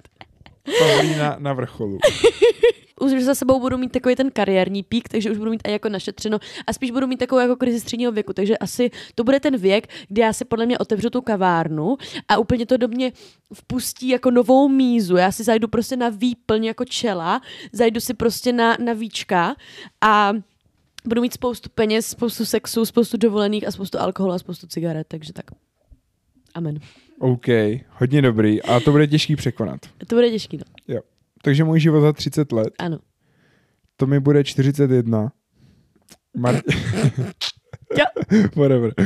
Pavlína 0.79 1.35
na 1.39 1.53
vrcholu. 1.53 1.97
Už 3.01 3.23
za 3.23 3.35
sebou 3.35 3.59
budu 3.59 3.77
mít 3.77 3.91
takový 3.91 4.15
ten 4.15 4.31
kariérní 4.31 4.83
pík, 4.83 5.09
takže 5.09 5.31
už 5.31 5.37
budu 5.37 5.51
mít 5.51 5.61
i 5.67 5.71
jako 5.71 5.89
našetřeno 5.89 6.39
a 6.67 6.73
spíš 6.73 6.91
budu 6.91 7.07
mít 7.07 7.17
takovou 7.17 7.41
jako 7.41 7.55
krizi 7.55 7.79
středního 7.79 8.11
věku, 8.11 8.33
takže 8.33 8.57
asi 8.57 8.91
to 9.15 9.23
bude 9.23 9.39
ten 9.39 9.57
věk, 9.57 9.87
kdy 10.07 10.21
já 10.21 10.33
si 10.33 10.45
podle 10.45 10.65
mě 10.65 10.77
otevřu 10.77 11.09
tu 11.09 11.21
kavárnu 11.21 11.97
a 12.27 12.37
úplně 12.37 12.65
to 12.65 12.77
do 12.77 12.87
mě 12.87 13.11
vpustí 13.53 14.09
jako 14.09 14.31
novou 14.31 14.69
mízu. 14.69 15.15
Já 15.17 15.31
si 15.31 15.43
zajdu 15.43 15.67
prostě 15.67 15.95
na 15.95 16.09
výplň 16.09 16.65
jako 16.65 16.85
čela, 16.85 17.41
zajdu 17.71 17.99
si 17.99 18.13
prostě 18.13 18.53
na, 18.53 18.77
na 18.83 18.93
víčka 18.93 19.55
a 20.01 20.33
budu 21.05 21.21
mít 21.21 21.33
spoustu 21.33 21.69
peněz, 21.75 22.07
spoustu 22.07 22.45
sexu, 22.45 22.85
spoustu 22.85 23.17
dovolených 23.17 23.67
a 23.67 23.71
spoustu 23.71 23.99
alkoholu 23.99 24.33
a 24.33 24.39
spoustu 24.39 24.67
cigaret, 24.67 25.07
takže 25.07 25.33
tak. 25.33 25.45
Amen. 26.53 26.79
OK, 27.19 27.45
hodně 27.89 28.21
dobrý. 28.21 28.61
A 28.61 28.79
to 28.79 28.91
bude 28.91 29.07
těžký 29.07 29.35
překonat. 29.35 29.79
To 30.07 30.15
bude 30.15 30.29
těžký, 30.29 30.57
no. 30.57 30.63
Takže 31.43 31.63
můj 31.63 31.79
život 31.79 32.01
za 32.01 32.13
30 32.13 32.51
let, 32.51 32.73
Ano. 32.79 32.99
to 33.97 34.07
mi 34.07 34.19
bude 34.19 34.43
41. 34.43 35.31
Mar- 36.37 36.61
Whatever. 38.55 38.93
Uh, 38.99 39.05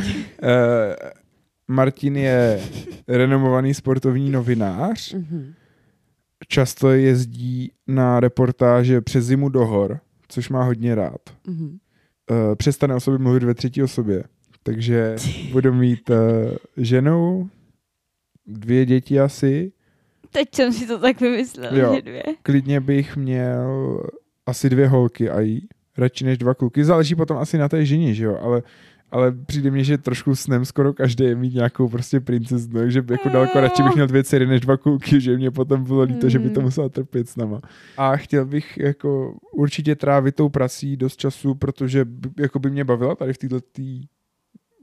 Martin 1.67 2.17
je 2.17 2.61
renomovaný 3.07 3.73
sportovní 3.73 4.29
novinář. 4.29 5.13
Mhm. 5.13 5.53
Často 6.47 6.91
jezdí 6.91 7.71
na 7.87 8.19
reportáže 8.19 9.01
přes 9.01 9.25
zimu 9.25 9.49
do 9.49 9.65
hor, 9.65 9.99
což 10.27 10.49
má 10.49 10.63
hodně 10.63 10.95
rád. 10.95 11.21
Mhm. 11.47 11.77
Uh, 12.31 12.55
přestane 12.55 12.95
o 12.95 12.99
sobě 12.99 13.17
mluvit 13.19 13.43
ve 13.43 13.53
třetí 13.53 13.83
osobě. 13.83 14.23
Takže 14.63 15.15
budu 15.51 15.73
mít 15.73 16.09
uh, 16.09 16.15
ženu, 16.77 17.49
dvě 18.47 18.85
děti 18.85 19.19
asi. 19.19 19.71
Teď 20.31 20.55
jsem 20.55 20.73
si 20.73 20.87
to 20.87 20.99
tak 20.99 21.21
vymyslela, 21.21 21.77
Jo. 21.77 21.95
že 21.95 22.01
dvě. 22.01 22.23
Klidně 22.43 22.79
bych 22.79 23.17
měl 23.17 23.99
asi 24.45 24.69
dvě 24.69 24.87
holky 24.87 25.29
a 25.29 25.39
jí. 25.39 25.67
Radši 25.97 26.25
než 26.25 26.37
dva 26.37 26.53
kluky. 26.53 26.83
Záleží 26.85 27.15
potom 27.15 27.37
asi 27.37 27.57
na 27.57 27.69
té 27.69 27.85
ženě, 27.85 28.13
že 28.13 28.25
jo? 28.25 28.37
Ale, 28.41 28.63
ale 29.11 29.31
přijde 29.31 29.71
mně, 29.71 29.83
že 29.83 29.97
trošku 29.97 30.35
snem 30.35 30.65
skoro 30.65 30.93
každý 30.93 31.23
je 31.23 31.35
mít 31.35 31.53
nějakou 31.53 31.89
prostě 31.89 32.19
princeznu, 32.19 32.79
takže 32.79 33.03
jako 33.11 33.29
daleko 33.29 33.59
radši 33.59 33.83
bych 33.83 33.93
měl 33.95 34.07
dvě 34.07 34.23
dcery 34.23 34.45
než 34.47 34.61
dva 34.61 34.77
kluky, 34.77 35.21
že 35.21 35.37
mě 35.37 35.51
potom 35.51 35.83
bylo 35.83 36.01
líto, 36.01 36.29
že 36.29 36.39
by 36.39 36.49
to 36.49 36.59
Mm. 36.59 36.65
musela 36.65 36.89
trpět 36.89 37.29
s 37.29 37.35
náma. 37.35 37.61
A 37.97 38.17
chtěl 38.17 38.45
bych 38.45 38.77
jako 38.77 39.35
určitě 39.53 39.95
trávit 39.95 40.35
tou 40.35 40.49
prací 40.49 40.97
dost 40.97 41.17
času, 41.17 41.55
protože 41.55 42.05
by, 42.05 42.29
jako 42.39 42.59
by 42.59 42.69
mě 42.71 42.83
bavila 42.83 43.15
tady 43.15 43.33
v 43.33 43.37
této 43.37 43.59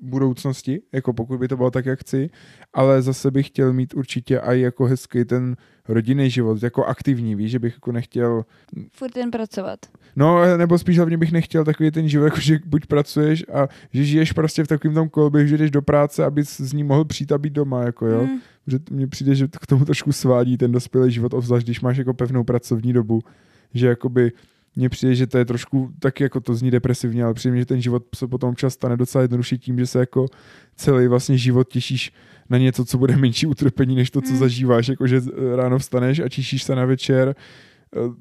budoucnosti, 0.03 0.81
jako 0.93 1.13
pokud 1.13 1.39
by 1.39 1.49
to 1.49 1.57
bylo 1.57 1.71
tak, 1.71 1.87
jak 1.87 2.01
chci, 2.01 2.31
ale 2.75 3.03
zase 3.03 3.31
bych 3.31 3.47
chtěl 3.47 3.73
mít 3.73 3.95
určitě 3.95 4.39
i 4.39 4.61
jako 4.61 4.85
hezký 4.85 5.25
ten 5.25 5.57
rodinný 5.89 6.31
život, 6.31 6.63
jako 6.63 6.85
aktivní, 6.85 7.35
víš, 7.35 7.51
že 7.51 7.59
bych 7.59 7.75
jako 7.75 7.93
nechtěl, 7.93 8.45
Furt 8.93 9.17
jen 9.17 9.31
pracovat. 9.31 9.79
no 10.17 10.57
nebo 10.57 10.79
spíš 10.79 10.97
hlavně 10.97 11.17
bych 11.17 11.33
nechtěl 11.33 11.65
takový 11.65 11.91
ten 11.91 12.09
život, 12.09 12.25
jako 12.25 12.41
že 12.41 12.59
buď 12.67 12.87
pracuješ 12.87 13.45
a 13.53 13.69
že 13.93 14.05
žiješ 14.05 14.33
prostě 14.33 14.65
v 14.65 14.69
takovém 14.69 14.95
tom 14.95 15.09
kolběhu, 15.09 15.49
že 15.49 15.59
jdeš 15.59 15.71
do 15.71 15.83
práce, 15.83 16.25
aby 16.25 16.45
z 16.45 16.73
ní 16.73 16.85
mohl 16.85 17.05
přijít 17.05 17.33
a 17.33 17.39
být 17.39 17.53
doma, 17.53 17.83
jako 17.83 18.07
jo. 18.07 18.23
Mm. 18.23 18.41
Že 18.67 18.79
mně 18.91 19.07
přijde, 19.07 19.35
že 19.35 19.49
k 19.61 19.67
tomu 19.67 19.85
trošku 19.85 20.13
svádí 20.13 20.57
ten 20.57 20.73
dospělý 20.73 21.11
život, 21.11 21.35
obzvlášť 21.35 21.67
když 21.67 21.81
máš 21.81 21.97
jako 21.97 22.15
pevnou 22.15 22.45
pracovní 22.45 22.93
dobu, 22.93 23.21
že 23.75 23.87
jakoby 23.87 24.33
mně 24.79 24.89
přijde, 24.89 25.15
že 25.15 25.27
to 25.27 25.39
je 25.39 25.45
trošku 25.45 25.91
taky 25.99 26.23
jako 26.23 26.41
to 26.41 26.55
zní 26.55 26.71
depresivně, 26.71 27.25
ale 27.25 27.35
přijde 27.35 27.53
mi, 27.53 27.59
že 27.59 27.67
ten 27.67 27.81
život 27.81 28.03
se 28.15 28.27
potom 28.27 28.57
čas 28.57 28.75
stane 28.75 28.97
docela 28.97 29.23
jednodušší 29.23 29.59
tím, 29.59 29.79
že 29.79 29.87
se 29.87 29.99
jako 29.99 30.27
celý 30.77 31.07
vlastně 31.07 31.39
život 31.39 31.69
těšíš 31.69 32.13
na 32.51 32.59
něco, 32.59 32.85
co 32.85 32.99
bude 32.99 33.17
menší 33.17 33.47
utrpení, 33.47 33.97
než 33.97 34.11
to, 34.11 34.21
co 34.21 34.29
Hmm. 34.29 34.39
zažíváš, 34.39 34.89
jako 34.89 35.07
že 35.07 35.21
ráno 35.57 35.79
vstaneš 35.79 36.19
a 36.19 36.29
těšíš 36.29 36.63
se 36.63 36.75
na 36.75 36.85
večer, 36.85 37.35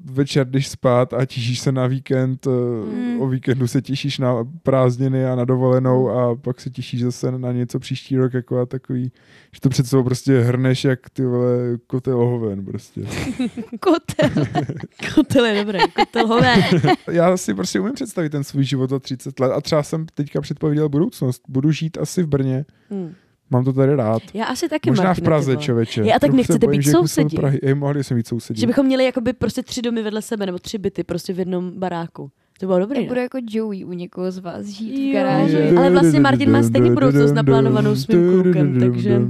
večer 0.04 0.46
jdeš 0.46 0.68
spát 0.68 1.14
a 1.14 1.26
těšíš 1.26 1.60
se 1.60 1.72
na 1.72 1.86
víkend, 1.86 2.46
mm. 2.46 3.20
o 3.20 3.28
víkendu 3.28 3.66
se 3.66 3.82
těšíš 3.82 4.18
na 4.18 4.48
prázdniny 4.62 5.26
a 5.26 5.34
na 5.34 5.44
dovolenou 5.44 6.10
a 6.10 6.36
pak 6.36 6.60
se 6.60 6.70
těšíš 6.70 7.02
zase 7.02 7.38
na 7.38 7.52
něco 7.52 7.78
příští 7.78 8.16
rok 8.16 8.34
jako 8.34 8.58
a 8.58 8.66
takový, 8.66 9.12
že 9.52 9.60
to 9.60 9.68
před 9.68 9.86
sebou 9.86 10.02
prostě 10.04 10.40
hrneš 10.40 10.84
jak 10.84 11.10
ty 11.10 11.24
vole 11.24 11.78
kotel 11.86 12.16
hoven 12.16 12.64
prostě. 12.64 13.00
kotel. 13.80 14.44
kotel 15.14 15.44
je 15.44 15.64
dobrý, 15.64 15.78
kotel 15.96 16.26
hoven. 16.26 16.60
Já 17.10 17.36
si 17.36 17.54
prostě 17.54 17.80
umím 17.80 17.94
představit 17.94 18.30
ten 18.30 18.44
svůj 18.44 18.64
život 18.64 18.90
za 18.90 18.98
30 18.98 19.40
let 19.40 19.52
a 19.52 19.60
třeba 19.60 19.82
jsem 19.82 20.06
teďka 20.14 20.40
předpověděl 20.40 20.88
budoucnost. 20.88 21.42
Budu 21.48 21.72
žít 21.72 21.98
asi 21.98 22.22
v 22.22 22.26
Brně. 22.26 22.64
Mm 22.90 23.14
Mám 23.50 23.64
to 23.64 23.72
tady 23.72 23.96
rád. 23.96 24.22
Já 24.34 24.44
asi 24.44 24.68
taky, 24.68 24.90
Možná 24.90 25.04
Martina, 25.04 25.24
v 25.24 25.28
Praze, 25.28 25.56
člověče. 25.56 26.02
Já 26.04 26.18
tak 26.18 26.32
nechcete 26.32 26.66
být 26.66 26.82
sousedí. 26.82 27.36
Prahy. 27.36 27.58
Ej, 27.62 27.74
mohli 27.74 28.04
jsme 28.04 28.16
být 28.16 28.26
sousedí. 28.26 28.60
Že 28.60 28.66
bychom 28.66 28.86
měli 28.86 29.04
jakoby 29.04 29.32
prostě 29.32 29.62
tři 29.62 29.82
domy 29.82 30.02
vedle 30.02 30.22
sebe, 30.22 30.46
nebo 30.46 30.58
tři 30.58 30.78
byty 30.78 31.04
prostě 31.04 31.32
v 31.32 31.38
jednom 31.38 31.72
baráku. 31.78 32.30
To 32.60 32.66
bylo 32.66 32.78
dobré. 32.78 33.00
Já 33.02 33.08
budu 33.08 33.20
jako 33.20 33.38
Joey 33.50 33.84
u 33.84 33.92
někoho 33.92 34.30
z 34.30 34.38
vás 34.38 34.66
žít 34.66 35.10
v 35.10 35.12
garáži. 35.12 35.58
Jo. 35.58 35.78
Ale 35.78 35.90
vlastně 35.90 36.20
Martin 36.20 36.50
má 36.50 36.62
stejně 36.62 36.90
budoucnost 36.90 37.32
naplánovanou 37.32 37.96
svým 37.96 38.42
klukem, 38.42 38.80
takže... 38.80 39.20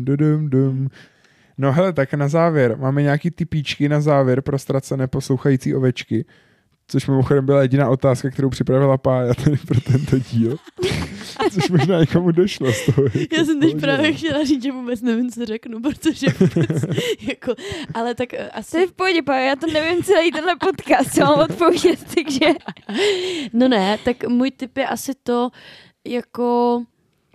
No 1.59 1.73
hele, 1.73 1.93
tak 1.93 2.15
na 2.15 2.29
závěr. 2.29 2.77
Máme 2.79 3.03
nějaký 3.03 3.31
typíčky 3.31 3.89
na 3.89 4.01
závěr 4.01 4.43
pro 4.43 4.59
ztracené 4.59 5.07
poslouchající 5.07 5.75
ovečky. 5.75 6.25
Což 6.89 7.07
mimochodem 7.07 7.47
byla 7.47 7.63
jediná 7.63 7.89
otázka, 7.89 8.31
kterou 8.31 8.49
připravila 8.49 8.99
Pája 8.99 9.35
tady 9.35 9.57
pro 9.57 9.81
tento 9.81 10.19
díl. 10.19 10.57
Což 11.55 11.71
možná 11.71 12.01
někomu 12.01 12.31
došlo 12.31 12.73
z 12.73 12.87
toho. 12.87 13.03
Já 13.39 13.45
jsem 13.45 13.61
teď 13.61 13.81
právě 13.81 14.13
chtěla 14.13 14.45
říct, 14.45 14.63
že 14.63 14.73
vůbec 14.73 15.03
nevím, 15.03 15.31
co 15.31 15.47
řeknu, 15.47 15.81
protože 15.81 16.27
vůbec, 16.41 16.85
jako, 17.21 17.55
ale 17.95 18.15
tak 18.15 18.35
eh, 18.35 18.51
asi... 18.51 18.71
To 18.71 18.79
je 18.79 18.87
v 18.87 18.93
pohodě, 18.93 19.23
já 19.27 19.57
to 19.57 19.67
nevím 19.67 20.03
celý 20.03 20.33
tenhle 20.33 20.57
podcast, 20.57 21.15
co 21.15 21.21
mám 21.21 21.41
odpovědět, 21.41 21.99
takže... 22.15 22.47
No 23.53 23.69
ne, 23.69 23.99
tak 24.05 24.29
můj 24.29 24.51
tip 24.51 24.77
je 24.77 24.87
asi 24.87 25.13
to, 25.23 25.51
jako 26.07 26.83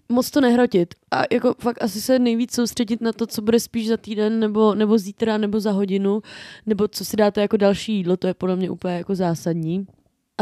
moc 0.10 0.32
to 0.32 0.42
nehrotit 0.42 0.94
a 1.12 1.24
jako 1.32 1.54
fakt 1.60 1.84
asi 1.84 2.02
se 2.02 2.20
nejvíc 2.20 2.54
soustředit 2.54 3.02
na 3.02 3.14
to, 3.14 3.28
co 3.28 3.42
bude 3.42 3.60
spíš 3.60 3.88
za 3.88 3.98
týden 3.98 4.40
nebo, 4.40 4.76
nebo 4.76 4.98
zítra 4.98 5.38
nebo 5.38 5.60
za 5.60 5.72
hodinu, 5.72 6.22
nebo 6.66 6.88
co 6.88 7.06
si 7.06 7.18
dáte 7.18 7.42
jako 7.42 7.58
další 7.58 7.94
jídlo, 7.96 8.18
to 8.18 8.28
je 8.28 8.34
podle 8.34 8.56
mě 8.56 8.70
úplně 8.70 8.94
jako 8.94 9.16
zásadní. 9.16 9.88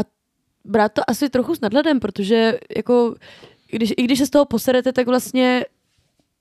brát 0.64 0.92
to 0.92 1.10
asi 1.10 1.30
trochu 1.30 1.54
s 1.54 1.60
nadhledem, 1.60 2.00
protože 2.00 2.58
jako 2.76 3.14
když, 3.76 3.92
i 3.96 4.02
když 4.02 4.18
se 4.18 4.26
z 4.26 4.30
toho 4.30 4.44
poserete, 4.44 4.92
tak 4.92 5.06
vlastně 5.06 5.64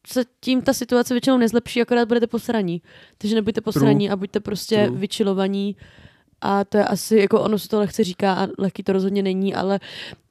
se 0.07 0.23
tím 0.41 0.61
ta 0.61 0.73
situace 0.73 1.13
většinou 1.13 1.37
nezlepší, 1.37 1.81
akorát 1.81 2.07
budete 2.07 2.27
posraní. 2.27 2.81
Takže 3.17 3.35
nebuďte 3.35 3.61
posraní 3.61 4.09
a 4.09 4.15
buďte 4.15 4.39
prostě 4.39 4.85
True. 4.85 4.99
vyčilovaní 4.99 5.75
a 6.41 6.63
to 6.63 6.77
je 6.77 6.85
asi, 6.85 7.17
jako 7.17 7.41
ono 7.41 7.59
se 7.59 7.67
to 7.67 7.79
lehce 7.79 8.03
říká 8.03 8.33
a 8.33 8.47
lehký 8.57 8.83
to 8.83 8.93
rozhodně 8.93 9.23
není, 9.23 9.55
ale, 9.55 9.79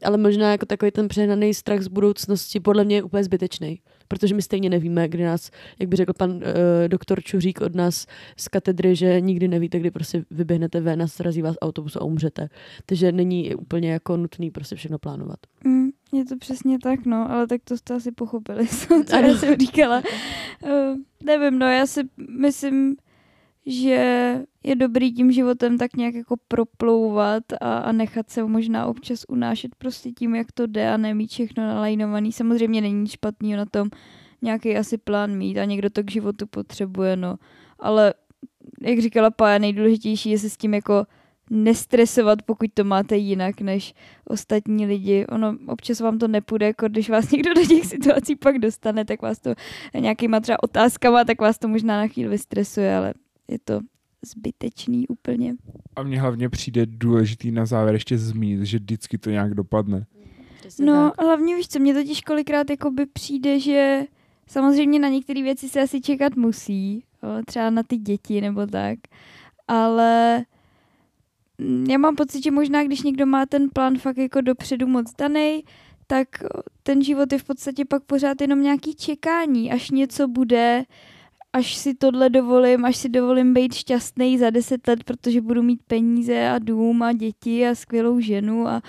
ale 0.04 0.16
možná 0.16 0.50
jako 0.50 0.66
takový 0.66 0.90
ten 0.90 1.08
přehnaný 1.08 1.54
strach 1.54 1.80
z 1.80 1.88
budoucnosti 1.88 2.60
podle 2.60 2.84
mě 2.84 2.96
je 2.96 3.02
úplně 3.02 3.24
zbytečný. 3.24 3.80
Protože 4.08 4.34
my 4.34 4.42
stejně 4.42 4.70
nevíme, 4.70 5.08
kdy 5.08 5.24
nás, 5.24 5.50
jak 5.78 5.88
by 5.88 5.96
řekl 5.96 6.12
pan 6.12 6.30
uh, 6.30 6.42
doktor 6.88 7.22
Čuřík 7.22 7.60
od 7.60 7.74
nás 7.74 8.06
z 8.36 8.48
katedry, 8.48 8.96
že 8.96 9.20
nikdy 9.20 9.48
nevíte, 9.48 9.78
kdy 9.78 9.90
prostě 9.90 10.24
vyběhnete 10.30 10.80
ven 10.80 11.02
a 11.02 11.06
srazí 11.06 11.42
vás 11.42 11.56
autobus 11.60 11.96
a 11.96 12.02
umřete. 12.02 12.48
Takže 12.86 13.12
není 13.12 13.54
úplně 13.54 13.92
jako 13.92 14.16
nutný 14.16 14.50
prostě 14.50 14.76
všechno 14.76 14.98
plánovat. 14.98 15.38
Mm, 15.64 15.89
je 16.12 16.24
to 16.24 16.36
přesně 16.36 16.78
tak, 16.78 17.06
no, 17.06 17.30
ale 17.30 17.46
tak 17.46 17.60
to 17.64 17.76
jste 17.76 17.94
asi 17.94 18.12
pochopili, 18.12 18.68
co 19.06 19.16
já 19.16 19.34
jsem 19.36 19.56
říkala. 19.56 20.02
Uh, 20.62 20.70
nevím, 21.24 21.58
no, 21.58 21.66
já 21.66 21.86
si 21.86 22.00
myslím, 22.38 22.96
že 23.66 24.40
je 24.64 24.76
dobrý 24.76 25.12
tím 25.12 25.32
životem 25.32 25.78
tak 25.78 25.96
nějak 25.96 26.14
jako 26.14 26.36
proplouvat 26.48 27.42
a, 27.60 27.78
a 27.78 27.92
nechat 27.92 28.30
se 28.30 28.44
možná 28.44 28.86
občas 28.86 29.24
unášet 29.28 29.74
prostě 29.74 30.10
tím, 30.10 30.34
jak 30.34 30.52
to 30.52 30.66
jde 30.66 30.92
a 30.92 30.96
nemít 30.96 31.30
všechno 31.30 31.66
nalajnovaný. 31.66 32.32
Samozřejmě 32.32 32.80
není 32.80 33.00
nic 33.00 33.12
špatného 33.12 33.56
na 33.56 33.66
tom 33.66 33.88
nějaký 34.42 34.76
asi 34.76 34.98
plán 34.98 35.36
mít 35.36 35.58
a 35.58 35.64
někdo 35.64 35.90
to 35.90 36.02
k 36.02 36.10
životu 36.10 36.46
potřebuje, 36.46 37.16
no. 37.16 37.36
Ale 37.78 38.14
jak 38.80 38.98
říkala 38.98 39.30
Pája, 39.30 39.58
nejdůležitější 39.58 40.30
je 40.30 40.38
se 40.38 40.50
s 40.50 40.56
tím 40.56 40.74
jako 40.74 41.06
nestresovat, 41.50 42.42
pokud 42.42 42.66
to 42.74 42.84
máte 42.84 43.16
jinak 43.16 43.60
než 43.60 43.94
ostatní 44.24 44.86
lidi. 44.86 45.26
Ono 45.26 45.56
občas 45.66 46.00
vám 46.00 46.18
to 46.18 46.28
nepůjde, 46.28 46.66
jako 46.66 46.88
když 46.88 47.10
vás 47.10 47.30
někdo 47.30 47.54
do 47.54 47.66
těch 47.66 47.84
situací 47.84 48.36
pak 48.36 48.58
dostane, 48.58 49.04
tak 49.04 49.22
vás 49.22 49.38
to 49.38 49.54
nějakýma 49.98 50.40
třeba 50.40 50.62
otázkama, 50.62 51.24
tak 51.24 51.40
vás 51.40 51.58
to 51.58 51.68
možná 51.68 51.96
na 51.96 52.06
chvíli 52.06 52.28
vystresuje, 52.28 52.96
ale 52.96 53.14
je 53.48 53.58
to 53.64 53.80
zbytečný 54.24 55.08
úplně. 55.08 55.54
A 55.96 56.02
mně 56.02 56.20
hlavně 56.20 56.48
přijde 56.48 56.86
důležitý 56.86 57.50
na 57.50 57.66
závěr 57.66 57.94
ještě 57.94 58.18
zmínit, 58.18 58.64
že 58.66 58.78
vždycky 58.78 59.18
to 59.18 59.30
nějak 59.30 59.54
dopadne. 59.54 60.06
No, 60.80 61.10
tak. 61.16 61.26
hlavně 61.26 61.56
víš 61.56 61.68
co, 61.68 61.78
mně 61.78 61.94
totiž 61.94 62.20
kolikrát 62.20 62.70
jakoby 62.70 63.06
přijde, 63.06 63.60
že 63.60 64.02
samozřejmě 64.46 64.98
na 64.98 65.08
některé 65.08 65.42
věci 65.42 65.68
se 65.68 65.82
asi 65.82 66.00
čekat 66.00 66.36
musí, 66.36 67.04
třeba 67.46 67.70
na 67.70 67.82
ty 67.82 67.96
děti 67.96 68.40
nebo 68.40 68.66
tak, 68.66 68.98
ale 69.68 70.44
já 71.88 71.98
mám 71.98 72.16
pocit, 72.16 72.44
že 72.44 72.50
možná 72.50 72.84
když 72.84 73.02
někdo 73.02 73.26
má 73.26 73.46
ten 73.46 73.68
plán 73.72 73.98
fakt 73.98 74.18
jako 74.18 74.40
dopředu 74.40 74.86
moc 74.86 75.12
daný, 75.18 75.64
tak 76.06 76.28
ten 76.82 77.02
život 77.02 77.32
je 77.32 77.38
v 77.38 77.44
podstatě 77.44 77.84
pak 77.84 78.02
pořád 78.04 78.40
jenom 78.40 78.62
nějaký 78.62 78.94
čekání, 78.94 79.72
až 79.72 79.90
něco 79.90 80.28
bude, 80.28 80.84
až 81.52 81.76
si 81.76 81.94
tohle 81.94 82.30
dovolím, 82.30 82.84
až 82.84 82.96
si 82.96 83.08
dovolím 83.08 83.54
být 83.54 83.74
šťastný 83.74 84.38
za 84.38 84.50
deset 84.50 84.88
let, 84.88 85.04
protože 85.04 85.40
budu 85.40 85.62
mít 85.62 85.80
peníze 85.86 86.48
a 86.48 86.58
dům 86.58 87.02
a 87.02 87.12
děti 87.12 87.68
a 87.68 87.74
skvělou 87.74 88.20
ženu 88.20 88.68
a, 88.68 88.82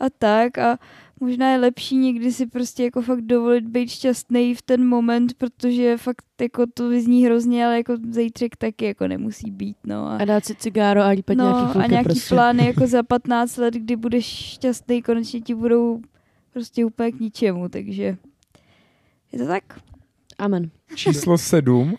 a 0.00 0.10
tak 0.18 0.58
a 0.58 0.78
možná 1.20 1.52
je 1.52 1.58
lepší 1.58 1.96
někdy 1.96 2.32
si 2.32 2.46
prostě 2.46 2.84
jako 2.84 3.02
fakt 3.02 3.20
dovolit 3.20 3.64
být 3.64 3.90
šťastný 3.90 4.54
v 4.54 4.62
ten 4.62 4.86
moment, 4.86 5.34
protože 5.34 5.96
fakt 5.96 6.24
jako 6.40 6.64
to 6.74 6.88
vyzní 6.88 7.24
hrozně, 7.24 7.66
ale 7.66 7.76
jako 7.76 7.96
zejtřek 8.10 8.56
taky 8.56 8.84
jako 8.84 9.08
nemusí 9.08 9.50
být, 9.50 9.76
no. 9.84 10.06
A, 10.06 10.16
a 10.16 10.24
dát 10.24 10.44
si 10.44 10.54
cigáro 10.54 11.02
a 11.02 11.08
lípat 11.08 11.36
no, 11.36 11.44
nějaký 11.44 11.72
chvilky, 11.72 11.86
a 11.86 11.90
nějaký 11.90 12.04
prostě. 12.04 12.34
plány 12.34 12.66
jako 12.66 12.86
za 12.86 13.02
15 13.02 13.56
let, 13.56 13.74
kdy 13.74 13.96
budeš 13.96 14.24
šťastný, 14.26 15.02
konečně 15.02 15.40
ti 15.40 15.54
budou 15.54 16.00
prostě 16.52 16.84
úplně 16.84 17.12
k 17.12 17.20
ničemu, 17.20 17.68
takže 17.68 18.16
je 19.32 19.38
to 19.38 19.46
tak. 19.46 19.80
Amen. 20.38 20.70
Číslo 20.94 21.38
sedm 21.38 21.96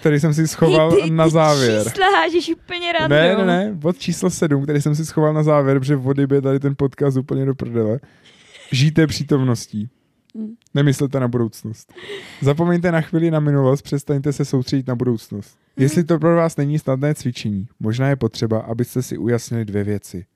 který 0.00 0.20
jsem 0.20 0.34
si 0.34 0.48
schoval 0.48 0.92
ty, 0.92 1.02
ty, 1.02 1.10
na 1.10 1.28
závěr. 1.28 1.84
čísla 1.84 2.06
hážeš 2.10 2.50
úplně 2.50 2.92
rád. 2.92 3.08
Ne, 3.08 3.36
ne, 3.36 3.46
ne, 3.46 3.70
bod 3.74 3.98
číslo 3.98 4.30
sedm, 4.30 4.62
který 4.62 4.82
jsem 4.82 4.94
si 4.94 5.06
schoval 5.06 5.34
na 5.34 5.42
závěr, 5.42 5.78
protože 5.78 5.96
vody 5.96 6.26
by 6.26 6.42
tady 6.42 6.60
ten 6.60 6.74
podcast 6.76 7.16
úplně 7.16 7.44
do 7.44 7.54
prdele. 7.54 8.00
Žijte 8.72 9.06
přítomností. 9.06 9.90
Hmm. 10.36 10.54
Nemyslete 10.74 11.20
na 11.20 11.28
budoucnost. 11.28 11.92
Zapomeňte 12.40 12.92
na 12.92 13.00
chvíli 13.00 13.30
na 13.30 13.40
minulost, 13.40 13.82
přestaňte 13.82 14.32
se 14.32 14.44
soustředit 14.44 14.86
na 14.86 14.94
budoucnost. 14.94 15.58
Hmm. 15.76 15.82
Jestli 15.82 16.04
to 16.04 16.18
pro 16.18 16.36
vás 16.36 16.56
není 16.56 16.78
snadné 16.78 17.14
cvičení, 17.14 17.68
možná 17.80 18.08
je 18.08 18.16
potřeba, 18.16 18.60
abyste 18.60 19.02
si 19.02 19.18
ujasnili 19.18 19.64
dvě 19.64 19.84
věci. 19.84 20.26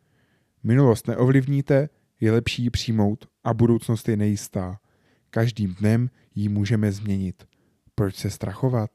Minulost 0.63 1.09
neovlivníte, 1.09 1.89
je 2.21 2.33
lepší 2.33 2.63
ji 2.63 2.71
přijmout 2.71 3.29
a 3.45 3.55
budoucnost 3.55 4.09
je 4.09 4.17
nejistá. 4.17 4.79
Každým 5.31 5.75
dnem 5.75 6.11
ji 6.35 6.49
můžeme 6.49 6.93
změnit. 6.93 7.45
Proč 7.95 8.17
se 8.17 8.31
strachovat? 8.31 8.91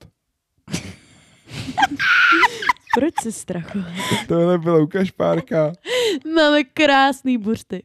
Proč 2.93 3.13
se 3.23 3.31
strachovat? 3.31 3.93
Tohle 4.27 4.57
byl 4.57 4.75
Lukáš 4.75 5.11
Párka. 5.11 5.73
Máme 6.35 6.63
krásný 6.63 7.37
buřty. 7.37 7.83